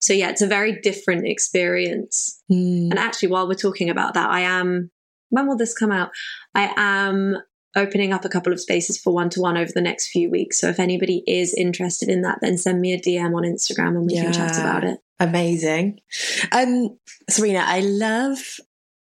so 0.00 0.12
yeah, 0.12 0.30
it's 0.30 0.42
a 0.42 0.46
very 0.46 0.80
different 0.80 1.26
experience. 1.26 2.42
Mm. 2.50 2.90
And 2.90 2.98
actually, 2.98 3.28
while 3.28 3.46
we're 3.46 3.54
talking 3.54 3.90
about 3.90 4.14
that, 4.14 4.30
I 4.30 4.40
am, 4.40 4.90
when 5.28 5.46
will 5.46 5.56
this 5.56 5.76
come 5.76 5.92
out? 5.92 6.10
I 6.54 6.72
am 6.76 7.36
opening 7.74 8.12
up 8.12 8.24
a 8.24 8.28
couple 8.28 8.52
of 8.52 8.60
spaces 8.60 9.00
for 9.00 9.12
one 9.12 9.30
to 9.30 9.40
one 9.40 9.56
over 9.56 9.70
the 9.72 9.80
next 9.80 10.08
few 10.08 10.30
weeks. 10.30 10.60
So 10.60 10.68
if 10.68 10.78
anybody 10.78 11.22
is 11.26 11.54
interested 11.54 12.08
in 12.08 12.22
that, 12.22 12.38
then 12.40 12.58
send 12.58 12.80
me 12.80 12.92
a 12.92 13.00
DM 13.00 13.34
on 13.34 13.44
Instagram 13.44 13.96
and 13.96 14.06
we 14.06 14.14
yeah. 14.14 14.24
can 14.24 14.32
chat 14.32 14.58
about 14.58 14.84
it. 14.84 14.98
Amazing. 15.18 16.00
Um, 16.52 16.98
Serena, 17.30 17.64
I 17.64 17.80
love 17.80 18.38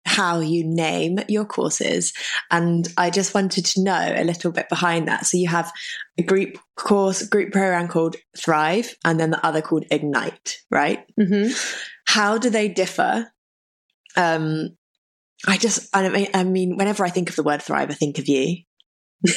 how 0.06 0.40
you 0.40 0.64
name 0.64 1.20
your 1.28 1.46
courses. 1.46 2.14
And 2.52 2.88
I 2.96 3.10
just 3.10 3.34
wanted 3.34 3.66
to 3.66 3.84
know 3.84 4.14
a 4.16 4.24
little 4.24 4.52
bit 4.52 4.70
behind 4.70 5.08
that. 5.08 5.26
So 5.26 5.38
you 5.38 5.48
have 5.50 5.72
a 6.18 6.24
group 6.24 6.58
course, 6.76 7.28
group 7.28 7.52
program 7.52 7.88
called 7.88 8.16
Thrive, 8.38 8.96
and 9.04 9.20
then 9.20 9.32
the 9.32 9.46
other 9.46 9.62
called 9.62 9.86
Ignite, 9.90 10.60
right? 10.70 11.06
Mm-hmm. 11.20 11.52
How 12.06 12.38
do 12.38 12.50
they 12.50 12.70
differ? 12.70 13.32
Um, 14.16 14.78
I 15.48 15.58
just, 15.58 15.96
I 15.96 16.10
mean, 16.10 16.28
I 16.34 16.44
mean, 16.44 16.78
whenever 16.78 17.06
I 17.06 17.10
think 17.10 17.30
of 17.30 17.36
the 17.36 17.44
word 17.44 17.62
thrive, 17.62 17.90
I 17.90 17.94
think 17.94 18.20
of 18.20 18.28
you. 18.28 18.64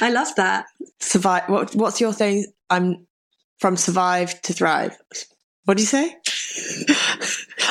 I 0.00 0.10
love 0.10 0.34
that. 0.36 0.66
Survive. 1.00 1.48
What, 1.48 1.74
what's 1.74 2.00
your 2.00 2.12
thing? 2.12 2.46
I'm 2.70 3.06
from 3.58 3.76
survive 3.76 4.40
to 4.42 4.52
thrive. 4.52 4.96
What 5.64 5.76
do 5.76 5.82
you 5.82 5.86
say? 5.86 6.16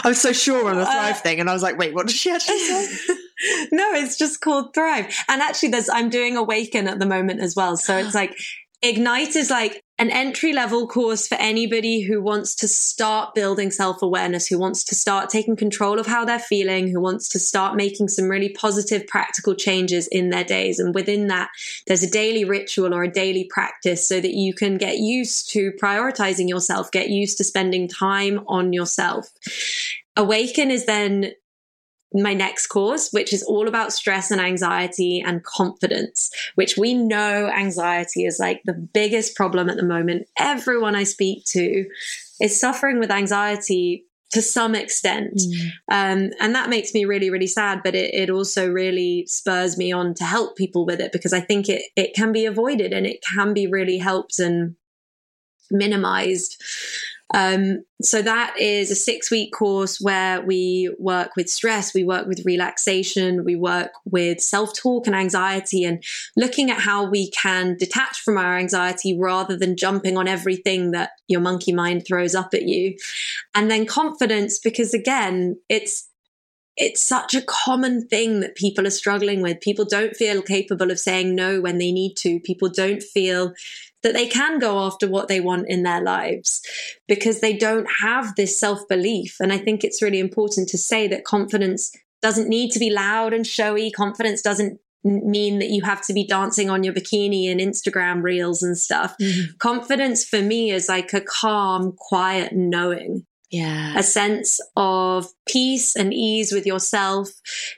I 0.03 0.09
was 0.09 0.21
so 0.21 0.33
sure 0.33 0.69
on 0.69 0.75
the 0.75 0.85
Thrive 0.85 1.15
uh, 1.15 1.19
thing, 1.19 1.39
and 1.39 1.49
I 1.49 1.53
was 1.53 1.63
like, 1.63 1.77
wait, 1.77 1.93
what 1.93 2.07
did 2.07 2.15
she 2.15 2.29
actually 2.29 2.59
say? 2.59 3.15
no, 3.71 3.93
it's 3.93 4.17
just 4.17 4.41
called 4.41 4.73
Thrive. 4.73 5.07
And 5.27 5.41
actually, 5.41 5.69
there's 5.69 5.89
I'm 5.89 6.09
doing 6.09 6.37
Awaken 6.37 6.87
at 6.87 6.99
the 6.99 7.05
moment 7.05 7.39
as 7.39 7.55
well. 7.55 7.77
So 7.77 7.97
it's 7.97 8.13
like 8.15 8.37
Ignite 8.81 9.35
is 9.35 9.49
like 9.49 9.81
an 9.97 10.11
entry 10.11 10.51
level 10.51 10.87
course 10.87 11.25
for 11.25 11.35
anybody 11.35 12.01
who 12.01 12.21
wants 12.21 12.53
to 12.55 12.67
start 12.67 13.33
building 13.33 13.71
self 13.71 14.01
awareness, 14.01 14.47
who 14.47 14.59
wants 14.59 14.83
to 14.85 14.95
start 14.95 15.29
taking 15.29 15.55
control 15.55 15.99
of 15.99 16.05
how 16.05 16.25
they're 16.25 16.37
feeling, 16.37 16.89
who 16.89 16.99
wants 16.99 17.29
to 17.29 17.39
start 17.39 17.75
making 17.75 18.09
some 18.09 18.27
really 18.27 18.49
positive, 18.49 19.07
practical 19.07 19.55
changes 19.55 20.07
in 20.07 20.31
their 20.31 20.43
days. 20.43 20.79
And 20.79 20.93
within 20.93 21.27
that, 21.27 21.49
there's 21.87 22.03
a 22.03 22.09
daily 22.09 22.43
ritual 22.43 22.93
or 22.93 23.03
a 23.03 23.11
daily 23.11 23.45
practice 23.49 24.07
so 24.07 24.19
that 24.19 24.33
you 24.33 24.53
can 24.53 24.77
get 24.77 24.97
used 24.97 25.49
to 25.51 25.71
prioritizing 25.81 26.49
yourself, 26.49 26.91
get 26.91 27.09
used 27.09 27.37
to 27.37 27.45
spending 27.45 27.87
time 27.87 28.41
on 28.47 28.73
yourself. 28.73 29.29
Awaken 30.17 30.71
is 30.71 30.85
then 30.85 31.31
my 32.21 32.33
next 32.33 32.67
course, 32.67 33.11
which 33.11 33.33
is 33.33 33.43
all 33.43 33.67
about 33.67 33.93
stress 33.93 34.31
and 34.31 34.39
anxiety 34.39 35.21
and 35.25 35.43
confidence, 35.43 36.31
which 36.55 36.77
we 36.77 36.93
know 36.93 37.49
anxiety 37.49 38.25
is 38.25 38.39
like 38.39 38.61
the 38.63 38.73
biggest 38.73 39.35
problem 39.35 39.69
at 39.69 39.75
the 39.75 39.83
moment. 39.83 40.27
Everyone 40.39 40.95
I 40.95 41.03
speak 41.03 41.45
to 41.47 41.85
is 42.41 42.59
suffering 42.59 42.99
with 42.99 43.11
anxiety 43.11 44.05
to 44.31 44.41
some 44.41 44.75
extent. 44.75 45.35
Mm. 45.37 45.71
Um, 45.91 46.31
and 46.39 46.55
that 46.55 46.69
makes 46.69 46.93
me 46.93 47.05
really, 47.05 47.29
really 47.29 47.47
sad, 47.47 47.81
but 47.83 47.95
it, 47.95 48.13
it 48.13 48.29
also 48.29 48.69
really 48.69 49.25
spurs 49.27 49.77
me 49.77 49.91
on 49.91 50.13
to 50.15 50.23
help 50.23 50.57
people 50.57 50.85
with 50.85 50.99
it 50.99 51.11
because 51.11 51.33
I 51.33 51.39
think 51.39 51.69
it, 51.69 51.83
it 51.95 52.13
can 52.13 52.31
be 52.31 52.45
avoided 52.45 52.91
and 52.91 53.05
it 53.05 53.23
can 53.33 53.53
be 53.53 53.67
really 53.67 53.97
helped 53.97 54.39
and 54.39 54.75
minimized. 55.71 56.61
Um, 57.33 57.83
so 58.01 58.21
that 58.21 58.55
is 58.59 58.91
a 58.91 58.95
six 58.95 59.31
week 59.31 59.51
course 59.51 59.99
where 59.99 60.41
we 60.41 60.93
work 60.99 61.35
with 61.35 61.49
stress, 61.49 61.93
we 61.93 62.03
work 62.03 62.27
with 62.27 62.45
relaxation, 62.45 63.43
we 63.43 63.55
work 63.55 63.91
with 64.05 64.41
self 64.41 64.75
talk 64.75 65.07
and 65.07 65.15
anxiety, 65.15 65.83
and 65.83 66.03
looking 66.37 66.69
at 66.69 66.79
how 66.79 67.09
we 67.09 67.31
can 67.31 67.77
detach 67.77 68.19
from 68.19 68.37
our 68.37 68.57
anxiety 68.57 69.17
rather 69.17 69.57
than 69.57 69.75
jumping 69.75 70.17
on 70.17 70.27
everything 70.27 70.91
that 70.91 71.11
your 71.27 71.41
monkey 71.41 71.73
mind 71.73 72.05
throws 72.05 72.35
up 72.35 72.53
at 72.53 72.63
you. 72.63 72.95
And 73.55 73.71
then 73.71 73.85
confidence, 73.85 74.59
because 74.59 74.93
again, 74.93 75.57
it's 75.67 76.09
it's 76.77 77.01
such 77.01 77.33
a 77.33 77.41
common 77.41 78.05
thing 78.05 78.41
that 78.41 78.55
people 78.55 78.85
are 78.85 78.91
struggling 78.91 79.41
with. 79.41 79.61
People 79.61 79.85
don't 79.85 80.15
feel 80.15 80.41
capable 80.41 80.91
of 80.91 80.99
saying 80.99 81.33
no 81.33 81.61
when 81.61 81.77
they 81.77 81.91
need 81.91 82.15
to. 82.17 82.39
People 82.41 82.69
don't 82.69 83.01
feel 83.01 83.53
that 84.05 84.13
they 84.13 84.27
can 84.27 84.59
go 84.59 84.85
after 84.85 85.07
what 85.07 85.27
they 85.27 85.39
want 85.39 85.67
in 85.67 85.81
their 85.81 85.99
lives 85.99 86.61
because 87.07 87.41
they 87.41 87.57
don't 87.57 87.87
have 88.01 88.35
this 88.35 88.59
self 88.59 88.87
belief. 88.87 89.37
And 89.39 89.51
I 89.51 89.57
think 89.57 89.83
it's 89.83 89.99
really 89.99 90.19
important 90.19 90.69
to 90.69 90.77
say 90.77 91.07
that 91.07 91.25
confidence 91.25 91.91
doesn't 92.21 92.47
need 92.47 92.69
to 92.71 92.79
be 92.79 92.91
loud 92.91 93.33
and 93.33 93.47
showy. 93.47 93.89
Confidence 93.89 94.43
doesn't 94.43 94.79
mean 95.03 95.57
that 95.57 95.71
you 95.71 95.81
have 95.81 96.05
to 96.05 96.13
be 96.13 96.25
dancing 96.25 96.69
on 96.69 96.83
your 96.83 96.93
bikini 96.93 97.49
and 97.49 97.59
Instagram 97.59 98.21
reels 98.21 98.61
and 98.61 98.77
stuff. 98.77 99.15
Mm-hmm. 99.19 99.57
Confidence 99.57 100.23
for 100.23 100.41
me 100.41 100.69
is 100.69 100.87
like 100.87 101.11
a 101.13 101.21
calm, 101.21 101.93
quiet 101.97 102.53
knowing 102.53 103.25
yeah. 103.51 103.97
A 103.97 104.03
sense 104.03 104.59
of 104.75 105.27
peace 105.47 105.95
and 105.95 106.13
ease 106.13 106.51
with 106.51 106.65
yourself, 106.65 107.29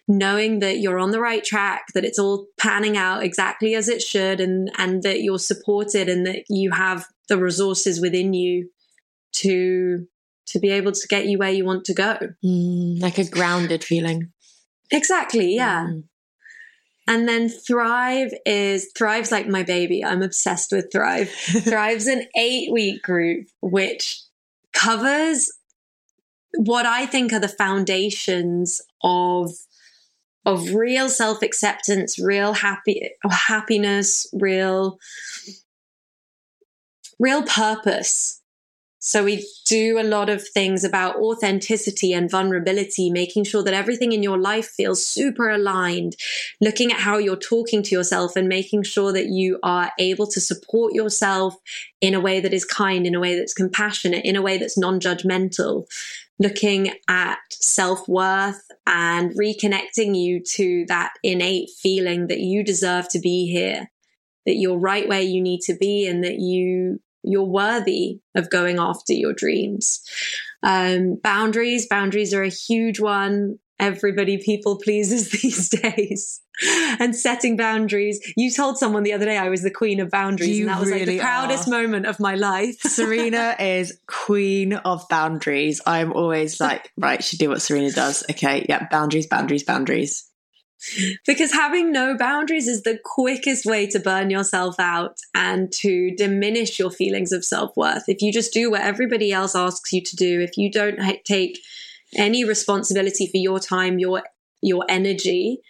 knowing 0.08 0.60
that 0.60 0.80
you're 0.80 1.00
on 1.00 1.12
the 1.12 1.20
right 1.20 1.44
track, 1.44 1.88
that 1.94 2.06
it's 2.06 2.20
all 2.20 2.48
panning 2.58 2.98
out 2.98 3.24
exactly 3.24 3.76
as 3.76 3.90
it 3.90 4.02
should, 4.02 4.40
and, 4.40 4.72
and 4.78 5.04
that 5.04 5.22
you're 5.22 5.40
supported 5.40 6.10
and 6.10 6.26
that 6.26 6.46
you 6.50 6.72
have 6.72 7.06
the 7.28 7.38
resources 7.38 8.00
within 8.00 8.34
you 8.34 8.70
to 9.34 10.08
to 10.48 10.60
be 10.60 10.70
able 10.70 10.94
to 10.94 11.08
get 11.10 11.26
you 11.26 11.38
where 11.38 11.52
you 11.52 11.66
want 11.66 11.84
to 11.84 11.94
go. 11.94 12.18
Mm, 12.44 13.02
like 13.02 13.18
a 13.18 13.30
grounded 13.30 13.84
feeling. 13.84 14.32
Exactly, 14.92 15.54
yeah. 15.54 15.88
Mm. 15.88 16.04
And 17.06 17.28
then 17.28 17.50
Thrive 17.50 18.34
is 18.46 18.92
Thrive's 18.98 19.32
like 19.32 19.48
my 19.48 19.64
baby. 19.64 20.04
I'm 20.04 20.22
obsessed 20.22 20.72
with 20.72 20.90
Thrive. 20.92 21.30
Thrive's 21.64 22.08
an 22.08 22.28
eight 22.38 22.72
week 22.72 23.02
group, 23.02 23.48
which 23.62 24.22
covers 24.74 25.52
what 26.56 26.86
I 26.86 27.06
think 27.06 27.34
are 27.34 27.40
the 27.40 27.48
foundations 27.48 28.82
of 29.04 29.52
of 30.46 30.74
real 30.74 31.10
self 31.10 31.42
acceptance, 31.42 32.18
real 32.18 32.54
happy 32.54 33.10
happiness, 33.30 34.28
real 34.34 34.98
real 37.20 37.44
purpose. 37.44 38.42
So 39.00 39.24
we 39.24 39.48
do 39.66 40.00
a 40.00 40.04
lot 40.04 40.28
of 40.28 40.46
things 40.46 40.84
about 40.84 41.18
authenticity 41.18 42.14
and 42.14 42.30
vulnerability, 42.30 43.10
making 43.10 43.46
sure 43.46 43.64
that 43.64 43.74
everything 43.74 44.12
in 44.12 44.22
your 44.22 44.38
life 44.38 44.68
feels 44.68 45.06
super 45.06 45.50
aligned, 45.50 46.16
looking 46.60 46.92
at 46.92 47.00
how 47.00 47.18
you're 47.18 47.38
talking 47.38 47.84
to 47.84 47.96
yourself 47.96 48.36
and 48.36 48.50
making 48.50 48.84
sure 48.84 49.14
that 49.14 49.28
you 49.28 49.60
are 49.64 49.92
able 49.98 50.28
to 50.28 50.42
support 50.42 50.94
yourself 50.94 51.56
in 52.02 52.16
a 52.16 52.20
way 52.20 52.42
that 52.42 52.54
is 52.54 52.66
kind, 52.66 53.08
in 53.08 53.16
a 53.16 53.20
way 53.20 53.38
that's 53.38 53.54
compassionate, 53.54 54.26
in 54.26 54.36
a 54.36 54.42
way 54.42 54.58
that's 54.58 54.78
non-judgmental 54.78 55.86
looking 56.40 56.92
at 57.08 57.40
self 57.52 58.08
worth 58.08 58.62
and 58.86 59.32
reconnecting 59.36 60.16
you 60.16 60.42
to 60.56 60.86
that 60.88 61.14
innate 61.24 61.70
feeling 61.82 62.28
that 62.28 62.40
you 62.40 62.64
deserve 62.64 63.10
to 63.10 63.20
be 63.20 63.48
here, 63.48 63.92
that 64.46 64.56
you're 64.56 64.80
right 64.80 65.08
where 65.08 65.22
you 65.22 65.42
need 65.42 65.62
to 65.62 65.76
be, 65.76 66.08
and 66.08 66.24
that 66.24 66.40
you 66.40 67.00
you're 67.24 67.44
worthy 67.44 68.20
of 68.36 68.50
going 68.50 68.80
after 68.80 69.14
your 69.14 69.34
dreams. 69.34 70.02
Um, 70.64 71.20
boundaries, 71.22 71.88
boundaries 71.88 72.34
are 72.34 72.44
a 72.44 72.50
huge 72.50 73.00
one 73.00 73.60
everybody 73.80 74.38
people 74.38 74.80
pleases 74.80 75.30
these 75.42 75.70
days 75.70 76.42
and 77.00 77.16
setting 77.16 77.58
boundaries. 77.58 78.20
You 78.36 78.52
told 78.52 78.78
someone 78.78 79.04
the 79.04 79.14
other 79.14 79.26
day 79.26 79.38
I 79.38 79.50
was 79.50 79.62
the 79.62 79.72
queen 79.72 80.00
of 80.00 80.10
boundaries, 80.10 80.58
you 80.58 80.66
and 80.66 80.70
that 80.70 80.80
was 80.80 80.90
really 80.90 81.06
like 81.06 81.18
the 81.18 81.20
proudest 81.20 81.68
are. 81.68 81.72
moment 81.72 82.06
of 82.06 82.20
my 82.20 82.36
life. 82.36 82.80
Serena 82.82 83.56
is 83.60 84.00
queen 84.08 84.74
of 84.74 85.08
boundaries. 85.10 85.82
I'm 85.86 86.14
always 86.14 86.60
like, 86.60 86.92
right, 86.98 87.24
should 87.24 87.40
do 87.40 87.50
what 87.50 87.62
Serena 87.62 87.92
does. 87.92 88.24
Okay, 88.30 88.66
yeah, 88.68 88.88
boundaries, 88.90 89.28
boundaries, 89.28 89.64
boundaries. 89.64 90.28
Because 91.26 91.52
having 91.54 91.92
no 91.92 92.16
boundaries 92.16 92.68
is 92.68 92.84
the 92.84 93.00
quickest 93.04 93.66
way 93.66 93.88
to 93.88 94.00
burn 94.00 94.30
yourself 94.30 94.80
out 94.80 95.18
and 95.34 95.72
to 95.74 96.12
diminish 96.16 96.78
your 96.78 96.92
feelings 96.92 97.32
of 97.32 97.44
self 97.44 97.76
worth. 97.76 98.04
If 98.08 98.22
you 98.22 98.32
just 98.32 98.54
do 98.54 98.72
what 98.72 98.82
everybody 98.82 99.32
else 99.32 99.56
asks 99.56 99.92
you 99.92 100.02
to 100.04 100.16
do, 100.16 100.40
if 100.40 100.56
you 100.56 100.72
don't 100.72 101.00
take 101.26 101.60
any 102.16 102.44
responsibility 102.44 103.26
for 103.28 103.38
your 103.38 103.60
time, 103.60 104.00
your 104.00 104.24
your 104.62 104.86
energy, 104.88 105.62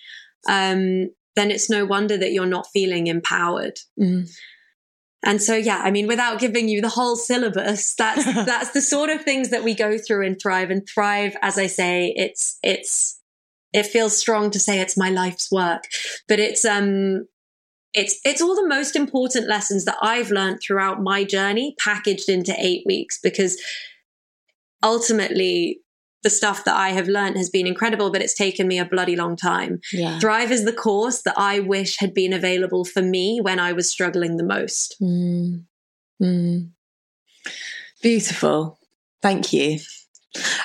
um, 0.48 1.10
then 1.36 1.52
it's 1.52 1.70
no 1.70 1.86
wonder 1.86 2.18
that 2.18 2.34
you're 2.34 2.46
not 2.46 2.68
feeling 2.74 3.08
empowered. 3.08 3.80
Mm. 4.00 4.30
And 5.24 5.42
so, 5.42 5.56
yeah, 5.56 5.82
I 5.84 5.92
mean, 5.92 6.08
without 6.08 6.40
giving 6.40 6.70
you 6.70 6.82
the 6.82 6.90
whole 6.90 7.16
syllabus, 7.16 7.96
that's 7.96 8.26
that's 8.46 8.72
the 8.72 8.82
sort 8.82 9.10
of 9.10 9.24
things 9.24 9.50
that 9.50 9.64
we 9.64 9.74
go 9.74 9.98
through 9.98 10.26
in 10.26 10.36
Thrive. 10.36 10.70
And 10.70 10.88
Thrive, 10.88 11.36
as 11.42 11.58
I 11.58 11.68
say, 11.68 12.14
it's 12.16 12.58
it's 12.64 13.20
it 13.74 13.86
feels 13.86 14.18
strong 14.18 14.52
to 14.52 14.60
say 14.60 14.80
it's 14.80 14.98
my 14.98 15.10
life's 15.10 15.52
work, 15.52 15.84
but 16.28 16.40
it's 16.40 16.66
um 16.66 17.28
it's 17.94 18.20
it's 18.24 18.42
all 18.42 18.56
the 18.56 18.68
most 18.68 18.96
important 18.96 19.48
lessons 19.48 19.86
that 19.86 19.98
I've 20.02 20.32
learned 20.32 20.60
throughout 20.62 21.02
my 21.02 21.24
journey 21.24 21.76
packaged 21.80 22.30
into 22.30 22.56
eight 22.58 22.84
weeks 22.86 23.20
because 23.22 23.60
ultimately 24.84 25.80
the 26.28 26.32
stuff 26.32 26.66
that 26.66 26.76
I 26.76 26.90
have 26.90 27.08
learned 27.08 27.38
has 27.38 27.50
been 27.50 27.66
incredible, 27.66 28.12
but 28.12 28.22
it's 28.22 28.34
taken 28.34 28.68
me 28.68 28.80
a 28.80 28.84
bloody 28.84 29.16
long 29.16 29.38
time. 29.38 29.80
Yeah. 29.94 30.20
Thrive 30.20 30.52
is 30.52 30.66
the 30.66 30.74
course 30.74 31.22
that 31.22 31.36
I 31.38 31.62
wish 31.62 32.00
had 32.00 32.14
been 32.14 32.34
available 32.34 32.84
for 32.84 33.02
me 33.02 33.40
when 33.42 33.62
I 33.62 33.72
was 33.72 33.90
struggling 33.90 34.36
the 34.36 34.44
most. 34.44 34.98
Mm. 35.02 35.64
Mm. 36.22 36.72
Beautiful. 38.02 38.78
Thank 39.22 39.54
you. 39.54 39.80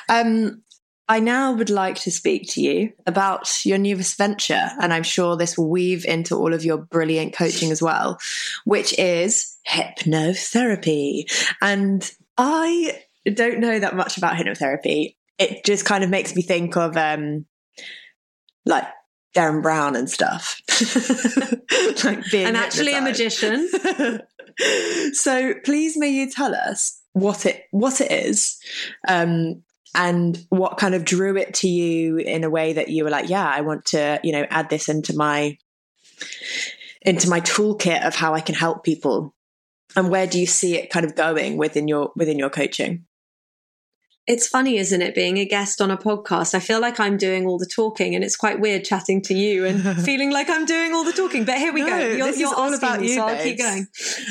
Um, 0.09 0.63
I 1.07 1.21
now 1.21 1.53
would 1.53 1.69
like 1.69 1.95
to 2.01 2.11
speak 2.11 2.51
to 2.51 2.61
you 2.61 2.91
about 3.07 3.65
your 3.65 3.77
newest 3.77 4.17
venture, 4.17 4.69
and 4.81 4.93
I'm 4.93 5.03
sure 5.03 5.37
this 5.37 5.57
will 5.57 5.69
weave 5.69 6.03
into 6.03 6.35
all 6.35 6.53
of 6.53 6.65
your 6.65 6.77
brilliant 6.77 7.33
coaching 7.33 7.71
as 7.71 7.81
well, 7.81 8.19
which 8.65 8.99
is 8.99 9.57
hypnotherapy. 9.65 11.23
And 11.61 12.11
I 12.37 12.99
don't 13.33 13.59
know 13.59 13.79
that 13.79 13.95
much 13.95 14.17
about 14.17 14.35
hypnotherapy 14.35 15.15
it 15.37 15.65
just 15.65 15.85
kind 15.85 16.03
of 16.03 16.09
makes 16.09 16.35
me 16.35 16.41
think 16.41 16.77
of 16.77 16.97
um 16.97 17.45
like 18.65 18.87
Derren 19.35 19.61
Brown 19.63 19.95
and 19.95 20.09
stuff. 20.09 20.61
like 22.03 22.23
being 22.31 22.47
I'm 22.47 22.55
actually 22.55 22.93
a 22.93 23.01
magician. 23.01 23.69
so 25.13 25.53
please 25.65 25.97
may 25.97 26.09
you 26.09 26.29
tell 26.29 26.53
us 26.53 27.01
what 27.13 27.45
it 27.45 27.63
what 27.71 28.01
it 28.01 28.11
is 28.11 28.59
um 29.07 29.63
and 29.95 30.45
what 30.49 30.77
kind 30.77 30.95
of 30.95 31.05
drew 31.05 31.37
it 31.37 31.53
to 31.53 31.67
you 31.67 32.17
in 32.17 32.43
a 32.43 32.49
way 32.49 32.73
that 32.73 32.89
you 32.89 33.03
were 33.03 33.09
like 33.09 33.29
yeah 33.29 33.47
I 33.47 33.61
want 33.61 33.85
to 33.85 34.19
you 34.23 34.31
know 34.31 34.45
add 34.49 34.69
this 34.69 34.89
into 34.89 35.15
my 35.15 35.57
into 37.01 37.29
my 37.29 37.41
toolkit 37.41 38.05
of 38.05 38.15
how 38.15 38.33
I 38.33 38.41
can 38.41 38.55
help 38.55 38.83
people 38.83 39.33
and 39.95 40.09
where 40.09 40.27
do 40.27 40.39
you 40.39 40.45
see 40.45 40.75
it 40.75 40.89
kind 40.89 41.05
of 41.05 41.15
going 41.15 41.57
within 41.57 41.87
your 41.87 42.11
within 42.15 42.37
your 42.37 42.49
coaching 42.49 43.05
it's 44.25 44.47
funny, 44.47 44.77
isn't 44.77 45.01
it, 45.01 45.13
being 45.13 45.37
a 45.37 45.45
guest 45.45 45.81
on 45.81 45.91
a 45.91 45.97
podcast? 45.97 46.53
I 46.53 46.59
feel 46.59 46.79
like 46.79 46.99
I'm 46.99 47.17
doing 47.17 47.45
all 47.45 47.57
the 47.57 47.65
talking, 47.65 48.15
and 48.15 48.23
it's 48.23 48.37
quite 48.37 48.59
weird 48.59 48.85
chatting 48.85 49.21
to 49.23 49.33
you 49.33 49.65
and 49.65 49.81
feeling 50.05 50.31
like 50.31 50.49
I'm 50.49 50.65
doing 50.65 50.93
all 50.93 51.03
the 51.03 51.11
talking. 51.11 51.43
But 51.43 51.57
here 51.57 51.73
we 51.73 51.81
No, 51.81 51.87
go. 51.87 51.97
You're, 51.97 52.27
this 52.27 52.35
is 52.35 52.41
you're 52.41 52.55
all 52.55 52.73
about 52.73 53.03
you, 53.03 53.15
so 53.15 53.25
I'll 53.25 53.43
keep 53.43 53.57
going. 53.57 53.87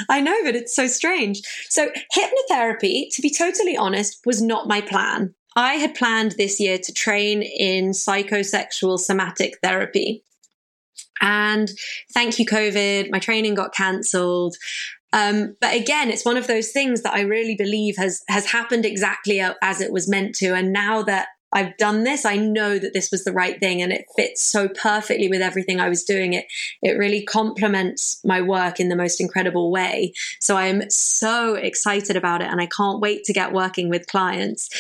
I 0.09 0.21
know, 0.21 0.37
but 0.45 0.57
it's 0.57 0.75
so 0.75 0.87
strange. 0.87 1.43
So, 1.69 1.91
hypnotherapy, 2.17 3.15
to 3.15 3.23
be 3.23 3.31
totally 3.31 3.77
honest, 3.77 4.21
was 4.25 4.41
not 4.41 4.67
my 4.67 4.81
plan. 4.81 5.35
I 5.57 5.75
had 5.75 5.95
planned 5.95 6.33
this 6.33 6.59
year 6.59 6.79
to 6.79 6.93
train 6.95 7.43
in 7.43 7.91
psychosexual 7.91 8.99
somatic 8.99 9.59
therapy. 9.63 10.25
And 11.21 11.71
thank 12.13 12.39
you, 12.39 12.47
COVID, 12.47 13.11
my 13.11 13.19
training 13.19 13.55
got 13.55 13.75
cancelled. 13.75 14.57
Um, 15.13 15.57
but 15.61 15.75
again, 15.75 16.11
it's 16.11 16.25
one 16.25 16.37
of 16.37 16.47
those 16.47 16.71
things 16.71 17.03
that 17.03 17.15
I 17.15 17.21
really 17.21 17.55
believe 17.55 17.97
has 17.97 18.23
has 18.29 18.47
happened 18.47 18.85
exactly 18.85 19.41
as 19.41 19.81
it 19.81 19.93
was 19.93 20.09
meant 20.09 20.35
to. 20.37 20.55
And 20.55 20.73
now 20.73 21.03
that 21.03 21.29
I've 21.53 21.77
done 21.77 22.05
this, 22.05 22.25
I 22.25 22.37
know 22.37 22.79
that 22.79 22.95
this 22.95 23.11
was 23.11 23.25
the 23.25 23.33
right 23.33 23.61
thing, 23.61 23.83
and 23.83 23.93
it 23.93 24.07
fits 24.17 24.43
so 24.43 24.69
perfectly 24.69 25.29
with 25.29 25.43
everything 25.43 25.81
I 25.81 25.89
was 25.89 26.03
doing. 26.03 26.33
It 26.33 26.47
it 26.81 26.93
really 26.93 27.23
complements 27.25 28.21
my 28.25 28.41
work 28.41 28.81
in 28.81 28.89
the 28.89 28.97
most 28.97 29.21
incredible 29.21 29.71
way. 29.71 30.15
So 30.41 30.57
I 30.57 30.67
am 30.67 30.89
so 30.89 31.55
excited 31.55 32.17
about 32.17 32.41
it, 32.41 32.51
and 32.51 32.61
I 32.61 32.67
can't 32.67 33.01
wait 33.01 33.25
to 33.25 33.33
get 33.33 33.53
working 33.53 33.91
with 33.91 34.07
clients. 34.07 34.71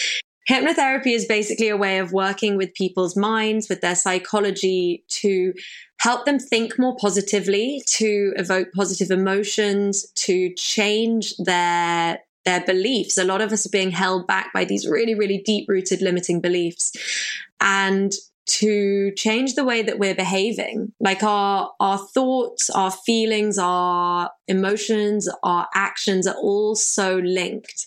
Hypnotherapy 0.48 1.14
is 1.14 1.24
basically 1.24 1.68
a 1.68 1.76
way 1.76 1.98
of 1.98 2.12
working 2.12 2.56
with 2.56 2.74
people's 2.74 3.16
minds, 3.16 3.68
with 3.68 3.80
their 3.80 3.94
psychology 3.94 5.04
to 5.08 5.54
help 5.98 6.24
them 6.24 6.38
think 6.38 6.78
more 6.78 6.96
positively, 6.96 7.82
to 7.86 8.32
evoke 8.36 8.72
positive 8.72 9.10
emotions, 9.10 10.10
to 10.14 10.52
change 10.54 11.36
their 11.36 12.18
their 12.44 12.64
beliefs. 12.64 13.18
A 13.18 13.24
lot 13.24 13.40
of 13.40 13.52
us 13.52 13.66
are 13.66 13.70
being 13.70 13.92
held 13.92 14.26
back 14.26 14.52
by 14.52 14.64
these 14.64 14.88
really, 14.88 15.14
really 15.14 15.38
deep 15.38 15.68
rooted 15.68 16.02
limiting 16.02 16.40
beliefs. 16.40 16.92
And 17.60 18.12
to 18.44 19.12
change 19.12 19.54
the 19.54 19.64
way 19.64 19.82
that 19.82 19.98
we're 19.98 20.14
behaving, 20.14 20.92
like 20.98 21.22
our, 21.22 21.70
our 21.78 21.98
thoughts, 21.98 22.68
our 22.70 22.90
feelings, 22.90 23.58
our 23.58 24.30
emotions, 24.48 25.28
our 25.44 25.68
actions 25.74 26.26
are 26.26 26.34
all 26.34 26.74
so 26.74 27.18
linked. 27.18 27.86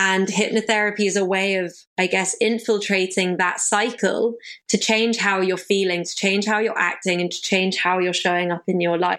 And 0.00 0.28
hypnotherapy 0.28 1.06
is 1.06 1.16
a 1.16 1.24
way 1.24 1.56
of, 1.56 1.74
I 1.98 2.06
guess, 2.06 2.36
infiltrating 2.40 3.38
that 3.38 3.58
cycle 3.58 4.36
to 4.68 4.78
change 4.78 5.16
how 5.16 5.40
you're 5.40 5.56
feeling, 5.56 6.04
to 6.04 6.14
change 6.14 6.46
how 6.46 6.60
you're 6.60 6.78
acting, 6.78 7.20
and 7.20 7.32
to 7.32 7.42
change 7.42 7.78
how 7.78 7.98
you're 7.98 8.14
showing 8.14 8.52
up 8.52 8.62
in 8.68 8.80
your 8.80 8.96
life. 8.96 9.18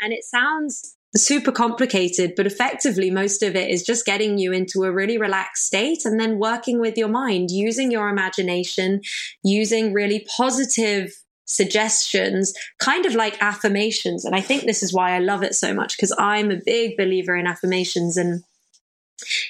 And 0.00 0.12
it 0.12 0.22
sounds 0.22 0.96
super 1.16 1.50
complicated, 1.50 2.34
but 2.36 2.46
effectively, 2.46 3.10
most 3.10 3.42
of 3.42 3.56
it 3.56 3.68
is 3.68 3.82
just 3.82 4.06
getting 4.06 4.38
you 4.38 4.52
into 4.52 4.84
a 4.84 4.92
really 4.92 5.18
relaxed 5.18 5.66
state 5.66 6.04
and 6.04 6.20
then 6.20 6.38
working 6.38 6.78
with 6.78 6.96
your 6.96 7.08
mind, 7.08 7.50
using 7.50 7.90
your 7.90 8.08
imagination, 8.08 9.00
using 9.42 9.92
really 9.92 10.24
positive 10.36 11.12
suggestions, 11.46 12.54
kind 12.78 13.06
of 13.06 13.16
like 13.16 13.42
affirmations. 13.42 14.24
And 14.24 14.36
I 14.36 14.40
think 14.40 14.66
this 14.66 14.84
is 14.84 14.92
why 14.92 15.16
I 15.16 15.18
love 15.18 15.42
it 15.42 15.56
so 15.56 15.74
much 15.74 15.96
because 15.96 16.14
I'm 16.16 16.52
a 16.52 16.60
big 16.64 16.96
believer 16.96 17.34
in 17.34 17.48
affirmations 17.48 18.16
and 18.16 18.44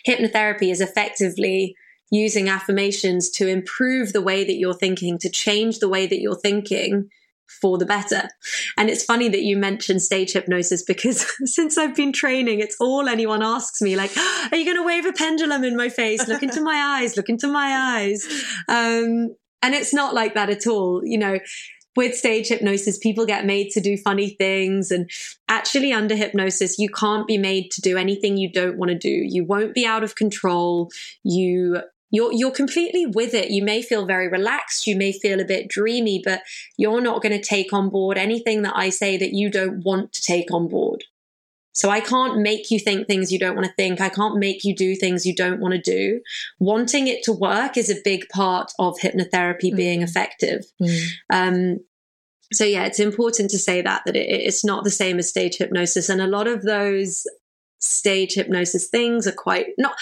hypnotherapy 0.06 0.70
is 0.70 0.80
effectively 0.80 1.74
using 2.10 2.48
affirmations 2.48 3.30
to 3.30 3.48
improve 3.48 4.12
the 4.12 4.22
way 4.22 4.44
that 4.44 4.56
you're 4.56 4.74
thinking, 4.74 5.18
to 5.18 5.28
change 5.28 5.78
the 5.78 5.88
way 5.88 6.06
that 6.06 6.20
you're 6.20 6.38
thinking 6.38 7.08
for 7.60 7.78
the 7.78 7.86
better. 7.86 8.28
And 8.76 8.90
it's 8.90 9.04
funny 9.04 9.28
that 9.28 9.42
you 9.42 9.56
mentioned 9.56 10.02
stage 10.02 10.32
hypnosis 10.32 10.82
because 10.82 11.26
since 11.44 11.78
I've 11.78 11.94
been 11.94 12.12
training, 12.12 12.60
it's 12.60 12.76
all 12.80 13.08
anyone 13.08 13.42
asks 13.42 13.80
me 13.80 13.96
like, 13.96 14.16
are 14.52 14.56
you 14.56 14.64
going 14.64 14.76
to 14.76 14.86
wave 14.86 15.06
a 15.06 15.12
pendulum 15.12 15.64
in 15.64 15.76
my 15.76 15.88
face? 15.88 16.26
Look 16.28 16.42
into 16.42 16.60
my 16.60 17.00
eyes, 17.00 17.16
look 17.16 17.28
into 17.28 17.48
my 17.48 17.98
eyes. 17.98 18.26
Um, 18.68 19.34
and 19.62 19.74
it's 19.74 19.94
not 19.94 20.14
like 20.14 20.34
that 20.34 20.50
at 20.50 20.66
all. 20.66 21.02
You 21.04 21.18
know, 21.18 21.38
with 21.96 22.14
stage 22.14 22.48
hypnosis, 22.48 22.98
people 22.98 23.26
get 23.26 23.46
made 23.46 23.70
to 23.70 23.80
do 23.80 23.96
funny 23.96 24.30
things. 24.30 24.90
And 24.90 25.10
actually, 25.48 25.92
under 25.92 26.14
hypnosis, 26.14 26.78
you 26.78 26.88
can't 26.88 27.26
be 27.26 27.38
made 27.38 27.70
to 27.72 27.80
do 27.80 27.96
anything 27.96 28.36
you 28.36 28.50
don't 28.50 28.78
want 28.78 28.90
to 28.90 28.98
do. 28.98 29.08
You 29.08 29.44
won't 29.44 29.74
be 29.74 29.86
out 29.86 30.04
of 30.04 30.14
control. 30.14 30.90
You 31.22 31.82
you're 32.10 32.32
you're 32.32 32.52
completely 32.52 33.06
with 33.06 33.34
it. 33.34 33.50
You 33.50 33.64
may 33.64 33.82
feel 33.82 34.06
very 34.06 34.28
relaxed, 34.28 34.86
you 34.86 34.96
may 34.96 35.12
feel 35.12 35.40
a 35.40 35.44
bit 35.44 35.68
dreamy, 35.68 36.22
but 36.24 36.42
you're 36.76 37.00
not 37.00 37.22
going 37.22 37.38
to 37.38 37.44
take 37.44 37.72
on 37.72 37.88
board 37.88 38.16
anything 38.16 38.62
that 38.62 38.76
I 38.76 38.90
say 38.90 39.16
that 39.16 39.32
you 39.32 39.50
don't 39.50 39.84
want 39.84 40.12
to 40.12 40.22
take 40.22 40.52
on 40.52 40.68
board. 40.68 41.04
So 41.76 41.90
I 41.90 42.00
can't 42.00 42.40
make 42.40 42.70
you 42.70 42.80
think 42.80 43.06
things 43.06 43.30
you 43.30 43.38
don't 43.38 43.54
want 43.54 43.66
to 43.66 43.72
think. 43.74 44.00
I 44.00 44.08
can't 44.08 44.38
make 44.38 44.64
you 44.64 44.74
do 44.74 44.96
things 44.96 45.26
you 45.26 45.34
don't 45.34 45.60
want 45.60 45.74
to 45.74 45.80
do. 45.80 46.22
Wanting 46.58 47.06
it 47.06 47.22
to 47.24 47.32
work 47.32 47.76
is 47.76 47.90
a 47.90 48.00
big 48.02 48.26
part 48.30 48.72
of 48.78 48.96
hypnotherapy 48.98 49.76
being 49.76 50.00
effective. 50.00 50.64
Um, 51.30 51.80
so 52.50 52.64
yeah, 52.64 52.86
it's 52.86 52.98
important 52.98 53.50
to 53.50 53.58
say 53.58 53.82
that 53.82 54.02
that 54.06 54.16
it, 54.16 54.26
it's 54.26 54.64
not 54.64 54.84
the 54.84 54.90
same 54.90 55.18
as 55.18 55.28
stage 55.28 55.56
hypnosis, 55.58 56.08
and 56.08 56.22
a 56.22 56.26
lot 56.26 56.48
of 56.48 56.62
those 56.62 57.26
stage 57.78 58.34
hypnosis 58.34 58.88
things 58.88 59.26
are 59.26 59.32
quite 59.32 59.66
not 59.76 59.96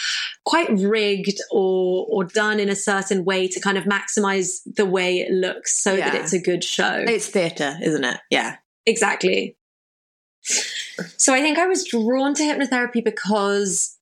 quite 0.45 0.70
rigged 0.70 1.41
or 1.51 2.07
or 2.09 2.22
done 2.22 2.61
in 2.61 2.68
a 2.68 2.77
certain 2.77 3.25
way 3.25 3.49
to 3.49 3.59
kind 3.59 3.77
of 3.77 3.85
maximize 3.85 4.61
the 4.77 4.87
way 4.87 5.18
it 5.18 5.33
looks 5.33 5.83
so 5.83 5.97
that 5.97 6.14
it's 6.14 6.33
a 6.33 6.39
good 6.41 6.62
show. 6.62 7.05
It's 7.09 7.27
theatre, 7.27 7.77
isn't 7.83 8.05
it? 8.05 8.20
Yeah. 8.31 8.59
Exactly. 8.87 9.57
So 11.16 11.34
I 11.34 11.40
think 11.40 11.59
I 11.59 11.66
was 11.66 11.84
drawn 11.84 12.34
to 12.34 12.42
hypnotherapy 12.42 13.03
because 13.05 13.99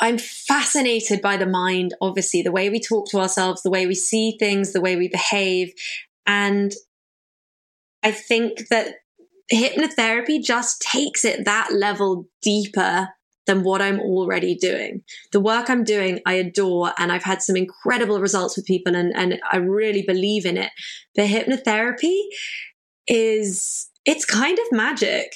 I'm 0.00 0.18
fascinated 0.18 1.22
by 1.22 1.36
the 1.36 1.46
mind, 1.46 1.94
obviously, 2.00 2.42
the 2.42 2.52
way 2.52 2.68
we 2.68 2.80
talk 2.80 3.08
to 3.10 3.18
ourselves, 3.18 3.62
the 3.62 3.70
way 3.70 3.86
we 3.86 3.94
see 3.94 4.36
things, 4.38 4.72
the 4.72 4.80
way 4.80 4.96
we 4.96 5.08
behave. 5.08 5.72
And 6.26 6.72
I 8.02 8.10
think 8.10 8.68
that 8.68 8.96
hypnotherapy 9.52 10.42
just 10.42 10.82
takes 10.82 11.24
it 11.24 11.44
that 11.44 11.72
level 11.72 12.28
deeper 12.42 13.10
than 13.46 13.62
what 13.62 13.82
I'm 13.82 14.00
already 14.00 14.54
doing. 14.54 15.02
The 15.32 15.40
work 15.40 15.68
I'm 15.68 15.84
doing, 15.84 16.20
I 16.24 16.34
adore, 16.34 16.92
and 16.98 17.12
I've 17.12 17.24
had 17.24 17.42
some 17.42 17.56
incredible 17.56 18.20
results 18.20 18.56
with 18.56 18.64
people, 18.64 18.96
and, 18.96 19.14
and 19.14 19.38
I 19.50 19.58
really 19.58 20.02
believe 20.02 20.46
in 20.46 20.56
it. 20.56 20.70
But 21.14 21.28
hypnotherapy 21.28 22.18
is, 23.06 23.90
it's 24.06 24.24
kind 24.24 24.58
of 24.58 24.72
magic. 24.72 25.32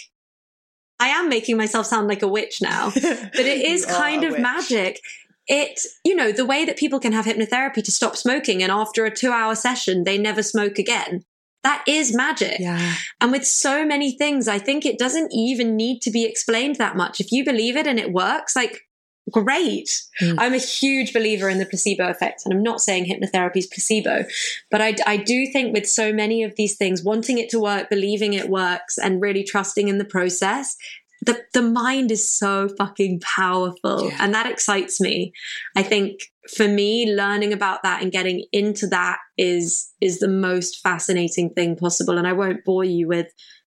I 1.01 1.09
am 1.09 1.29
making 1.29 1.57
myself 1.57 1.87
sound 1.87 2.09
like 2.09 2.23
a 2.23 2.29
witch 2.29 2.61
now, 2.61 2.91
but 2.95 3.41
it 3.41 3.65
is 3.65 3.87
kind 3.87 4.25
of 4.25 4.33
witch. 4.33 4.41
magic. 4.41 5.01
It, 5.47 5.81
you 6.05 6.15
know, 6.15 6.31
the 6.31 6.45
way 6.45 6.65
that 6.67 6.77
people 6.77 7.01
can 7.01 7.13
have 7.13 7.25
hypnotherapy 7.25 7.83
to 7.83 7.91
stop 7.91 8.17
smoking 8.17 8.63
and 8.63 8.71
after 8.71 9.07
a 9.07 9.15
two 9.15 9.33
hour 9.33 9.55
session, 9.55 10.05
they 10.05 10.19
never 10.19 10.43
smoke 10.43 10.79
again. 10.79 11.25
That 11.65 11.83
is 11.89 12.15
magic. 12.15 12.61
Yeah. 12.61 12.95
And 13.21 13.33
with 13.33 13.47
so 13.47 13.85
many 13.85 14.17
things, 14.17 14.47
I 14.47 14.59
think 14.59 14.85
it 14.85 14.99
doesn't 14.99 15.33
even 15.33 15.77
need 15.77 16.03
to 16.03 16.11
be 16.11 16.25
explained 16.25 16.77
that 16.77 16.97
much. 16.97 17.21
If 17.21 17.33
you 17.33 17.45
believe 17.45 17.77
it 17.77 17.87
and 17.87 17.99
it 17.99 18.13
works, 18.13 18.55
like, 18.55 18.88
great. 19.31 19.91
Mm. 20.21 20.37
I'm 20.39 20.55
a 20.55 20.59
huge 20.59 21.13
believer 21.13 21.49
in 21.49 21.59
the 21.59 21.67
placebo 21.67 22.09
effect. 22.09 22.43
And 22.45 22.55
I'm 22.55 22.63
not 22.63 22.81
saying 22.81 23.07
hypnotherapy 23.07 23.57
is 23.59 23.67
placebo, 23.67 24.25
but 24.71 24.81
I, 24.81 24.95
I 25.07 25.17
do 25.17 25.47
think 25.53 25.75
with 25.75 25.89
so 25.89 26.13
many 26.13 26.43
of 26.43 26.55
these 26.57 26.77
things, 26.77 27.03
wanting 27.03 27.39
it 27.39 27.49
to 27.51 27.61
work, 27.61 27.91
believing 27.91 28.33
it 28.35 28.49
works, 28.49 28.99
and 28.99 29.21
really 29.21 29.45
trusting 29.45 29.89
in 29.89 29.99
the 29.99 30.05
process, 30.05 30.77
the, 31.23 31.43
the 31.53 31.63
mind 31.63 32.11
is 32.11 32.31
so 32.31 32.69
fucking 32.79 33.21
powerful. 33.21 34.09
Yeah. 34.09 34.17
And 34.21 34.35
that 34.35 34.47
excites 34.47 35.01
me. 35.01 35.33
I 35.77 35.83
think 35.83 36.21
for 36.55 36.69
me, 36.69 37.13
learning 37.15 37.53
about 37.53 37.83
that 37.83 38.03
and 38.03 38.13
getting 38.13 38.45
into 38.53 38.87
that 38.89 39.19
is 39.37 39.93
is 40.01 40.21
the 40.21 40.29
most 40.29 40.81
fascinating 40.81 41.51
thing 41.51 41.77
possible. 41.77 42.17
And 42.17 42.27
I 42.27 42.33
won't 42.33 42.65
bore 42.65 42.85
you 42.85 43.09
with 43.09 43.27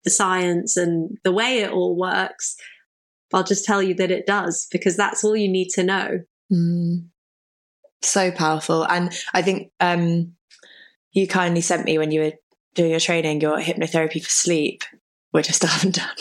the 0.04 0.10
science 0.10 0.76
and 0.76 1.18
the 1.22 1.32
way 1.32 1.60
it 1.60 1.70
all 1.70 1.96
works. 1.96 2.56
I'll 3.34 3.44
just 3.44 3.64
tell 3.64 3.82
you 3.82 3.94
that 3.94 4.10
it 4.10 4.26
does 4.26 4.66
because 4.70 4.96
that's 4.96 5.24
all 5.24 5.36
you 5.36 5.48
need 5.48 5.70
to 5.70 5.82
know. 5.82 6.20
Mm. 6.52 7.06
So 8.02 8.30
powerful. 8.30 8.84
And 8.84 9.12
I 9.32 9.42
think 9.42 9.72
um, 9.80 10.34
you 11.12 11.26
kindly 11.26 11.60
sent 11.60 11.84
me 11.84 11.98
when 11.98 12.10
you 12.10 12.20
were 12.20 12.32
doing 12.74 12.90
your 12.90 13.00
training, 13.00 13.40
your 13.40 13.58
hypnotherapy 13.58 14.22
for 14.22 14.30
sleep, 14.30 14.82
which 15.30 15.48
I 15.48 15.52
still 15.52 15.68
haven't 15.70 15.96
done. 15.96 16.14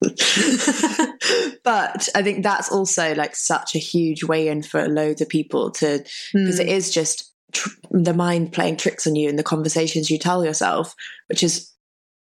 but 1.64 2.08
I 2.14 2.22
think 2.22 2.42
that's 2.42 2.70
also 2.70 3.14
like 3.14 3.34
such 3.34 3.74
a 3.74 3.78
huge 3.78 4.22
way 4.22 4.48
in 4.48 4.62
for 4.62 4.86
loads 4.88 5.20
of 5.22 5.28
people 5.28 5.70
to, 5.72 6.04
because 6.32 6.58
it 6.58 6.68
is 6.68 6.92
just 6.92 7.32
tr- 7.52 7.70
the 7.90 8.12
mind 8.12 8.52
playing 8.52 8.76
tricks 8.76 9.06
on 9.06 9.16
you 9.16 9.28
and 9.28 9.38
the 9.38 9.42
conversations 9.42 10.10
you 10.10 10.18
tell 10.18 10.44
yourself, 10.44 10.94
which 11.28 11.42
is 11.42 11.70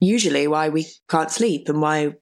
usually 0.00 0.46
why 0.46 0.68
we 0.68 0.86
can't 1.08 1.30
sleep 1.30 1.68
and 1.68 1.80
why 1.80 2.14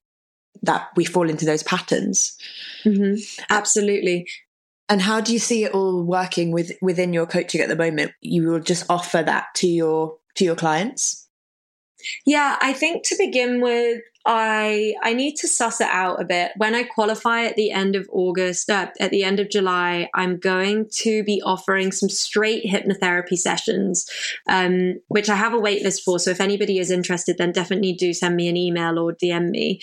that 0.63 0.89
we 0.95 1.05
fall 1.05 1.29
into 1.29 1.45
those 1.45 1.63
patterns. 1.63 2.37
Mhm. 2.83 3.21
Absolutely. 3.49 4.27
And 4.89 5.01
how 5.01 5.21
do 5.21 5.31
you 5.31 5.39
see 5.39 5.63
it 5.63 5.73
all 5.73 6.03
working 6.03 6.51
with 6.51 6.71
within 6.81 7.13
your 7.13 7.27
coaching 7.27 7.61
at 7.61 7.69
the 7.69 7.75
moment? 7.75 8.11
You 8.21 8.47
will 8.47 8.59
just 8.59 8.85
offer 8.89 9.21
that 9.23 9.47
to 9.55 9.67
your 9.67 10.17
to 10.35 10.43
your 10.43 10.55
clients. 10.55 11.27
Yeah, 12.25 12.57
I 12.61 12.73
think 12.73 13.05
to 13.07 13.15
begin 13.17 13.61
with, 13.61 14.01
I 14.25 14.93
I 15.03 15.13
need 15.13 15.35
to 15.37 15.47
suss 15.47 15.81
it 15.81 15.87
out 15.89 16.21
a 16.21 16.25
bit. 16.25 16.51
When 16.57 16.73
I 16.75 16.83
qualify 16.83 17.43
at 17.43 17.55
the 17.55 17.71
end 17.71 17.95
of 17.95 18.07
August, 18.11 18.69
uh, 18.69 18.87
at 18.99 19.11
the 19.11 19.23
end 19.23 19.39
of 19.39 19.49
July, 19.49 20.09
I'm 20.13 20.37
going 20.37 20.87
to 20.95 21.23
be 21.23 21.41
offering 21.45 21.91
some 21.91 22.09
straight 22.09 22.65
hypnotherapy 22.65 23.37
sessions, 23.37 24.09
um, 24.47 24.99
which 25.07 25.29
I 25.29 25.35
have 25.35 25.53
a 25.53 25.57
waitlist 25.57 26.03
for. 26.03 26.19
So 26.19 26.31
if 26.31 26.41
anybody 26.41 26.79
is 26.79 26.89
interested, 26.91 27.37
then 27.37 27.51
definitely 27.51 27.93
do 27.93 28.13
send 28.13 28.35
me 28.35 28.47
an 28.47 28.57
email 28.57 28.97
or 28.97 29.13
DM 29.13 29.49
me. 29.49 29.81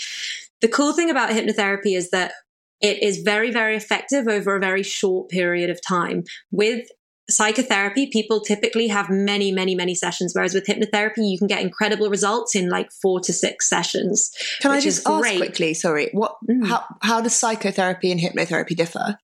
The 0.60 0.68
cool 0.68 0.92
thing 0.92 1.10
about 1.10 1.30
hypnotherapy 1.30 1.96
is 1.96 2.10
that 2.10 2.32
it 2.80 3.02
is 3.02 3.18
very, 3.18 3.50
very 3.50 3.76
effective 3.76 4.28
over 4.28 4.56
a 4.56 4.60
very 4.60 4.82
short 4.82 5.28
period 5.28 5.70
of 5.70 5.80
time. 5.86 6.24
With 6.50 6.86
psychotherapy, 7.28 8.08
people 8.12 8.40
typically 8.40 8.88
have 8.88 9.10
many, 9.10 9.50
many, 9.50 9.74
many 9.74 9.94
sessions, 9.94 10.32
whereas 10.34 10.54
with 10.54 10.66
hypnotherapy, 10.66 11.28
you 11.28 11.38
can 11.38 11.46
get 11.46 11.62
incredible 11.62 12.08
results 12.08 12.54
in 12.54 12.68
like 12.68 12.90
four 13.02 13.20
to 13.20 13.32
six 13.32 13.68
sessions. 13.68 14.30
Can 14.60 14.70
I 14.70 14.80
just 14.80 15.06
ask 15.06 15.36
quickly? 15.36 15.74
Sorry, 15.74 16.10
what? 16.12 16.36
Mm. 16.48 16.66
How 16.66 16.84
how 17.02 17.20
does 17.20 17.34
psychotherapy 17.34 18.12
and 18.12 18.20
hypnotherapy 18.20 18.76
differ? 18.76 19.18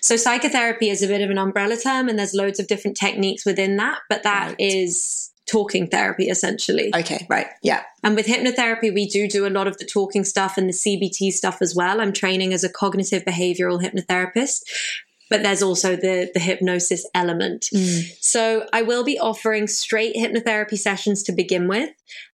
So 0.00 0.16
psychotherapy 0.16 0.90
is 0.90 1.02
a 1.02 1.08
bit 1.08 1.22
of 1.22 1.30
an 1.30 1.38
umbrella 1.38 1.76
term, 1.76 2.08
and 2.08 2.18
there's 2.18 2.34
loads 2.34 2.60
of 2.60 2.68
different 2.68 2.96
techniques 2.96 3.44
within 3.44 3.76
that, 3.78 3.98
but 4.08 4.22
that 4.22 4.48
right. 4.48 4.56
is 4.60 5.32
talking 5.46 5.86
therapy 5.86 6.28
essentially. 6.28 6.90
Okay, 6.94 7.26
right. 7.28 7.46
Yeah. 7.62 7.82
And 8.02 8.16
with 8.16 8.26
hypnotherapy, 8.26 8.92
we 8.92 9.08
do 9.08 9.28
do 9.28 9.46
a 9.46 9.50
lot 9.50 9.66
of 9.66 9.78
the 9.78 9.84
talking 9.84 10.24
stuff 10.24 10.58
and 10.58 10.68
the 10.68 10.72
CBT 10.72 11.32
stuff 11.32 11.58
as 11.60 11.74
well. 11.74 12.00
I'm 12.00 12.12
training 12.12 12.52
as 12.52 12.64
a 12.64 12.68
cognitive 12.68 13.24
behavioral 13.24 13.80
hypnotherapist 13.80 14.62
but 15.30 15.42
there's 15.42 15.62
also 15.62 15.96
the 15.96 16.30
the 16.34 16.40
hypnosis 16.40 17.06
element. 17.14 17.66
Mm. 17.74 18.16
So 18.20 18.66
I 18.72 18.82
will 18.82 19.04
be 19.04 19.18
offering 19.18 19.66
straight 19.66 20.16
hypnotherapy 20.16 20.78
sessions 20.78 21.22
to 21.24 21.32
begin 21.32 21.68
with. 21.68 21.90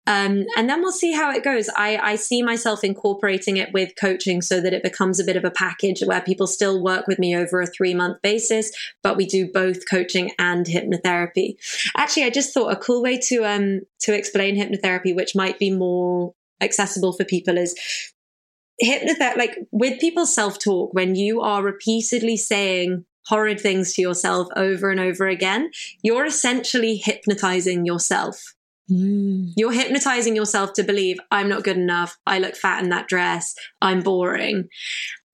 Um, 0.06 0.46
and 0.56 0.68
then 0.68 0.80
we'll 0.80 0.92
see 0.92 1.12
how 1.12 1.30
it 1.30 1.44
goes. 1.44 1.68
I, 1.76 1.96
I 1.98 2.16
see 2.16 2.42
myself 2.42 2.82
incorporating 2.82 3.58
it 3.58 3.72
with 3.72 3.92
coaching 4.00 4.42
so 4.42 4.60
that 4.60 4.72
it 4.72 4.82
becomes 4.82 5.20
a 5.20 5.24
bit 5.24 5.36
of 5.36 5.44
a 5.44 5.50
package 5.50 6.02
where 6.04 6.20
people 6.20 6.46
still 6.46 6.82
work 6.82 7.06
with 7.06 7.18
me 7.18 7.36
over 7.36 7.60
a 7.60 7.66
three 7.66 7.94
month 7.94 8.20
basis, 8.22 8.72
but 9.02 9.16
we 9.16 9.26
do 9.26 9.52
both 9.52 9.88
coaching 9.88 10.32
and 10.38 10.66
hypnotherapy. 10.66 11.56
Actually, 11.96 12.24
I 12.24 12.30
just 12.30 12.52
thought 12.52 12.72
a 12.72 12.76
cool 12.76 13.02
way 13.02 13.18
to 13.18 13.44
um 13.44 13.82
to 14.00 14.16
explain 14.16 14.56
hypnotherapy, 14.56 15.14
which 15.14 15.36
might 15.36 15.58
be 15.58 15.70
more 15.70 16.34
accessible 16.60 17.12
for 17.12 17.24
people, 17.24 17.56
is 17.56 17.78
hypnotherapy, 18.82 19.36
like 19.36 19.58
with 19.70 20.00
people's 20.00 20.34
self 20.34 20.58
talk, 20.58 20.92
when 20.94 21.14
you 21.14 21.40
are 21.40 21.62
repeatedly 21.62 22.36
saying 22.36 23.04
horrid 23.26 23.60
things 23.60 23.94
to 23.94 24.02
yourself 24.02 24.48
over 24.56 24.90
and 24.90 25.00
over 25.00 25.28
again, 25.28 25.70
you're 26.02 26.26
essentially 26.26 26.96
hypnotizing 26.96 27.84
yourself. 27.84 28.54
Mm. 28.90 29.52
You're 29.56 29.72
hypnotizing 29.72 30.34
yourself 30.34 30.72
to 30.74 30.82
believe 30.82 31.18
I'm 31.30 31.48
not 31.48 31.62
good 31.62 31.76
enough. 31.76 32.16
I 32.26 32.38
look 32.40 32.56
fat 32.56 32.82
in 32.82 32.90
that 32.90 33.08
dress. 33.08 33.54
I'm 33.80 34.00
boring. 34.00 34.68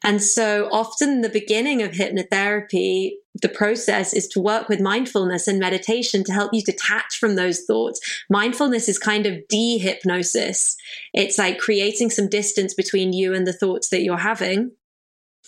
And 0.07 0.23
so 0.23 0.69
often 0.71 1.21
the 1.21 1.29
beginning 1.29 1.83
of 1.83 1.91
hypnotherapy, 1.91 3.15
the 3.43 3.49
process 3.49 4.15
is 4.15 4.29
to 4.29 4.41
work 4.41 4.69
with 4.69 4.81
mindfulness 4.81 5.49
and 5.49 5.59
meditation 5.59 6.23
to 6.25 6.33
help 6.33 6.55
you 6.55 6.63
detach 6.63 7.19
from 7.19 7.35
those 7.35 7.65
thoughts. 7.65 8.01
Mindfulness 8.31 8.89
is 8.89 8.99
kind 8.99 9.27
of 9.27 9.47
de-hypnosis. 9.49 10.77
It's 11.13 11.39
like 11.39 11.59
creating 11.59 12.11
some 12.11 12.29
distance 12.29 12.73
between 12.73 13.13
you 13.13 13.35
and 13.35 13.49
the 13.49 13.53
thoughts 13.53 13.89
that 13.89 14.03
you're 14.03 14.17
having. 14.17 14.71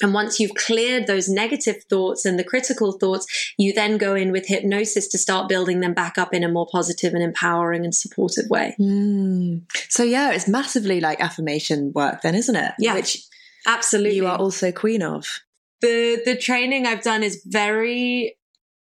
And 0.03 0.13
once 0.13 0.41
you've 0.41 0.55
cleared 0.55 1.07
those 1.07 1.29
negative 1.29 1.85
thoughts 1.89 2.25
and 2.25 2.37
the 2.37 2.45
critical 2.45 2.93
thoughts, 2.93 3.53
you 3.59 3.73
then 3.73 3.97
go 3.97 4.17
in 4.17 4.33
with 4.33 4.49
hypnosis 4.49 5.07
to 5.09 5.19
start 5.19 5.49
building 5.49 5.81
them 5.81 5.95
back 5.95 6.19
up 6.19 6.35
in 6.35 6.43
a 6.43 6.49
more 6.49 6.67
positive 6.71 7.15
and 7.15 7.23
empowering 7.23 7.85
and 7.85 7.95
supportive 7.95 8.51
way. 8.51 8.75
Mm. 8.79 9.63
So, 9.89 10.03
yeah, 10.03 10.33
it's 10.33 10.49
massively 10.49 11.01
like 11.01 11.21
affirmation 11.21 11.93
work, 11.95 12.23
then, 12.23 12.35
isn't 12.35 12.57
it? 12.57 12.73
Yeah. 12.79 12.95
Which 12.95 13.25
Absolutely. 13.67 14.17
You 14.17 14.27
are 14.27 14.39
also 14.39 14.73
queen 14.73 15.03
of. 15.03 15.41
The 15.81 16.21
the 16.25 16.37
training 16.37 16.87
I've 16.87 17.03
done 17.03 17.23
is 17.23 17.43
very 17.47 18.39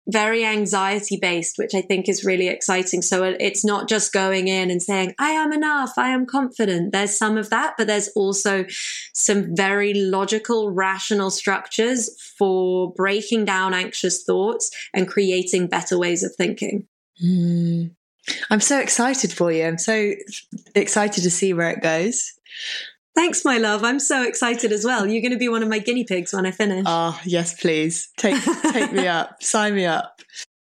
very 0.07 0.43
anxiety 0.43 1.17
based, 1.21 1.57
which 1.57 1.75
I 1.75 1.81
think 1.81 2.09
is 2.09 2.25
really 2.25 2.47
exciting. 2.47 3.01
So 3.01 3.23
it's 3.23 3.63
not 3.63 3.87
just 3.87 4.11
going 4.11 4.47
in 4.47 4.71
and 4.71 4.81
saying, 4.81 5.13
I 5.19 5.29
am 5.29 5.53
enough, 5.53 5.93
I 5.97 6.09
am 6.09 6.25
confident. 6.25 6.91
There's 6.91 7.17
some 7.17 7.37
of 7.37 7.49
that, 7.49 7.75
but 7.77 7.87
there's 7.87 8.09
also 8.09 8.65
some 9.13 9.55
very 9.55 9.93
logical, 9.93 10.71
rational 10.71 11.29
structures 11.29 12.09
for 12.37 12.93
breaking 12.93 13.45
down 13.45 13.73
anxious 13.73 14.23
thoughts 14.23 14.71
and 14.93 15.07
creating 15.07 15.67
better 15.67 15.97
ways 15.97 16.23
of 16.23 16.33
thinking. 16.35 16.87
Mm. 17.23 17.91
I'm 18.49 18.61
so 18.61 18.79
excited 18.79 19.31
for 19.31 19.51
you. 19.51 19.65
I'm 19.65 19.77
so 19.77 20.13
excited 20.75 21.23
to 21.23 21.31
see 21.31 21.53
where 21.53 21.69
it 21.69 21.81
goes. 21.81 22.33
Thanks, 23.13 23.43
my 23.43 23.57
love. 23.57 23.83
I'm 23.83 23.99
so 23.99 24.23
excited 24.23 24.71
as 24.71 24.85
well. 24.85 25.05
You're 25.05 25.21
going 25.21 25.33
to 25.33 25.37
be 25.37 25.49
one 25.49 25.63
of 25.63 25.69
my 25.69 25.79
guinea 25.79 26.05
pigs 26.05 26.33
when 26.33 26.45
I 26.45 26.51
finish. 26.51 26.85
Ah, 26.87 27.17
oh, 27.17 27.21
yes, 27.25 27.59
please. 27.59 28.09
Take 28.17 28.41
take 28.71 28.93
me 28.93 29.07
up. 29.07 29.43
Sign 29.43 29.75
me 29.75 29.85
up. 29.85 30.21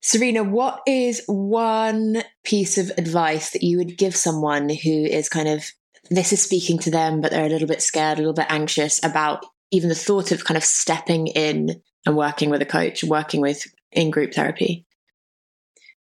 Serena, 0.02 0.44
what 0.44 0.82
is 0.88 1.22
one 1.28 2.24
piece 2.44 2.80
of 2.80 2.92
advice 2.98 3.52
that 3.52 3.62
you 3.62 3.78
would 3.78 3.98
give 3.98 4.16
someone 4.16 4.70
who 4.70 5.06
is 5.06 5.30
kind 5.30 5.48
of 5.48 5.64
this 6.10 6.34
is 6.34 6.42
speaking 6.42 6.80
to 6.80 6.92
them, 6.92 7.22
but 7.22 7.32
they're 7.32 7.46
a 7.46 7.50
little 7.50 7.68
bit 7.68 7.82
scared, 7.82 8.18
a 8.18 8.22
little 8.22 8.34
bit 8.34 8.48
anxious 8.50 9.00
about 9.04 9.46
even 9.72 9.90
the 9.90 9.96
thought 9.96 10.32
of 10.32 10.44
kind 10.44 10.58
of 10.58 10.64
stepping 10.64 11.28
in 11.28 11.82
and 12.06 12.16
working 12.16 12.50
with 12.50 12.62
a 12.62 12.66
coach, 12.66 13.04
working 13.04 13.42
with 13.42 13.66
in 13.92 14.12
group 14.12 14.34
therapy? 14.34 14.86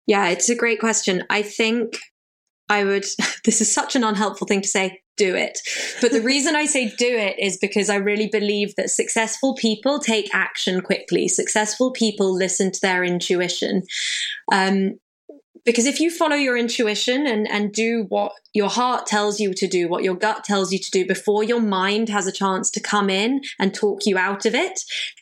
Yeah, 0.06 0.30
it's 0.30 0.50
a 0.50 0.56
great 0.56 0.80
question. 0.80 1.24
I 1.30 1.42
think 1.42 2.00
I 2.68 2.84
would, 2.84 3.06
this 3.46 3.62
is 3.62 3.72
such 3.72 3.96
an 3.96 4.04
unhelpful 4.04 4.48
thing 4.48 4.62
to 4.62 4.68
say, 4.68 5.02
do 5.20 5.36
it. 5.36 5.60
But 6.02 6.12
the 6.12 6.22
reason 6.22 6.56
I 6.56 6.66
say 6.66 6.90
do 6.98 7.16
it 7.18 7.38
is 7.38 7.58
because 7.58 7.90
I 7.90 7.98
really 7.98 8.28
believe 8.28 8.76
that 8.76 8.90
successful 8.90 9.54
people 9.54 10.00
take 10.00 10.34
action 10.34 10.82
quickly. 10.82 11.28
Successful 11.28 11.92
people 11.92 12.34
listen 12.34 12.72
to 12.72 12.80
their 12.82 13.04
intuition. 13.04 13.84
Um, 14.52 15.00
because 15.66 15.86
if 15.86 16.00
you 16.00 16.10
follow 16.10 16.36
your 16.36 16.58
intuition 16.58 17.28
and, 17.28 17.48
and 17.52 17.74
do 17.74 18.06
what 18.08 18.32
your 18.54 18.70
heart 18.70 19.06
tells 19.06 19.40
you 19.40 19.54
to 19.54 19.68
do, 19.68 19.88
what 19.90 20.04
your 20.04 20.16
gut 20.16 20.44
tells 20.44 20.72
you 20.72 20.80
to 20.80 20.92
do 20.92 21.06
before 21.06 21.44
your 21.44 21.62
mind 21.62 22.10
has 22.10 22.26
a 22.26 22.32
chance 22.32 22.72
to 22.72 22.80
come 22.80 23.10
in 23.10 23.42
and 23.60 23.74
talk 23.74 24.06
you 24.06 24.18
out 24.18 24.46
of 24.46 24.56
it, 24.56 24.80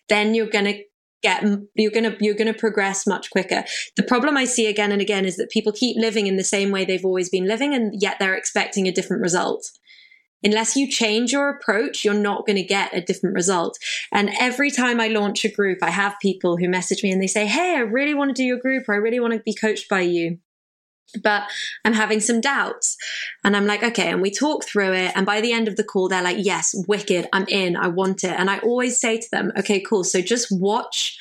then 0.10 0.36
you're 0.36 0.50
going 0.50 0.66
to 0.66 0.84
get 1.24 1.44
you're 1.76 1.92
going 1.92 2.04
to 2.04 2.16
you're 2.24 2.36
going 2.36 2.52
to 2.52 2.60
progress 2.60 3.08
much 3.08 3.32
quicker 3.32 3.64
the 3.96 4.04
problem 4.04 4.38
i 4.38 4.46
see 4.46 4.68
again 4.68 4.92
and 4.92 5.02
again 5.02 5.26
is 5.26 5.36
that 5.38 5.50
people 5.50 5.72
keep 5.72 5.98
living 5.98 6.28
in 6.28 6.38
the 6.38 6.44
same 6.44 6.70
way 6.70 6.86
they've 6.86 7.06
always 7.06 7.30
been 7.30 7.48
living 7.48 7.74
and 7.74 8.00
yet 8.00 8.18
they're 8.20 8.36
expecting 8.36 8.88
a 8.88 8.92
different 8.92 9.22
result 9.22 9.72
unless 10.44 10.76
you 10.76 10.90
change 10.90 11.32
your 11.32 11.50
approach 11.50 12.04
you're 12.04 12.14
not 12.14 12.46
going 12.46 12.56
to 12.56 12.64
get 12.64 12.96
a 12.96 13.02
different 13.02 13.36
result 13.36 13.78
and 14.12 14.30
every 14.40 14.72
time 14.72 15.00
i 15.00 15.08
launch 15.08 15.44
a 15.44 15.52
group 15.52 15.80
i 15.82 15.90
have 15.90 16.16
people 16.22 16.58
who 16.58 16.70
message 16.70 17.04
me 17.04 17.12
and 17.12 17.22
they 17.22 17.28
say 17.28 17.46
hey 17.46 17.76
i 17.76 17.80
really 17.80 18.14
want 18.14 18.30
to 18.30 18.42
do 18.42 18.46
your 18.46 18.60
group 18.60 18.88
or 18.88 18.94
i 18.94 18.98
really 18.98 19.20
want 19.20 19.34
to 19.34 19.40
be 19.40 19.54
coached 19.54 19.90
by 19.90 20.02
you 20.02 20.38
but 21.24 21.44
I'm 21.86 21.94
having 21.94 22.20
some 22.20 22.42
doubts. 22.42 22.98
And 23.44 23.56
I'm 23.56 23.66
like, 23.66 23.84
okay. 23.84 24.10
And 24.10 24.22
we 24.22 24.32
talk 24.32 24.66
through 24.66 24.94
it. 24.94 25.14
And 25.16 25.26
by 25.26 25.42
the 25.42 25.54
end 25.54 25.68
of 25.68 25.76
the 25.76 25.84
call, 25.84 26.10
they're 26.10 26.24
like, 26.24 26.38
yes, 26.40 26.76
wicked. 26.88 27.28
I'm 27.34 27.48
in. 27.48 27.76
I 27.76 27.88
want 27.88 28.24
it. 28.24 28.32
And 28.38 28.50
I 28.50 28.60
always 28.60 29.00
say 29.00 29.18
to 29.18 29.28
them, 29.32 29.52
okay, 29.58 29.80
cool. 29.80 30.04
So 30.04 30.22
just 30.22 30.48
watch. 30.52 31.18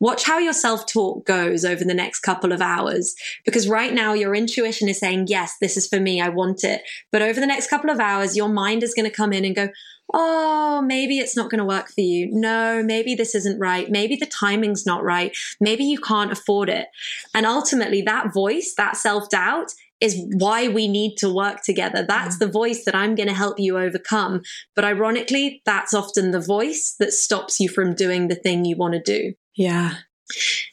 Watch 0.00 0.24
how 0.24 0.38
your 0.38 0.52
self 0.52 0.86
talk 0.86 1.26
goes 1.26 1.64
over 1.64 1.84
the 1.84 1.94
next 1.94 2.20
couple 2.20 2.52
of 2.52 2.60
hours. 2.60 3.14
Because 3.44 3.68
right 3.68 3.92
now, 3.92 4.14
your 4.14 4.34
intuition 4.34 4.88
is 4.88 4.98
saying, 4.98 5.26
yes, 5.28 5.54
this 5.60 5.76
is 5.76 5.88
for 5.88 6.00
me. 6.00 6.20
I 6.20 6.28
want 6.28 6.64
it. 6.64 6.82
But 7.10 7.22
over 7.22 7.40
the 7.40 7.46
next 7.46 7.68
couple 7.68 7.90
of 7.90 8.00
hours, 8.00 8.36
your 8.36 8.48
mind 8.48 8.82
is 8.82 8.94
going 8.94 9.08
to 9.08 9.16
come 9.16 9.32
in 9.32 9.44
and 9.44 9.56
go, 9.56 9.68
oh, 10.14 10.82
maybe 10.86 11.18
it's 11.18 11.36
not 11.36 11.50
going 11.50 11.58
to 11.58 11.64
work 11.64 11.88
for 11.88 12.00
you. 12.00 12.28
No, 12.30 12.82
maybe 12.82 13.14
this 13.14 13.34
isn't 13.34 13.58
right. 13.58 13.90
Maybe 13.90 14.16
the 14.16 14.26
timing's 14.26 14.86
not 14.86 15.02
right. 15.02 15.36
Maybe 15.60 15.84
you 15.84 15.98
can't 15.98 16.32
afford 16.32 16.68
it. 16.68 16.86
And 17.34 17.44
ultimately, 17.44 18.02
that 18.02 18.32
voice, 18.32 18.74
that 18.76 18.96
self 18.96 19.28
doubt, 19.28 19.72
is 20.00 20.22
why 20.34 20.68
we 20.68 20.86
need 20.86 21.16
to 21.16 21.32
work 21.32 21.62
together. 21.62 22.04
That's 22.06 22.36
mm. 22.36 22.40
the 22.40 22.48
voice 22.48 22.84
that 22.84 22.94
I'm 22.94 23.14
going 23.14 23.28
to 23.28 23.34
help 23.34 23.58
you 23.58 23.78
overcome. 23.78 24.42
But 24.74 24.84
ironically, 24.84 25.60
that's 25.64 25.92
often 25.92 26.30
the 26.30 26.40
voice 26.40 26.94
that 27.00 27.12
stops 27.12 27.58
you 27.58 27.68
from 27.68 27.94
doing 27.94 28.28
the 28.28 28.36
thing 28.36 28.64
you 28.64 28.76
want 28.76 28.94
to 28.94 29.00
do. 29.02 29.34
Yeah. 29.58 29.96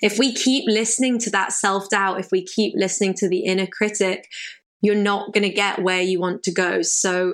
If 0.01 0.19
we 0.19 0.33
keep 0.33 0.65
listening 0.67 1.17
to 1.19 1.29
that 1.31 1.51
self 1.51 1.89
doubt, 1.89 2.19
if 2.19 2.31
we 2.31 2.45
keep 2.45 2.73
listening 2.77 3.15
to 3.15 3.27
the 3.27 3.39
inner 3.39 3.67
critic, 3.67 4.27
you're 4.81 4.95
not 4.95 5.33
going 5.33 5.43
to 5.43 5.49
get 5.49 5.81
where 5.81 6.01
you 6.01 6.19
want 6.19 6.43
to 6.43 6.53
go. 6.53 6.81
So 6.83 7.33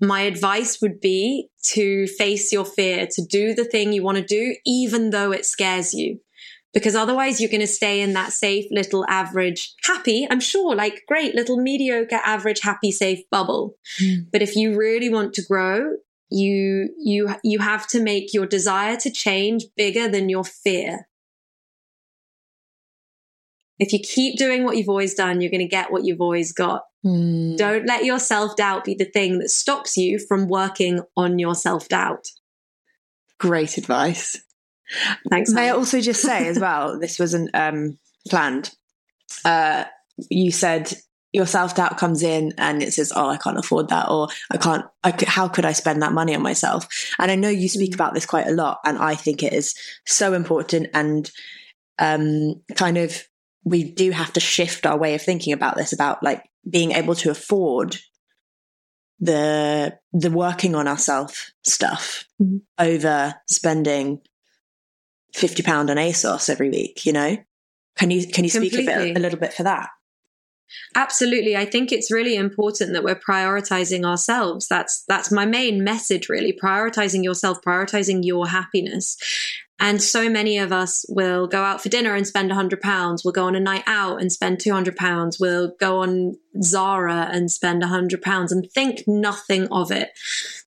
my 0.00 0.22
advice 0.22 0.80
would 0.80 1.00
be 1.00 1.48
to 1.72 2.06
face 2.06 2.52
your 2.52 2.64
fear, 2.64 3.06
to 3.10 3.22
do 3.22 3.54
the 3.54 3.64
thing 3.64 3.92
you 3.92 4.02
want 4.02 4.16
to 4.16 4.24
do, 4.24 4.56
even 4.64 5.10
though 5.10 5.32
it 5.32 5.44
scares 5.44 5.92
you. 5.92 6.20
Because 6.72 6.94
otherwise 6.94 7.40
you're 7.40 7.50
going 7.50 7.60
to 7.60 7.66
stay 7.66 8.00
in 8.00 8.12
that 8.14 8.32
safe 8.32 8.64
little 8.70 9.04
average, 9.08 9.74
happy, 9.84 10.26
I'm 10.30 10.40
sure, 10.40 10.74
like 10.74 11.02
great 11.08 11.34
little 11.34 11.60
mediocre, 11.60 12.20
average, 12.24 12.60
happy, 12.60 12.92
safe 12.92 13.18
bubble. 13.30 13.74
Mm. 14.00 14.26
But 14.32 14.40
if 14.40 14.54
you 14.54 14.78
really 14.78 15.10
want 15.10 15.34
to 15.34 15.42
grow, 15.42 15.96
you, 16.30 16.90
you, 16.98 17.34
you 17.42 17.58
have 17.58 17.86
to 17.88 18.02
make 18.02 18.32
your 18.32 18.46
desire 18.46 18.96
to 18.98 19.10
change 19.10 19.64
bigger 19.76 20.08
than 20.08 20.28
your 20.28 20.44
fear. 20.44 21.08
If 23.78 23.92
you 23.92 23.98
keep 23.98 24.38
doing 24.38 24.64
what 24.64 24.76
you've 24.76 24.90
always 24.90 25.14
done, 25.14 25.40
you're 25.40 25.50
going 25.50 25.60
to 25.60 25.66
get 25.66 25.90
what 25.90 26.04
you've 26.04 26.20
always 26.20 26.52
got. 26.52 26.82
Mm. 27.04 27.56
Don't 27.56 27.86
let 27.86 28.04
your 28.04 28.18
self 28.18 28.54
doubt 28.56 28.84
be 28.84 28.94
the 28.94 29.06
thing 29.06 29.38
that 29.38 29.48
stops 29.48 29.96
you 29.96 30.18
from 30.18 30.48
working 30.48 31.00
on 31.16 31.38
your 31.38 31.54
self 31.54 31.88
doubt. 31.88 32.28
Great 33.38 33.78
advice. 33.78 34.38
Thanks. 35.30 35.50
May 35.50 35.68
I 35.68 35.72
also 35.72 36.00
just 36.00 36.20
say 36.20 36.46
as 36.48 36.58
well, 36.58 36.98
this 37.00 37.18
wasn't 37.18 37.50
um, 37.54 37.98
planned. 38.28 38.70
Uh, 39.46 39.84
you 40.28 40.52
said 40.52 40.92
your 41.32 41.46
self 41.46 41.74
doubt 41.76 41.96
comes 41.98 42.22
in 42.22 42.52
and 42.58 42.82
it 42.82 42.92
says, 42.92 43.12
"Oh, 43.14 43.28
I 43.28 43.36
can't 43.36 43.58
afford 43.58 43.88
that," 43.88 44.08
or 44.10 44.28
"I 44.50 44.56
can't. 44.56 44.84
I 45.04 45.14
how 45.26 45.48
could 45.48 45.64
I 45.64 45.72
spend 45.72 46.02
that 46.02 46.12
money 46.12 46.34
on 46.34 46.42
myself?" 46.42 46.88
And 47.18 47.30
I 47.30 47.36
know 47.36 47.48
you 47.48 47.68
speak 47.68 47.94
about 47.94 48.14
this 48.14 48.26
quite 48.26 48.46
a 48.48 48.52
lot, 48.52 48.80
and 48.84 48.98
I 48.98 49.14
think 49.14 49.42
it 49.42 49.52
is 49.52 49.74
so 50.06 50.32
important. 50.34 50.88
And 50.94 51.30
um, 51.98 52.62
kind 52.74 52.98
of, 52.98 53.22
we 53.64 53.92
do 53.92 54.10
have 54.10 54.32
to 54.32 54.40
shift 54.40 54.86
our 54.86 54.98
way 54.98 55.14
of 55.14 55.22
thinking 55.22 55.52
about 55.52 55.76
this, 55.76 55.92
about 55.92 56.22
like 56.22 56.42
being 56.68 56.92
able 56.92 57.14
to 57.16 57.30
afford 57.30 57.96
the 59.18 59.98
the 60.12 60.30
working 60.30 60.74
on 60.74 60.88
ourselves 60.88 61.52
stuff 61.62 62.24
Mhm. 62.40 62.62
over 62.78 63.34
spending 63.46 64.20
fifty 65.34 65.62
pound 65.62 65.90
on 65.90 65.96
ASOS 65.98 66.48
every 66.48 66.70
week. 66.70 67.04
You 67.06 67.12
know, 67.12 67.36
can 67.96 68.10
you 68.10 68.26
can 68.26 68.44
you 68.44 68.50
speak 68.50 68.72
a 68.74 68.78
bit 68.84 69.16
a 69.16 69.20
little 69.20 69.38
bit 69.38 69.52
for 69.52 69.62
that? 69.64 69.90
Absolutely. 70.94 71.56
I 71.56 71.64
think 71.64 71.92
it's 71.92 72.10
really 72.10 72.36
important 72.36 72.92
that 72.92 73.04
we're 73.04 73.14
prioritizing 73.14 74.04
ourselves. 74.04 74.66
That's 74.68 75.04
that's 75.08 75.30
my 75.30 75.46
main 75.46 75.84
message 75.84 76.28
really, 76.28 76.52
prioritizing 76.52 77.22
yourself, 77.22 77.62
prioritizing 77.62 78.24
your 78.24 78.48
happiness. 78.48 79.16
And 79.82 80.02
so 80.02 80.28
many 80.28 80.58
of 80.58 80.72
us 80.72 81.06
will 81.08 81.46
go 81.46 81.62
out 81.62 81.82
for 81.82 81.88
dinner 81.88 82.14
and 82.14 82.26
spend 82.26 82.50
100 82.50 82.82
pounds. 82.82 83.24
We'll 83.24 83.32
go 83.32 83.46
on 83.46 83.56
a 83.56 83.60
night 83.60 83.84
out 83.86 84.20
and 84.20 84.30
spend 84.30 84.60
200 84.60 84.94
pounds. 84.94 85.40
We'll 85.40 85.74
go 85.80 86.02
on 86.02 86.36
Zara 86.62 87.30
and 87.32 87.50
spend 87.50 87.80
100 87.80 88.20
pounds 88.20 88.52
and 88.52 88.70
think 88.70 89.04
nothing 89.06 89.68
of 89.68 89.90
it. 89.90 90.10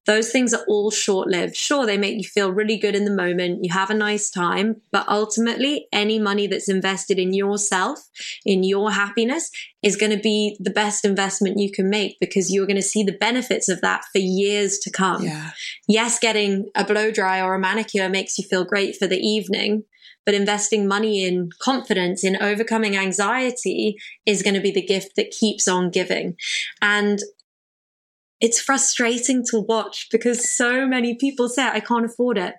Those 0.05 0.31
things 0.31 0.53
are 0.53 0.63
all 0.67 0.91
short 0.91 1.29
lived. 1.29 1.55
Sure, 1.55 1.85
they 1.85 1.97
make 1.97 2.17
you 2.17 2.23
feel 2.23 2.51
really 2.51 2.77
good 2.77 2.95
in 2.95 3.05
the 3.05 3.11
moment. 3.11 3.63
You 3.63 3.73
have 3.73 3.89
a 3.89 3.93
nice 3.93 4.29
time. 4.29 4.81
But 4.91 5.07
ultimately, 5.07 5.87
any 5.93 6.19
money 6.19 6.47
that's 6.47 6.69
invested 6.69 7.17
in 7.19 7.33
yourself, 7.33 8.09
in 8.45 8.63
your 8.63 8.91
happiness, 8.91 9.49
is 9.81 9.95
going 9.95 10.11
to 10.11 10.21
be 10.21 10.57
the 10.59 10.69
best 10.69 11.05
investment 11.05 11.57
you 11.59 11.71
can 11.71 11.89
make 11.89 12.19
because 12.19 12.51
you're 12.51 12.67
going 12.67 12.75
to 12.75 12.81
see 12.81 13.03
the 13.03 13.17
benefits 13.17 13.69
of 13.69 13.81
that 13.81 14.03
for 14.11 14.19
years 14.19 14.77
to 14.79 14.91
come. 14.91 15.23
Yes, 15.87 16.19
getting 16.19 16.69
a 16.75 16.83
blow 16.85 17.11
dry 17.11 17.41
or 17.41 17.55
a 17.55 17.59
manicure 17.59 18.09
makes 18.09 18.37
you 18.37 18.43
feel 18.43 18.65
great 18.65 18.95
for 18.97 19.07
the 19.07 19.19
evening, 19.19 19.83
but 20.25 20.33
investing 20.33 20.87
money 20.87 21.25
in 21.25 21.49
confidence, 21.59 22.23
in 22.23 22.41
overcoming 22.41 22.95
anxiety 22.95 23.97
is 24.25 24.41
going 24.41 24.53
to 24.53 24.61
be 24.61 24.71
the 24.71 24.85
gift 24.85 25.15
that 25.17 25.31
keeps 25.31 25.67
on 25.67 25.89
giving. 25.89 26.35
And 26.81 27.19
it's 28.43 28.59
frustrating 28.59 29.41
to 29.45 29.57
watch 29.57 30.09
because 30.11 30.51
so 30.51 30.85
many 30.85 31.15
people 31.15 31.47
say, 31.47 31.63
I 31.63 31.79
can't 31.79 32.05
afford 32.05 32.37
it. 32.37 32.55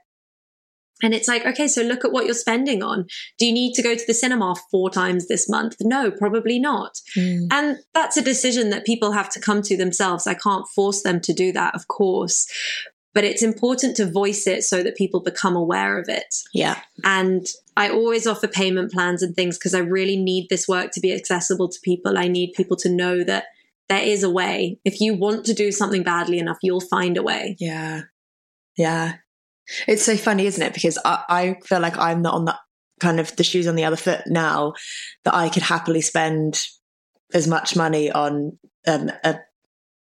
And 1.02 1.12
it's 1.12 1.28
like, 1.28 1.44
okay, 1.44 1.68
so 1.68 1.82
look 1.82 2.06
at 2.06 2.10
what 2.10 2.24
you're 2.24 2.32
spending 2.32 2.82
on. 2.82 3.04
Do 3.38 3.44
you 3.44 3.52
need 3.52 3.74
to 3.74 3.82
go 3.82 3.94
to 3.94 4.06
the 4.06 4.14
cinema 4.14 4.54
four 4.70 4.88
times 4.88 5.28
this 5.28 5.46
month? 5.46 5.76
No, 5.82 6.10
probably 6.10 6.58
not. 6.58 7.00
Mm. 7.14 7.48
And 7.50 7.78
that's 7.92 8.16
a 8.16 8.22
decision 8.22 8.70
that 8.70 8.86
people 8.86 9.12
have 9.12 9.28
to 9.30 9.40
come 9.40 9.60
to 9.60 9.76
themselves. 9.76 10.26
I 10.26 10.32
can't 10.32 10.66
force 10.68 11.02
them 11.02 11.20
to 11.20 11.34
do 11.34 11.52
that, 11.52 11.74
of 11.74 11.86
course. 11.88 12.50
But 13.12 13.24
it's 13.24 13.42
important 13.42 13.94
to 13.98 14.10
voice 14.10 14.46
it 14.46 14.64
so 14.64 14.82
that 14.82 14.96
people 14.96 15.20
become 15.20 15.54
aware 15.54 15.98
of 15.98 16.08
it. 16.08 16.34
Yeah. 16.54 16.80
And 17.04 17.46
I 17.76 17.90
always 17.90 18.26
offer 18.26 18.48
payment 18.48 18.90
plans 18.90 19.22
and 19.22 19.36
things 19.36 19.58
because 19.58 19.74
I 19.74 19.80
really 19.80 20.16
need 20.16 20.48
this 20.48 20.66
work 20.66 20.92
to 20.92 21.00
be 21.00 21.12
accessible 21.12 21.68
to 21.68 21.78
people. 21.82 22.16
I 22.16 22.28
need 22.28 22.54
people 22.54 22.78
to 22.78 22.88
know 22.88 23.22
that 23.24 23.44
there 23.88 24.02
is 24.02 24.22
a 24.22 24.30
way. 24.30 24.78
If 24.84 25.00
you 25.00 25.14
want 25.14 25.44
to 25.46 25.54
do 25.54 25.70
something 25.70 26.02
badly 26.02 26.38
enough, 26.38 26.58
you'll 26.62 26.80
find 26.80 27.16
a 27.16 27.22
way. 27.22 27.56
Yeah. 27.58 28.02
Yeah. 28.76 29.14
It's 29.86 30.04
so 30.04 30.16
funny, 30.16 30.46
isn't 30.46 30.62
it? 30.62 30.74
Because 30.74 30.98
I, 31.04 31.24
I 31.28 31.56
feel 31.64 31.80
like 31.80 31.98
I'm 31.98 32.22
not 32.22 32.34
on 32.34 32.44
the 32.44 32.56
kind 33.00 33.20
of 33.20 33.34
the 33.36 33.44
shoes 33.44 33.66
on 33.66 33.76
the 33.76 33.84
other 33.84 33.96
foot 33.96 34.22
now 34.26 34.74
that 35.24 35.34
I 35.34 35.48
could 35.48 35.62
happily 35.62 36.00
spend 36.00 36.62
as 37.32 37.46
much 37.46 37.76
money 37.76 38.10
on 38.10 38.58
um, 38.86 39.10
a, 39.24 39.38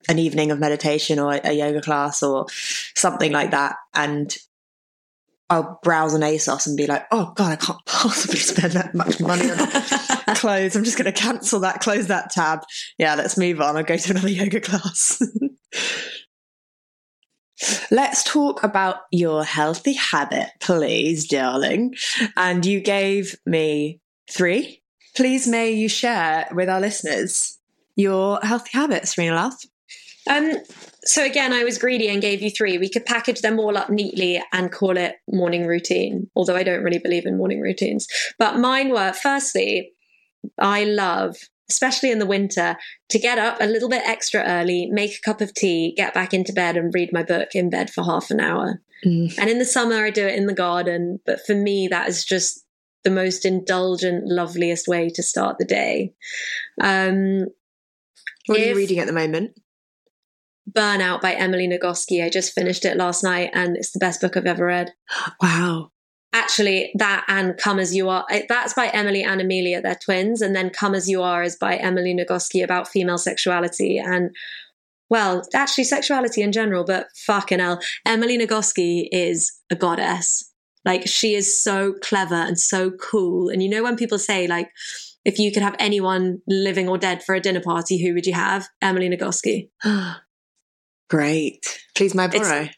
an 0.08 0.18
evening 0.18 0.50
of 0.50 0.58
meditation 0.58 1.18
or 1.18 1.32
a 1.32 1.52
yoga 1.52 1.80
class 1.80 2.22
or 2.22 2.46
something 2.94 3.32
like 3.32 3.50
that. 3.52 3.76
And 3.94 4.34
I'll 5.48 5.80
browse 5.82 6.14
an 6.14 6.22
ASOS 6.22 6.66
and 6.66 6.76
be 6.76 6.86
like, 6.86 7.06
oh 7.10 7.32
God, 7.34 7.52
I 7.52 7.56
can't 7.56 7.78
possibly 7.86 8.38
spend 8.38 8.72
that 8.74 8.94
much 8.94 9.20
money 9.20 9.50
on 9.50 9.58
clothes. 10.36 10.76
I'm 10.76 10.84
just 10.84 10.98
going 10.98 11.12
to 11.12 11.18
cancel 11.18 11.60
that, 11.60 11.80
close 11.80 12.06
that 12.08 12.30
tab. 12.30 12.60
Yeah, 12.98 13.14
let's 13.14 13.38
move 13.38 13.60
on. 13.60 13.76
I'll 13.76 13.82
go 13.82 13.96
to 13.96 14.10
another 14.10 14.28
yoga 14.30 14.60
class. 14.60 15.22
Let's 17.90 18.24
talk 18.24 18.62
about 18.62 18.96
your 19.10 19.44
healthy 19.44 19.92
habit, 19.92 20.48
please, 20.60 21.28
darling. 21.28 21.94
And 22.36 22.64
you 22.64 22.80
gave 22.80 23.36
me 23.44 24.00
three. 24.30 24.82
Please, 25.16 25.46
may 25.46 25.70
you 25.72 25.88
share 25.88 26.48
with 26.52 26.68
our 26.68 26.80
listeners 26.80 27.58
your 27.96 28.38
healthy 28.42 28.70
habits, 28.72 29.18
Rena 29.18 29.34
Louth? 29.34 29.58
Um, 30.28 30.54
so 31.04 31.24
again, 31.24 31.52
I 31.52 31.64
was 31.64 31.78
greedy 31.78 32.08
and 32.08 32.20
gave 32.20 32.42
you 32.42 32.50
three. 32.50 32.78
We 32.78 32.88
could 32.88 33.06
package 33.06 33.40
them 33.40 33.58
all 33.58 33.76
up 33.76 33.90
neatly 33.90 34.42
and 34.52 34.70
call 34.70 34.96
it 34.96 35.16
morning 35.28 35.66
routine, 35.66 36.30
although 36.36 36.56
I 36.56 36.62
don't 36.62 36.84
really 36.84 36.98
believe 36.98 37.26
in 37.26 37.36
morning 37.36 37.60
routines. 37.60 38.06
But 38.38 38.58
mine 38.58 38.90
were 38.90 39.12
firstly, 39.12 39.92
I 40.58 40.84
love, 40.84 41.36
especially 41.68 42.10
in 42.10 42.18
the 42.18 42.26
winter, 42.26 42.76
to 43.08 43.18
get 43.18 43.38
up 43.38 43.58
a 43.60 43.66
little 43.66 43.88
bit 43.88 44.02
extra 44.06 44.42
early, 44.42 44.86
make 44.86 45.16
a 45.16 45.20
cup 45.20 45.40
of 45.40 45.54
tea, 45.54 45.94
get 45.96 46.14
back 46.14 46.34
into 46.34 46.52
bed 46.52 46.76
and 46.76 46.94
read 46.94 47.12
my 47.12 47.22
book 47.22 47.54
in 47.54 47.70
bed 47.70 47.90
for 47.90 48.04
half 48.04 48.30
an 48.30 48.40
hour. 48.40 48.80
Mm. 49.04 49.36
And 49.38 49.50
in 49.50 49.58
the 49.58 49.64
summer, 49.64 50.04
I 50.04 50.10
do 50.10 50.26
it 50.26 50.34
in 50.34 50.46
the 50.46 50.54
garden. 50.54 51.20
But 51.24 51.40
for 51.46 51.54
me, 51.54 51.88
that 51.88 52.08
is 52.08 52.24
just 52.24 52.64
the 53.04 53.10
most 53.10 53.44
indulgent, 53.44 54.26
loveliest 54.26 54.86
way 54.86 55.08
to 55.10 55.22
start 55.22 55.58
the 55.58 55.64
day. 55.64 56.12
Um, 56.80 57.46
What 58.46 58.60
are 58.60 58.64
you 58.64 58.76
reading 58.76 58.98
at 58.98 59.06
the 59.06 59.12
moment? 59.12 59.58
Burnout 60.70 61.20
by 61.20 61.32
Emily 61.32 61.66
Nagoski. 61.66 62.24
I 62.24 62.28
just 62.28 62.52
finished 62.52 62.84
it 62.84 62.96
last 62.96 63.24
night 63.24 63.50
and 63.54 63.76
it's 63.76 63.92
the 63.92 63.98
best 63.98 64.20
book 64.20 64.36
I've 64.36 64.46
ever 64.46 64.66
read. 64.66 64.92
Wow. 65.42 65.90
Actually, 66.32 66.92
that 66.94 67.24
and 67.26 67.56
Come 67.56 67.80
As 67.80 67.94
You 67.94 68.08
Are, 68.08 68.24
that's 68.48 68.72
by 68.74 68.86
Emily 68.88 69.22
and 69.22 69.40
Amelia, 69.40 69.80
they're 69.82 69.98
twins. 70.02 70.40
And 70.40 70.54
then 70.54 70.70
Come 70.70 70.94
As 70.94 71.08
You 71.08 71.22
Are 71.22 71.42
is 71.42 71.56
by 71.56 71.76
Emily 71.76 72.14
Nagoski 72.14 72.62
about 72.62 72.86
female 72.86 73.18
sexuality 73.18 73.98
and, 73.98 74.30
well, 75.08 75.42
actually 75.54 75.84
sexuality 75.84 76.42
in 76.42 76.52
general, 76.52 76.84
but 76.84 77.08
fucking 77.26 77.58
hell. 77.58 77.80
Emily 78.06 78.38
Nagoski 78.38 79.08
is 79.10 79.52
a 79.70 79.74
goddess. 79.74 80.52
Like, 80.84 81.08
she 81.08 81.34
is 81.34 81.60
so 81.60 81.94
clever 82.00 82.34
and 82.36 82.58
so 82.58 82.92
cool. 82.92 83.48
And 83.48 83.60
you 83.62 83.68
know, 83.68 83.82
when 83.82 83.96
people 83.96 84.18
say, 84.18 84.46
like, 84.46 84.70
if 85.24 85.38
you 85.38 85.52
could 85.52 85.62
have 85.64 85.76
anyone 85.78 86.40
living 86.46 86.88
or 86.88 86.96
dead 86.96 87.22
for 87.24 87.34
a 87.34 87.40
dinner 87.40 87.60
party, 87.60 88.00
who 88.00 88.14
would 88.14 88.26
you 88.26 88.34
have? 88.34 88.68
Emily 88.80 89.08
Nagoski. 89.08 89.68
Great. 91.10 91.82
Please, 91.96 92.14
my 92.14 92.26
It's- 92.26 92.40
borrow. 92.40 92.68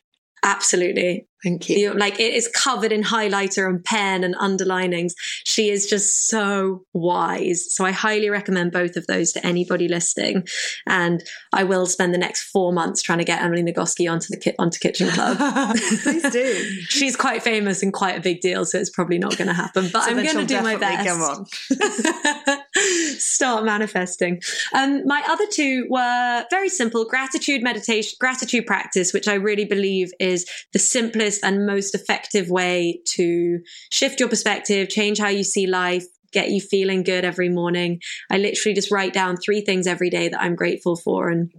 Absolutely. 0.42 1.28
Thank 1.42 1.68
you. 1.68 1.92
Like 1.94 2.20
it 2.20 2.34
is 2.34 2.48
covered 2.48 2.92
in 2.92 3.02
highlighter 3.02 3.68
and 3.68 3.84
pen 3.84 4.22
and 4.22 4.34
underlinings. 4.36 5.14
She 5.44 5.70
is 5.70 5.88
just 5.88 6.28
so 6.28 6.84
wise. 6.92 7.72
So 7.74 7.84
I 7.84 7.90
highly 7.90 8.30
recommend 8.30 8.70
both 8.70 8.96
of 8.96 9.06
those 9.08 9.32
to 9.32 9.44
anybody 9.44 9.88
listening. 9.88 10.46
And 10.86 11.22
I 11.52 11.64
will 11.64 11.86
spend 11.86 12.14
the 12.14 12.18
next 12.18 12.44
four 12.44 12.72
months 12.72 13.02
trying 13.02 13.18
to 13.18 13.24
get 13.24 13.42
Emily 13.42 13.62
Nagoski 13.62 14.10
onto 14.10 14.28
the 14.30 14.36
ki- 14.36 14.54
onto 14.58 14.78
Kitchen 14.78 15.08
Club. 15.08 15.76
Please 16.02 16.30
do. 16.30 16.54
She's 16.88 17.16
quite 17.16 17.42
famous 17.42 17.82
and 17.82 17.92
quite 17.92 18.16
a 18.16 18.20
big 18.20 18.40
deal, 18.40 18.64
so 18.64 18.78
it's 18.78 18.90
probably 18.90 19.18
not 19.18 19.36
going 19.36 19.48
to 19.48 19.54
happen. 19.54 19.88
But 19.92 20.04
So 20.04 20.10
I'm 20.10 20.22
going 20.22 20.36
to 20.36 20.46
do 20.46 20.62
my 20.62 20.76
best. 20.76 21.08
Come 21.08 21.22
on. 21.22 22.58
Start 23.18 23.64
manifesting. 23.64 24.40
Um, 24.74 25.04
my 25.06 25.22
other 25.28 25.46
two 25.50 25.86
were 25.90 26.44
very 26.50 26.68
simple 26.68 27.04
gratitude 27.04 27.62
meditation, 27.62 28.16
gratitude 28.20 28.66
practice, 28.66 29.12
which 29.12 29.26
I 29.26 29.34
really 29.34 29.64
believe 29.64 30.12
is 30.20 30.46
the 30.72 30.78
simplest 30.78 31.31
and 31.42 31.66
most 31.66 31.94
effective 31.94 32.50
way 32.50 33.00
to 33.10 33.60
shift 33.90 34.20
your 34.20 34.28
perspective, 34.28 34.88
change 34.88 35.18
how 35.18 35.28
you 35.28 35.44
see 35.44 35.66
life, 35.66 36.04
get 36.32 36.50
you 36.50 36.60
feeling 36.60 37.02
good 37.02 37.24
every 37.24 37.48
morning. 37.48 38.00
I 38.30 38.38
literally 38.38 38.74
just 38.74 38.90
write 38.90 39.12
down 39.12 39.36
three 39.36 39.60
things 39.60 39.86
every 39.86 40.10
day 40.10 40.28
that 40.28 40.40
I'm 40.40 40.56
grateful 40.56 40.96
for. 40.96 41.28
And 41.28 41.52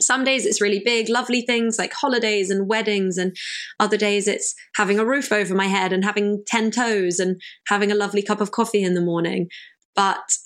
some 0.00 0.24
days 0.24 0.46
it's 0.46 0.60
really 0.60 0.80
big, 0.84 1.08
lovely 1.08 1.42
things 1.42 1.78
like 1.78 1.92
holidays 1.92 2.50
and 2.50 2.68
weddings, 2.68 3.18
and 3.18 3.36
other 3.78 3.96
days 3.96 4.26
it's 4.26 4.54
having 4.76 4.98
a 4.98 5.04
roof 5.04 5.32
over 5.32 5.54
my 5.54 5.66
head 5.66 5.92
and 5.92 6.04
having 6.04 6.42
10 6.46 6.70
toes 6.70 7.18
and 7.20 7.40
having 7.68 7.92
a 7.92 7.96
lovely 7.96 8.22
cup 8.22 8.40
of 8.40 8.50
coffee 8.50 8.82
in 8.82 8.94
the 8.94 9.00
morning. 9.00 9.48
But 9.94 10.36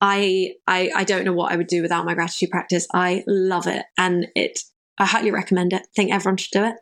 I, 0.00 0.52
I, 0.66 0.90
I 0.94 1.04
don't 1.04 1.24
know 1.24 1.32
what 1.32 1.52
I 1.52 1.56
would 1.56 1.66
do 1.66 1.82
without 1.82 2.04
my 2.04 2.14
gratitude 2.14 2.50
practice. 2.50 2.86
I 2.92 3.24
love 3.26 3.66
it. 3.66 3.84
And 3.96 4.28
it, 4.34 4.60
I 4.98 5.06
highly 5.06 5.30
recommend 5.30 5.72
it. 5.72 5.82
I 5.82 5.88
think 5.94 6.12
everyone 6.12 6.36
should 6.36 6.52
do 6.52 6.64
it. 6.64 6.74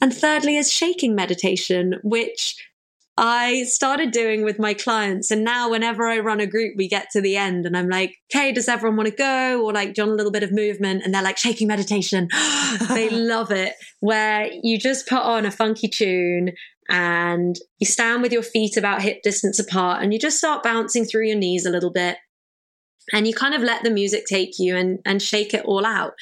And 0.00 0.12
thirdly 0.12 0.56
is 0.56 0.72
shaking 0.72 1.14
meditation, 1.14 1.94
which 2.02 2.56
I 3.18 3.64
started 3.64 4.10
doing 4.10 4.44
with 4.44 4.58
my 4.58 4.74
clients. 4.74 5.30
And 5.30 5.42
now, 5.42 5.70
whenever 5.70 6.06
I 6.06 6.18
run 6.18 6.40
a 6.40 6.46
group, 6.46 6.74
we 6.76 6.86
get 6.86 7.08
to 7.12 7.22
the 7.22 7.36
end 7.36 7.64
and 7.64 7.76
I'm 7.76 7.88
like, 7.88 8.16
okay, 8.30 8.52
does 8.52 8.68
everyone 8.68 8.96
want 8.96 9.08
to 9.08 9.14
go? 9.14 9.64
Or 9.64 9.72
like, 9.72 9.94
do 9.94 10.02
you 10.02 10.06
want 10.06 10.14
a 10.14 10.16
little 10.16 10.32
bit 10.32 10.42
of 10.42 10.52
movement? 10.52 11.02
And 11.02 11.14
they're 11.14 11.22
like, 11.22 11.38
shaking 11.38 11.66
meditation. 11.66 12.28
they 12.88 13.08
love 13.08 13.50
it, 13.50 13.74
where 14.00 14.50
you 14.62 14.78
just 14.78 15.08
put 15.08 15.20
on 15.20 15.46
a 15.46 15.50
funky 15.50 15.88
tune 15.88 16.52
and 16.90 17.56
you 17.78 17.86
stand 17.86 18.22
with 18.22 18.32
your 18.32 18.42
feet 18.42 18.76
about 18.76 19.02
hip 19.02 19.22
distance 19.22 19.58
apart 19.58 20.02
and 20.02 20.12
you 20.12 20.18
just 20.18 20.38
start 20.38 20.62
bouncing 20.62 21.04
through 21.04 21.26
your 21.26 21.38
knees 21.38 21.64
a 21.64 21.70
little 21.70 21.90
bit. 21.90 22.18
And 23.12 23.26
you 23.26 23.32
kind 23.32 23.54
of 23.54 23.62
let 23.62 23.82
the 23.82 23.90
music 23.90 24.26
take 24.26 24.58
you 24.58 24.76
and, 24.76 24.98
and 25.06 25.22
shake 25.22 25.54
it 25.54 25.64
all 25.64 25.86
out. 25.86 26.14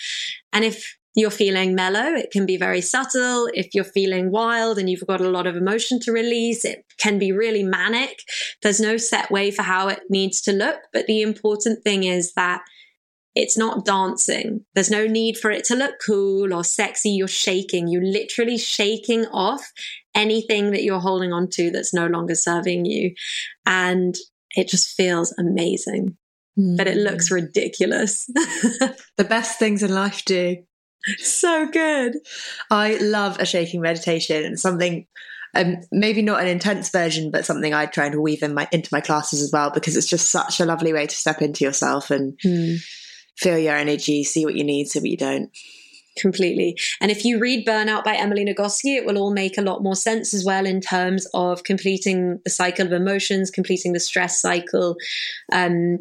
And 0.52 0.64
if 0.64 0.96
you're 1.14 1.30
feeling 1.30 1.74
mellow, 1.74 2.14
it 2.14 2.30
can 2.32 2.44
be 2.44 2.56
very 2.56 2.80
subtle. 2.80 3.48
If 3.54 3.68
you're 3.72 3.84
feeling 3.84 4.32
wild 4.32 4.78
and 4.78 4.90
you've 4.90 5.06
got 5.06 5.20
a 5.20 5.30
lot 5.30 5.46
of 5.46 5.56
emotion 5.56 6.00
to 6.00 6.12
release, 6.12 6.64
it 6.64 6.84
can 6.98 7.18
be 7.18 7.30
really 7.30 7.62
manic. 7.62 8.22
There's 8.62 8.80
no 8.80 8.96
set 8.96 9.30
way 9.30 9.52
for 9.52 9.62
how 9.62 9.88
it 9.88 10.00
needs 10.10 10.40
to 10.42 10.52
look. 10.52 10.80
But 10.92 11.06
the 11.06 11.22
important 11.22 11.84
thing 11.84 12.02
is 12.02 12.32
that 12.34 12.62
it's 13.36 13.56
not 13.56 13.84
dancing. 13.84 14.64
There's 14.74 14.90
no 14.90 15.06
need 15.06 15.36
for 15.36 15.50
it 15.50 15.64
to 15.66 15.76
look 15.76 15.94
cool 16.04 16.52
or 16.52 16.64
sexy. 16.64 17.10
You're 17.10 17.28
shaking. 17.28 17.88
You're 17.88 18.04
literally 18.04 18.58
shaking 18.58 19.26
off 19.26 19.72
anything 20.16 20.72
that 20.72 20.82
you're 20.82 21.00
holding 21.00 21.32
on 21.32 21.48
to 21.50 21.70
that's 21.70 21.94
no 21.94 22.06
longer 22.06 22.34
serving 22.34 22.86
you. 22.86 23.14
And 23.66 24.16
it 24.50 24.68
just 24.68 24.96
feels 24.96 25.32
amazing. 25.38 26.16
Mm. 26.58 26.76
But 26.76 26.86
it 26.86 26.96
looks 26.96 27.28
hmm. 27.28 27.34
ridiculous. 27.34 28.26
the 28.26 29.26
best 29.28 29.58
things 29.58 29.82
in 29.82 29.92
life 29.92 30.24
do 30.24 30.58
so 31.18 31.66
good. 31.66 32.16
I 32.70 32.96
love 32.96 33.38
a 33.38 33.46
shaking 33.46 33.80
meditation 33.80 34.44
and 34.44 34.58
something 34.58 35.06
um, 35.54 35.80
maybe 35.92 36.22
not 36.22 36.40
an 36.40 36.48
intense 36.48 36.90
version, 36.90 37.30
but 37.30 37.44
something 37.44 37.72
I 37.72 37.86
try 37.86 38.06
and 38.06 38.20
weave 38.20 38.42
in 38.42 38.54
my 38.54 38.68
into 38.72 38.88
my 38.92 39.00
classes 39.00 39.40
as 39.40 39.52
well 39.52 39.70
because 39.70 39.96
it's 39.96 40.06
just 40.06 40.30
such 40.30 40.60
a 40.60 40.64
lovely 40.64 40.92
way 40.92 41.06
to 41.06 41.14
step 41.14 41.42
into 41.42 41.64
yourself 41.64 42.10
and 42.10 42.38
mm. 42.44 42.78
feel 43.36 43.58
your 43.58 43.76
energy, 43.76 44.24
see 44.24 44.44
what 44.44 44.56
you 44.56 44.64
need, 44.64 44.88
see 44.88 44.98
what 44.98 45.08
you 45.08 45.16
don't. 45.16 45.50
Completely. 46.16 46.76
And 47.00 47.10
if 47.10 47.24
you 47.24 47.40
read 47.40 47.66
Burnout 47.66 48.04
by 48.04 48.14
Emily 48.14 48.44
Nagoski, 48.44 48.96
it 48.96 49.04
will 49.04 49.18
all 49.18 49.32
make 49.32 49.58
a 49.58 49.62
lot 49.62 49.82
more 49.82 49.96
sense 49.96 50.32
as 50.32 50.44
well 50.44 50.64
in 50.64 50.80
terms 50.80 51.26
of 51.34 51.64
completing 51.64 52.40
the 52.44 52.50
cycle 52.50 52.86
of 52.86 52.92
emotions, 52.92 53.50
completing 53.50 53.92
the 53.92 54.00
stress 54.00 54.40
cycle. 54.40 54.96
Um, 55.52 55.98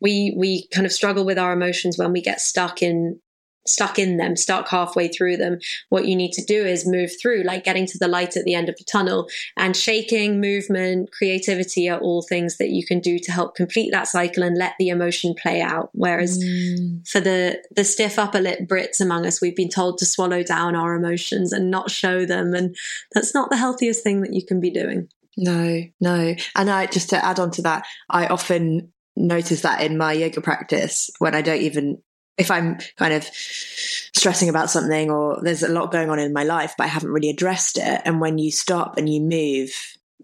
we 0.00 0.34
we 0.36 0.68
kind 0.68 0.84
of 0.86 0.92
struggle 0.92 1.24
with 1.24 1.38
our 1.38 1.52
emotions 1.52 1.96
when 1.96 2.12
we 2.12 2.20
get 2.20 2.40
stuck 2.40 2.82
in 2.82 3.18
stuck 3.66 3.98
in 3.98 4.16
them, 4.16 4.36
stuck 4.36 4.68
halfway 4.68 5.08
through 5.08 5.36
them. 5.36 5.58
What 5.88 6.06
you 6.06 6.16
need 6.16 6.32
to 6.32 6.44
do 6.44 6.64
is 6.64 6.86
move 6.86 7.10
through, 7.20 7.42
like 7.42 7.64
getting 7.64 7.86
to 7.86 7.98
the 7.98 8.08
light 8.08 8.36
at 8.36 8.44
the 8.44 8.54
end 8.54 8.68
of 8.68 8.76
the 8.76 8.84
tunnel. 8.84 9.28
And 9.56 9.76
shaking, 9.76 10.40
movement, 10.40 11.12
creativity 11.12 11.88
are 11.88 11.98
all 11.98 12.22
things 12.22 12.58
that 12.58 12.70
you 12.70 12.84
can 12.86 13.00
do 13.00 13.18
to 13.18 13.32
help 13.32 13.54
complete 13.54 13.90
that 13.92 14.08
cycle 14.08 14.42
and 14.42 14.56
let 14.56 14.74
the 14.78 14.88
emotion 14.88 15.34
play 15.34 15.60
out. 15.60 15.90
Whereas 15.92 16.42
mm. 16.42 17.06
for 17.08 17.20
the 17.20 17.62
the 17.74 17.84
stiff 17.84 18.18
upper 18.18 18.40
lip 18.40 18.60
Brits 18.66 19.00
among 19.00 19.26
us, 19.26 19.40
we've 19.40 19.56
been 19.56 19.68
told 19.68 19.98
to 19.98 20.06
swallow 20.06 20.42
down 20.42 20.74
our 20.74 20.94
emotions 20.94 21.52
and 21.52 21.70
not 21.70 21.90
show 21.90 22.24
them. 22.24 22.54
And 22.54 22.76
that's 23.12 23.34
not 23.34 23.50
the 23.50 23.56
healthiest 23.56 24.02
thing 24.02 24.20
that 24.22 24.32
you 24.32 24.44
can 24.44 24.60
be 24.60 24.70
doing. 24.70 25.08
No, 25.36 25.82
no. 26.00 26.34
And 26.54 26.70
I 26.70 26.86
just 26.86 27.10
to 27.10 27.24
add 27.24 27.40
on 27.40 27.50
to 27.52 27.62
that, 27.62 27.86
I 28.08 28.26
often 28.26 28.92
notice 29.16 29.62
that 29.62 29.80
in 29.80 29.96
my 29.96 30.12
yoga 30.12 30.40
practice 30.40 31.10
when 31.18 31.34
I 31.34 31.42
don't 31.42 31.60
even 31.60 32.02
if 32.36 32.50
I'm 32.50 32.78
kind 32.96 33.14
of 33.14 33.24
stressing 33.24 34.48
about 34.48 34.70
something 34.70 35.10
or 35.10 35.40
there's 35.42 35.62
a 35.62 35.68
lot 35.68 35.92
going 35.92 36.10
on 36.10 36.18
in 36.18 36.32
my 36.32 36.44
life, 36.44 36.74
but 36.76 36.84
I 36.84 36.88
haven't 36.88 37.12
really 37.12 37.30
addressed 37.30 37.78
it. 37.78 38.02
And 38.04 38.20
when 38.20 38.38
you 38.38 38.50
stop 38.50 38.96
and 38.96 39.08
you 39.08 39.20
move, 39.20 39.70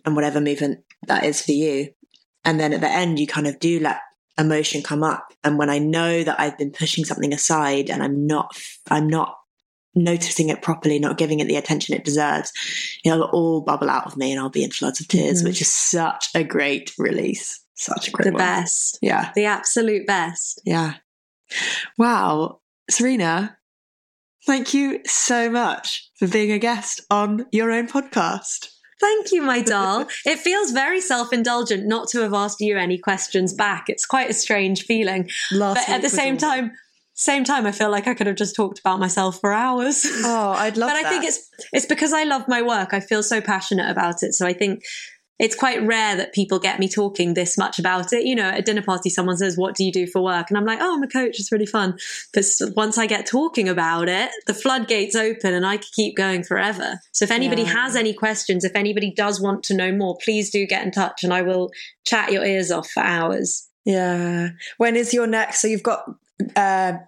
and 0.04 0.16
whatever 0.16 0.40
movement 0.40 0.80
that 1.06 1.24
is 1.24 1.42
for 1.42 1.52
you, 1.52 1.88
and 2.44 2.58
then 2.58 2.72
at 2.72 2.80
the 2.80 2.90
end, 2.90 3.18
you 3.18 3.26
kind 3.26 3.46
of 3.46 3.58
do 3.58 3.80
let 3.80 4.00
emotion 4.38 4.82
come 4.82 5.02
up. 5.02 5.34
And 5.44 5.58
when 5.58 5.70
I 5.70 5.78
know 5.78 6.24
that 6.24 6.40
I've 6.40 6.56
been 6.56 6.72
pushing 6.72 7.04
something 7.04 7.32
aside 7.32 7.90
and 7.90 8.02
I'm 8.02 8.26
not, 8.26 8.58
I'm 8.90 9.08
not 9.08 9.36
noticing 9.94 10.48
it 10.48 10.62
properly, 10.62 10.98
not 10.98 11.18
giving 11.18 11.40
it 11.40 11.48
the 11.48 11.56
attention 11.56 11.94
it 11.94 12.04
deserves, 12.04 12.52
it'll 13.04 13.24
all 13.24 13.60
bubble 13.60 13.90
out 13.90 14.06
of 14.06 14.16
me 14.16 14.30
and 14.30 14.40
I'll 14.40 14.48
be 14.48 14.64
in 14.64 14.70
floods 14.70 15.00
of 15.00 15.08
tears, 15.08 15.38
mm-hmm. 15.38 15.48
which 15.48 15.60
is 15.60 15.72
such 15.72 16.28
a 16.34 16.42
great 16.42 16.92
release. 16.98 17.60
Such 17.74 18.08
a 18.08 18.10
great 18.10 18.24
The 18.24 18.32
one. 18.32 18.38
best. 18.38 18.98
Yeah. 19.00 19.32
The 19.34 19.46
absolute 19.46 20.06
best. 20.06 20.60
Yeah. 20.64 20.94
Wow. 21.98 22.60
Serena, 22.88 23.56
thank 24.46 24.74
you 24.74 25.00
so 25.06 25.50
much 25.50 26.10
for 26.18 26.26
being 26.26 26.52
a 26.52 26.58
guest 26.58 27.00
on 27.10 27.46
your 27.52 27.70
own 27.70 27.88
podcast. 27.88 28.68
Thank 29.00 29.32
you, 29.32 29.40
my 29.40 29.62
doll. 29.62 30.06
it 30.26 30.38
feels 30.38 30.72
very 30.72 31.00
self 31.00 31.32
indulgent 31.32 31.86
not 31.86 32.08
to 32.08 32.20
have 32.20 32.34
asked 32.34 32.60
you 32.60 32.76
any 32.76 32.98
questions 32.98 33.54
back. 33.54 33.84
It's 33.88 34.04
quite 34.04 34.28
a 34.28 34.34
strange 34.34 34.84
feeling. 34.84 35.30
Last 35.50 35.86
but 35.86 35.94
at 35.94 36.02
the 36.02 36.10
same 36.10 36.36
time, 36.36 36.72
same 37.14 37.44
time, 37.44 37.66
I 37.66 37.72
feel 37.72 37.90
like 37.90 38.06
I 38.06 38.14
could 38.14 38.26
have 38.26 38.36
just 38.36 38.56
talked 38.56 38.78
about 38.78 38.98
myself 38.98 39.40
for 39.40 39.52
hours. 39.52 40.02
Oh, 40.06 40.50
I'd 40.56 40.76
love 40.76 40.90
but 40.90 40.94
that. 40.94 41.06
I 41.06 41.08
think 41.08 41.24
it's 41.24 41.48
it's 41.72 41.86
because 41.86 42.12
I 42.12 42.24
love 42.24 42.46
my 42.46 42.60
work. 42.62 42.92
I 42.92 43.00
feel 43.00 43.22
so 43.22 43.40
passionate 43.40 43.90
about 43.90 44.22
it. 44.22 44.34
So 44.34 44.46
I 44.46 44.52
think 44.52 44.82
it's 45.40 45.56
quite 45.56 45.82
rare 45.82 46.16
that 46.16 46.34
people 46.34 46.58
get 46.58 46.78
me 46.78 46.86
talking 46.86 47.32
this 47.32 47.56
much 47.56 47.78
about 47.78 48.12
it. 48.12 48.26
You 48.26 48.34
know, 48.34 48.50
at 48.50 48.58
a 48.58 48.62
dinner 48.62 48.82
party, 48.82 49.08
someone 49.08 49.38
says, 49.38 49.56
What 49.56 49.74
do 49.74 49.84
you 49.84 49.90
do 49.90 50.06
for 50.06 50.22
work? 50.22 50.50
And 50.50 50.58
I'm 50.58 50.66
like, 50.66 50.80
Oh, 50.82 50.94
I'm 50.94 51.02
a 51.02 51.08
coach. 51.08 51.40
It's 51.40 51.50
really 51.50 51.66
fun. 51.66 51.98
But 52.34 52.44
once 52.76 52.98
I 52.98 53.06
get 53.06 53.26
talking 53.26 53.66
about 53.66 54.08
it, 54.10 54.30
the 54.46 54.52
floodgates 54.52 55.16
open 55.16 55.54
and 55.54 55.66
I 55.66 55.78
can 55.78 55.88
keep 55.94 56.14
going 56.14 56.44
forever. 56.44 57.00
So 57.12 57.24
if 57.24 57.30
anybody 57.30 57.62
yeah. 57.62 57.72
has 57.72 57.96
any 57.96 58.12
questions, 58.12 58.64
if 58.64 58.76
anybody 58.76 59.12
does 59.12 59.40
want 59.40 59.62
to 59.64 59.74
know 59.74 59.92
more, 59.92 60.18
please 60.22 60.50
do 60.50 60.66
get 60.66 60.84
in 60.84 60.92
touch 60.92 61.24
and 61.24 61.32
I 61.32 61.40
will 61.40 61.70
chat 62.04 62.30
your 62.30 62.44
ears 62.44 62.70
off 62.70 62.90
for 62.90 63.02
hours. 63.02 63.66
Yeah. 63.86 64.50
When 64.76 64.94
is 64.94 65.14
your 65.14 65.26
next? 65.26 65.62
So 65.62 65.68
you've 65.68 65.82
got 65.82 66.04
uh, 66.54 66.98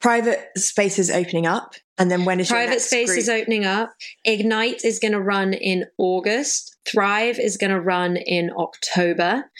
private 0.00 0.50
spaces 0.56 1.12
opening 1.12 1.46
up. 1.46 1.74
And 1.96 2.10
then 2.10 2.24
when 2.24 2.40
is 2.40 2.48
private 2.48 2.80
spaces 2.80 3.28
opening 3.28 3.64
up? 3.64 3.94
Ignite 4.24 4.84
is 4.84 4.98
going 4.98 5.12
to 5.12 5.20
run 5.20 5.54
in 5.54 5.86
August. 5.96 6.75
Thrive 6.86 7.38
is 7.38 7.56
going 7.56 7.70
to 7.70 7.80
run 7.80 8.16
in 8.16 8.50
October. 8.56 9.50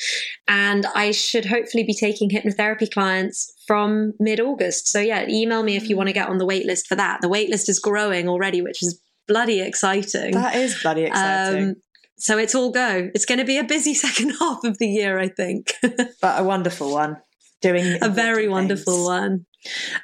And 0.49 0.87
I 0.95 1.11
should 1.11 1.45
hopefully 1.45 1.85
be 1.85 1.95
taking 1.95 2.31
hypnotherapy 2.31 2.91
clients 2.91 3.53
from 3.67 4.15
mid 4.19 4.41
August. 4.41 4.89
So, 4.89 5.01
yeah, 5.01 5.27
email 5.29 5.63
me 5.63 5.77
if 5.77 5.89
you 5.89 5.97
want 5.97 6.09
to 6.09 6.13
get 6.13 6.29
on 6.29 6.39
the 6.39 6.47
waitlist 6.47 6.87
for 6.87 6.95
that. 6.95 7.21
The 7.21 7.29
waitlist 7.29 7.69
is 7.69 7.79
growing 7.79 8.29
already, 8.29 8.63
which 8.63 8.83
is 8.83 9.01
bloody 9.27 9.61
exciting. 9.61 10.33
That 10.33 10.55
is 10.55 10.81
bloody 10.81 11.05
exciting. 11.05 11.69
Um, 11.69 11.75
so, 12.19 12.39
it's 12.39 12.55
all 12.55 12.71
go. 12.71 13.11
It's 13.15 13.27
going 13.27 13.39
to 13.39 13.45
be 13.45 13.59
a 13.59 13.65
busy 13.65 13.95
second 14.07 14.31
half 14.39 14.65
of 14.65 14.79
the 14.79 14.89
year, 14.89 15.19
I 15.19 15.29
think. 15.29 15.73
but 15.83 16.41
a 16.41 16.45
wonderful 16.45 16.93
one. 16.93 17.19
Doing 17.63 17.99
a 18.03 18.11
very 18.11 18.49
wonderful 18.49 19.07
one. 19.07 19.47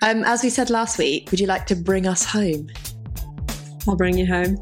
Um, 0.00 0.24
as 0.24 0.42
we 0.42 0.48
said 0.48 0.70
last 0.70 0.98
week, 0.98 1.30
would 1.30 1.38
you 1.38 1.46
like 1.46 1.66
to 1.66 1.76
bring 1.76 2.06
us 2.06 2.24
home? 2.24 2.70
I'll 3.88 3.96
bring 3.96 4.16
you 4.16 4.26
home. 4.26 4.58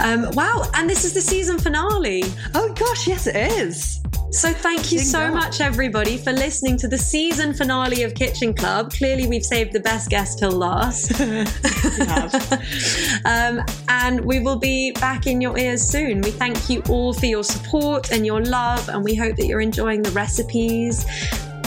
Um, 0.00 0.30
wow, 0.32 0.64
and 0.74 0.88
this 0.88 1.04
is 1.04 1.14
the 1.14 1.20
season 1.20 1.58
finale. 1.58 2.24
Oh 2.54 2.72
gosh, 2.74 3.06
yes, 3.06 3.26
it 3.26 3.36
is. 3.36 4.00
So 4.34 4.52
thank 4.52 4.90
you 4.90 4.98
so 4.98 5.32
much, 5.32 5.60
everybody, 5.60 6.16
for 6.16 6.32
listening 6.32 6.76
to 6.78 6.88
the 6.88 6.98
season 6.98 7.54
finale 7.54 8.02
of 8.02 8.16
Kitchen 8.16 8.52
Club. 8.52 8.92
Clearly, 8.92 9.28
we've 9.28 9.44
saved 9.44 9.72
the 9.72 9.78
best 9.78 10.10
guest 10.10 10.40
till 10.40 10.50
last. 10.50 11.20
um, 13.24 13.64
and 13.88 14.24
we 14.24 14.40
will 14.40 14.58
be 14.58 14.90
back 14.90 15.28
in 15.28 15.40
your 15.40 15.56
ears 15.56 15.82
soon. 15.82 16.20
We 16.20 16.32
thank 16.32 16.68
you 16.68 16.82
all 16.88 17.12
for 17.12 17.26
your 17.26 17.44
support 17.44 18.10
and 18.10 18.26
your 18.26 18.42
love, 18.42 18.88
and 18.88 19.04
we 19.04 19.14
hope 19.14 19.36
that 19.36 19.46
you're 19.46 19.60
enjoying 19.60 20.02
the 20.02 20.10
recipes. 20.10 21.06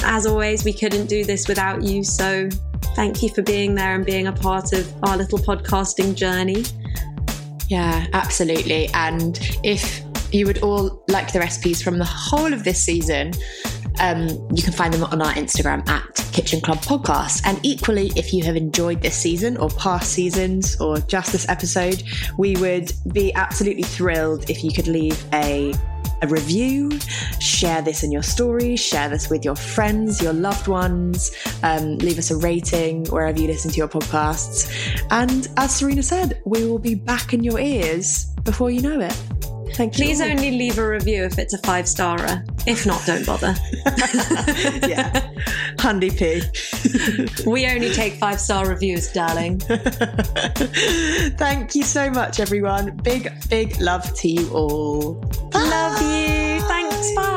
As 0.04 0.26
always, 0.26 0.66
we 0.66 0.74
couldn't 0.74 1.06
do 1.06 1.24
this 1.24 1.48
without 1.48 1.84
you. 1.84 2.04
So 2.04 2.50
thank 2.98 3.24
you 3.24 3.30
for 3.30 3.44
being 3.44 3.76
there 3.76 3.96
and 3.96 4.06
being 4.06 4.28
a 4.28 4.34
part 4.34 4.74
of 4.74 4.94
our 5.04 5.16
little 5.16 5.40
podcasting 5.40 6.16
journey. 6.16 6.66
Yeah, 7.68 8.08
absolutely. 8.14 8.90
And 8.94 9.40
if 9.64 10.02
you 10.32 10.46
would 10.46 10.60
all 10.60 11.04
like 11.08 11.32
the 11.34 11.40
recipes 11.40 11.82
from 11.82 11.98
the 11.98 12.06
whole 12.06 12.54
of 12.54 12.64
this 12.64 12.82
season, 12.82 13.34
um, 14.00 14.28
you 14.54 14.62
can 14.62 14.74
find 14.74 14.94
them 14.94 15.04
on 15.04 15.22
our 15.22 15.34
Instagram 15.34 15.88
at 15.90 16.16
Kitchen 16.32 16.62
Club 16.62 16.80
Podcast. 16.80 17.42
And 17.46 17.60
equally, 17.64 18.12
if 18.16 18.34
you 18.34 18.44
have 18.44 18.56
enjoyed 18.56 19.02
this 19.02 19.16
season 19.16 19.58
or 19.58 19.70
past 19.70 20.12
seasons 20.12 20.80
or 20.80 21.00
just 21.00 21.32
this 21.32 21.48
episode, 21.50 22.04
we 22.38 22.56
would 22.58 22.92
be 23.12 23.34
absolutely 23.34 23.84
thrilled 23.84 24.50
if 24.50 24.64
you 24.64 24.72
could 24.72 24.88
leave 24.88 25.24
a 25.34 25.74
a 26.22 26.28
review, 26.28 26.92
share 27.40 27.82
this 27.82 28.04
in 28.04 28.12
your 28.12 28.24
stories, 28.24 28.80
share 28.80 29.10
this 29.10 29.30
with 29.30 29.46
your 29.46 29.56
friends, 29.56 30.22
your 30.22 30.34
loved 30.34 30.68
ones, 30.68 31.32
um, 31.64 31.98
leave 31.98 32.18
us 32.18 32.32
a 32.32 32.38
rating 32.38 33.06
wherever 33.06 33.40
you 33.40 33.48
listen 33.48 33.72
to 33.72 33.78
your 33.78 33.88
podcasts. 33.88 34.70
And 35.12 35.48
as 35.58 35.76
Serena 35.76 36.04
said, 36.04 36.42
we 36.46 36.66
will 36.66 36.80
be 36.80 36.96
back 36.96 37.34
in 37.34 37.44
your 37.44 37.60
ears 37.60 38.26
before 38.44 38.72
you 38.72 38.82
know 38.82 39.00
it. 39.00 39.16
Thank 39.74 39.98
you. 40.00 40.06
Please 40.06 40.22
only 40.22 40.52
leave 40.52 40.80
a 40.80 40.90
review 40.90 41.24
if 41.26 41.38
it's 41.38 41.54
a 41.54 41.60
five 41.60 41.88
starer. 41.88 42.44
If 42.66 42.88
not, 42.88 43.06
don't 43.06 43.26
bother. 43.26 43.54
yeah. 44.88 45.30
Handy 45.78 46.10
P. 46.10 46.42
we 47.46 47.68
only 47.68 47.92
take 47.94 48.14
five 48.14 48.40
star 48.40 48.68
reviews, 48.68 49.12
darling. 49.14 49.60
Thank 51.38 51.76
you 51.76 51.84
so 51.84 52.10
much, 52.10 52.40
everyone. 52.40 52.98
Big, 52.98 53.32
big 53.50 53.80
love 53.80 54.12
to 54.16 54.28
you 54.28 54.50
all. 54.50 55.22
Love 55.70 56.02
you. 56.02 56.62
Thanks. 56.62 57.12
Bye. 57.14 57.37